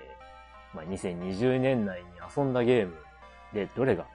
[0.73, 2.95] ーまあ、2020年内に遊んだゲーム
[3.53, 4.05] でどれが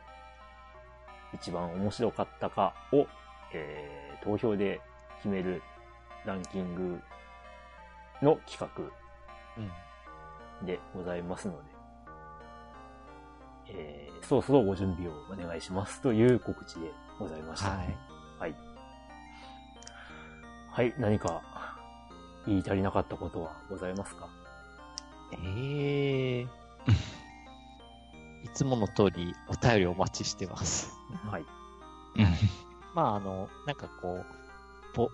[1.32, 3.06] 一番面白かったかを、
[3.52, 4.80] えー投票で
[5.18, 5.62] 決める
[6.24, 6.98] ランキング
[8.22, 8.70] の企
[9.58, 9.68] うん。
[10.62, 11.58] 画でございますので、
[13.68, 17.70] えーそろそろご準備をお願いしますという告知でございました。
[17.70, 17.94] はい。
[20.74, 20.90] はい。
[20.90, 21.42] はい、何か
[22.46, 24.28] 言い足りなかったことはございますか？
[25.32, 26.48] ええい
[28.54, 30.92] つもの通りお便りお待ちしてます。
[31.30, 31.42] はい。
[31.42, 31.44] う
[32.22, 32.26] ん
[32.94, 35.10] まあ、あの、なんかこう、ぼ、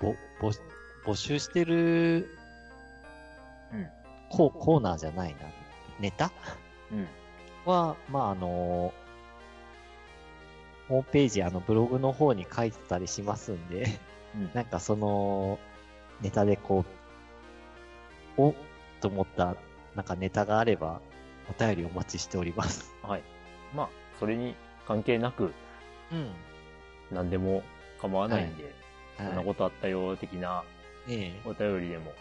[0.00, 0.50] ぼ、ぼ、
[1.04, 2.28] 募集してる、
[3.72, 3.88] うん
[4.30, 5.40] コーコーナーじゃないな。
[5.98, 6.30] ネタ？
[6.92, 7.08] うん。
[7.66, 8.94] は、まあ、あの、
[10.88, 14.09] ホームページ、あの、ブログの方に書いてたりしますんで、うん
[14.54, 15.58] なんかその、
[16.20, 16.84] ネタでこ
[18.38, 18.54] う、お
[19.00, 19.56] と思った、
[19.94, 21.00] なんかネタがあれば、
[21.48, 22.94] お便りお待ちしております。
[23.02, 23.22] はい。
[23.74, 23.88] まあ、
[24.18, 24.54] それに
[24.86, 25.52] 関係なく
[26.12, 26.30] うん。
[27.10, 27.62] 何でも
[28.00, 28.72] 構わないんで、はい
[29.20, 30.64] こんなことあったよ、的な
[31.06, 32.12] ええお便りでも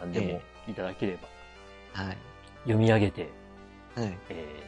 [0.00, 2.16] 何でもいただければはい。
[2.62, 3.28] 読み上げて、
[3.94, 4.18] はい。
[4.28, 4.62] え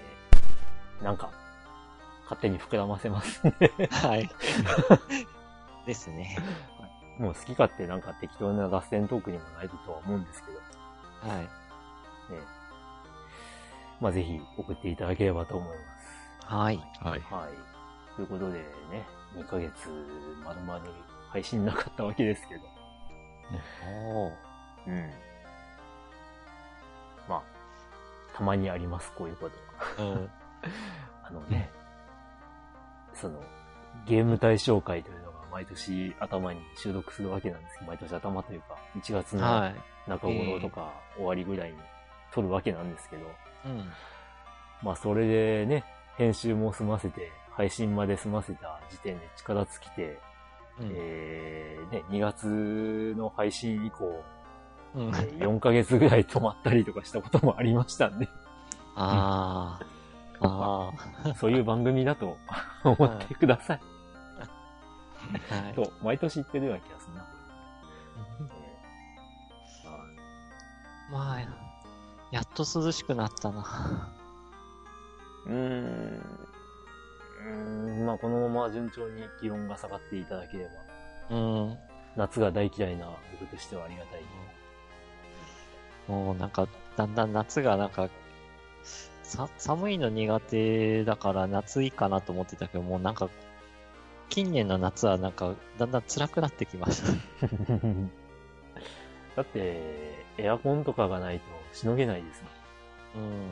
[1.00, 1.32] ー、なんか、
[2.24, 3.54] 勝手に膨らませますね。
[3.90, 4.30] はい。
[5.86, 6.36] ですね。
[7.20, 10.58] もう好き勝手なんか適当な脱線トークにもなるとは思うんですけど、
[11.30, 11.42] はい。
[11.42, 11.48] ね。
[14.00, 15.68] まあぜひ送っていただければと思い
[16.48, 16.76] まはい。
[17.02, 17.20] はい。
[17.20, 17.34] す。
[17.34, 18.16] はい。
[18.16, 19.06] ということでね、
[19.36, 19.70] 2ヶ月
[20.42, 20.84] まるまる
[21.28, 22.62] 配信なかったわけですけど、
[23.86, 24.32] おー。
[24.86, 25.10] うん。
[27.28, 27.42] まあ、
[28.34, 29.50] たまにあります、こういうこ
[29.98, 30.10] とは。
[30.10, 30.30] うん。
[31.22, 31.70] あのね、
[33.12, 33.42] その、
[34.06, 35.19] ゲーム対象会という
[35.50, 39.74] 毎年頭に収録するわけなんですけど、毎年頭というか、1月のはい。
[40.08, 41.76] 中頃とか終わりぐらいに
[42.32, 43.22] 撮るわけなんですけど、
[43.66, 43.90] うん。
[44.82, 45.84] まあそれでね、
[46.16, 50.18] 編集も済ませて、配信まで済ませた時点で力尽きて、
[50.80, 50.92] うん。
[50.94, 54.22] えー、ね、2月の配信以降、
[54.94, 58.28] うんえー4ヶ月ぐらい止まったりとかしたこともありましたんで、
[58.96, 59.78] あ
[60.40, 60.46] あ。
[60.46, 60.92] あ
[61.30, 61.34] あ。
[61.34, 62.36] そういう番組だと
[62.82, 63.78] 思ってください。
[63.78, 63.99] はい。
[65.74, 67.26] と、毎年言ってるような気がするな、
[71.10, 71.40] まあ、
[72.30, 74.12] やっと涼しくなったな。
[75.46, 76.50] うーん。
[77.40, 80.68] うーん、まあこのまま順調に気温が下がっていただけれ
[81.30, 81.78] ば、うん。
[82.16, 83.08] 夏が大嫌いな
[83.40, 84.22] 僕としてはありがたい。
[86.08, 88.08] もうなんか、だんだん夏がなんか、
[89.22, 93.28] さ、寒いの苦手だから夏いいかなと思ってたけど、もうなんか、
[94.30, 97.12] 近年の夏はなんか、だんだん辛くなってきました。
[99.36, 102.44] だって、エアコンとかがないとしのげないです
[103.14, 103.24] もん。
[103.24, 103.50] うん。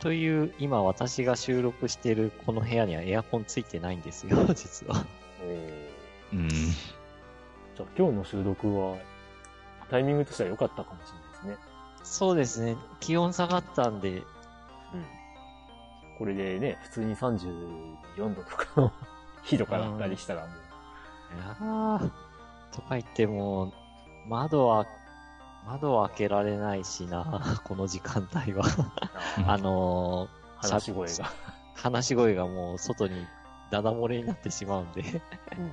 [0.00, 5.06] という、今私が収録してるこの部屋にはエアコンついてないんですよ、 実は。
[5.42, 5.90] え
[6.32, 6.48] うん。
[6.48, 6.96] ー
[7.76, 8.96] じゃあ今日の収録は、
[9.90, 11.56] タイミングとしては良かったかもしれないですね。
[12.02, 12.76] そうですね。
[13.00, 14.24] 気温下がったんで、うん。
[16.18, 18.92] これでね、普通に34度とかの
[19.42, 20.50] 日とかだったりしたらもう、
[21.38, 23.72] ああ、とか言っても、
[24.28, 24.86] 窓は、
[25.66, 28.64] 窓は開けられないしな、 この時間帯は。
[29.46, 31.30] ああのー、話し声が。
[31.74, 33.26] 話し声がもう外に
[33.70, 35.02] ダダ漏れになってしまうんで。
[35.02, 35.72] うん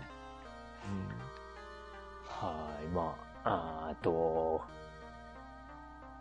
[2.26, 3.16] はい、ま
[3.46, 4.62] あ、あーあと、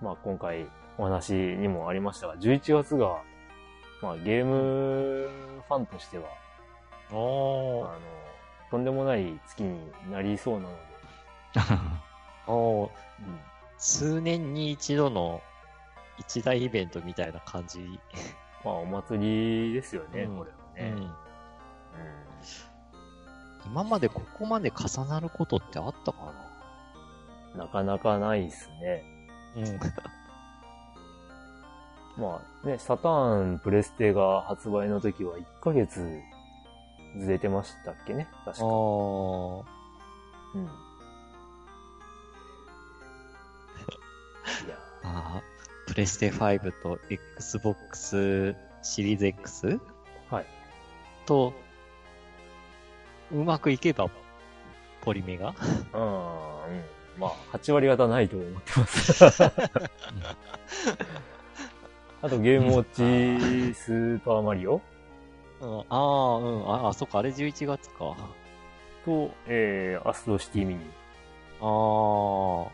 [0.01, 0.69] まあ今回
[0.99, 3.23] お話にもありましたが、11月が、
[4.03, 5.31] まあゲーム
[5.69, 6.24] ファンとしては、
[7.11, 7.91] あの、
[8.70, 9.79] とんでもない月に
[10.11, 10.77] なりそうなので、
[12.47, 13.41] おーうん
[13.79, 15.43] 数年に一度の
[16.19, 17.81] 一大イベントみたいな感じ。
[18.65, 20.57] まあお祭りですよね、うんこれは
[20.91, 20.93] ね。
[20.97, 21.15] うんうん
[23.65, 26.33] 今までここまで重なることってあったか
[27.57, 27.69] な？
[27.69, 29.05] かなかないですね。
[29.55, 29.81] なうん。
[32.16, 36.20] まあね、サターンプレステが発売の時は1ヶ月
[37.18, 38.28] ずれてましたっけね？
[38.44, 38.64] 確か。
[38.64, 39.62] あー
[40.55, 40.64] うん。
[40.64, 40.66] い
[44.68, 49.80] や、あー、プレステ5と Xbox シリーズ X
[50.30, 50.47] はい。
[51.26, 51.52] と、
[53.32, 54.10] うまくいけば、
[55.01, 55.55] ポリメが
[55.94, 56.09] うん、うん。
[57.18, 59.24] まあ、8割方ないと思ってます。
[62.23, 64.81] あと、ゲームウォッチ、スーパーマリオ？
[65.61, 68.15] うん、ああ、うん、ああ、そっか、あれ11月か。
[68.16, 68.16] あ
[69.05, 70.81] と、えー、アストロシティミニ。
[71.61, 71.65] あ。
[71.65, 72.70] お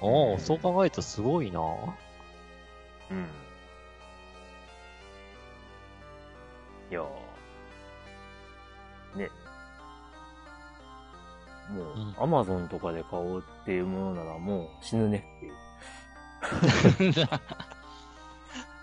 [0.00, 1.60] お、そう考えるとすごいな。
[3.10, 3.26] うん。
[6.90, 9.28] いやーね。
[11.70, 17.14] もう、うんアマゾンとかで買おうっていうものならもう死ぬねっていう。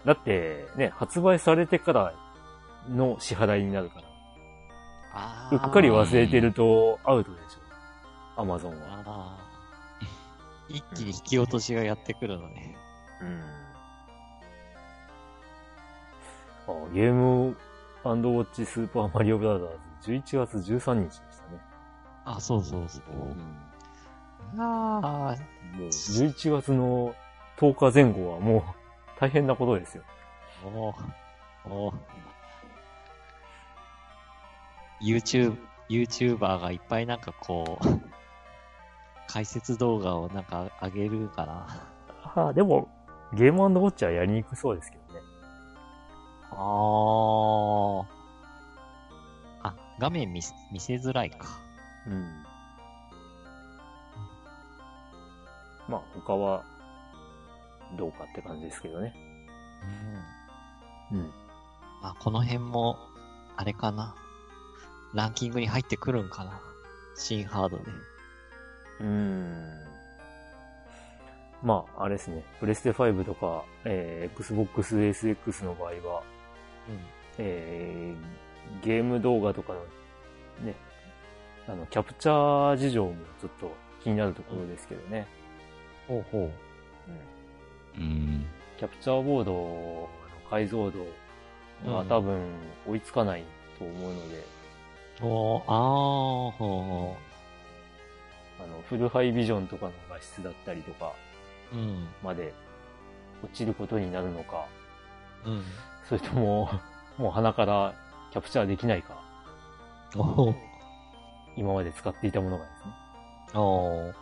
[0.06, 2.14] だって、ね、発売されてから
[2.90, 4.08] の支払いになるから。
[5.16, 8.42] あうっかり忘れてるとアウトでしょ。
[8.42, 9.38] アマゾンは。
[10.70, 12.76] 一気に引き落としがやってくるのね。
[13.22, 13.42] うん。
[16.68, 19.70] あ、ゲームウォッチスーパーマリオブラザー
[20.02, 21.62] ズ11月13日でしたね。
[22.26, 23.04] あ、そうそうそう。
[24.54, 24.62] うん。
[24.62, 25.36] ああ、
[25.78, 27.16] もう11月の
[27.58, 28.83] 10日前後はもう
[29.24, 30.04] 大変なことですよ。
[30.66, 30.96] おー
[31.70, 31.94] おー
[35.02, 35.56] YouTube、
[35.90, 37.86] YouTuber がいっぱいなんかこう、
[39.32, 41.68] 解説動画をなんか上げるかな。
[42.36, 42.90] ああ、でも、
[43.32, 45.22] ゲームウォッチはやりにくそうですけどね。
[46.52, 48.06] あー。
[49.64, 51.48] あ、画面見せ見せづらいか。
[52.08, 52.44] うん。
[55.88, 56.73] まあ他は
[57.98, 59.14] どうかって感じですけどね。
[61.12, 61.20] うん。
[61.20, 61.26] うん。
[62.02, 62.98] まあ、この辺も、
[63.56, 64.16] あれかな。
[65.14, 66.60] ランキングに入ってくるんかな。
[67.16, 67.84] 新ハードで。
[69.02, 69.84] うーん。
[71.62, 72.44] まあ、あれですね。
[72.60, 76.24] プレステ5とか、えー、Xbox SX の場合は、
[77.38, 79.80] えー、ゲーム動画とかの、
[80.66, 80.76] ね、
[81.68, 83.72] あの、キャプチャー事情もちょっと
[84.04, 85.28] 気になるところですけどね。
[86.08, 86.42] ほうほう。
[86.42, 86.50] うん。
[87.96, 90.10] キャプチャーボードの
[90.50, 91.00] 解像度
[91.86, 92.42] はうん多分
[92.88, 93.44] 追いつかない
[93.78, 94.44] と思うので、
[95.22, 97.16] おー、あー、ほ
[98.60, 101.14] あの、フルハイビジョンとかの画質だったりとか
[101.74, 101.78] う。
[101.78, 102.08] うん。
[102.24, 102.54] まで
[103.44, 104.66] 落ちることになるのか、
[105.46, 105.64] うん。
[106.08, 106.70] それとも、
[107.18, 107.94] もう鼻から
[108.32, 109.22] キャプチャーできないか、
[110.16, 110.56] おー。
[111.56, 113.60] 今まで使っていたものがですね。
[113.60, 114.14] おー。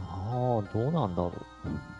[0.00, 1.32] あー、どうなんだろ
[1.64, 1.96] うん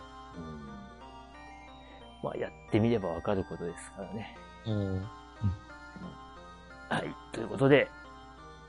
[2.23, 4.35] まあ、やってみればわかることですからね。
[4.65, 4.71] う。
[4.71, 5.07] うん。
[6.89, 7.15] はい。
[7.31, 7.89] ということで、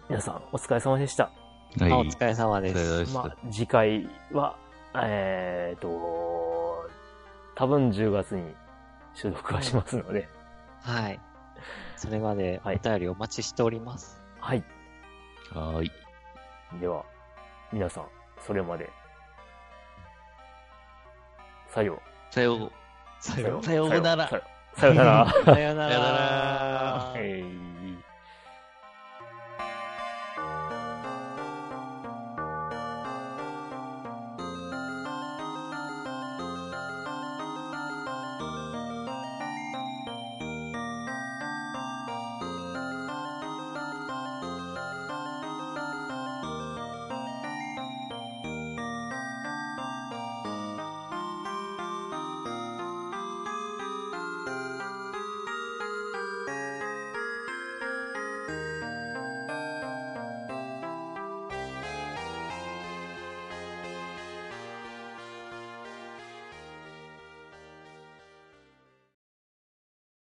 [0.08, 1.30] 皆さんお疲れ様でした。
[1.78, 1.92] はい。
[1.92, 2.98] あ、お疲れ様です。
[2.98, 4.56] でしたまあ、次回は、
[4.94, 5.88] えーと、
[7.54, 8.54] 多分10月に
[9.14, 10.28] 収録はしますので、
[10.82, 11.20] はい。
[11.96, 14.20] それまでおはい便りお待ちしております。
[14.40, 14.64] はい。
[15.52, 15.90] はーい。
[16.80, 17.04] では、
[17.72, 18.06] 皆さん、
[18.46, 18.88] それまで。
[21.68, 22.34] さよう。
[22.34, 22.72] さよう。
[23.20, 23.64] ささよう。
[23.64, 24.28] さようなら。
[24.28, 24.80] さよう。
[24.80, 25.26] さようなら。
[25.26, 27.14] さよなさよなら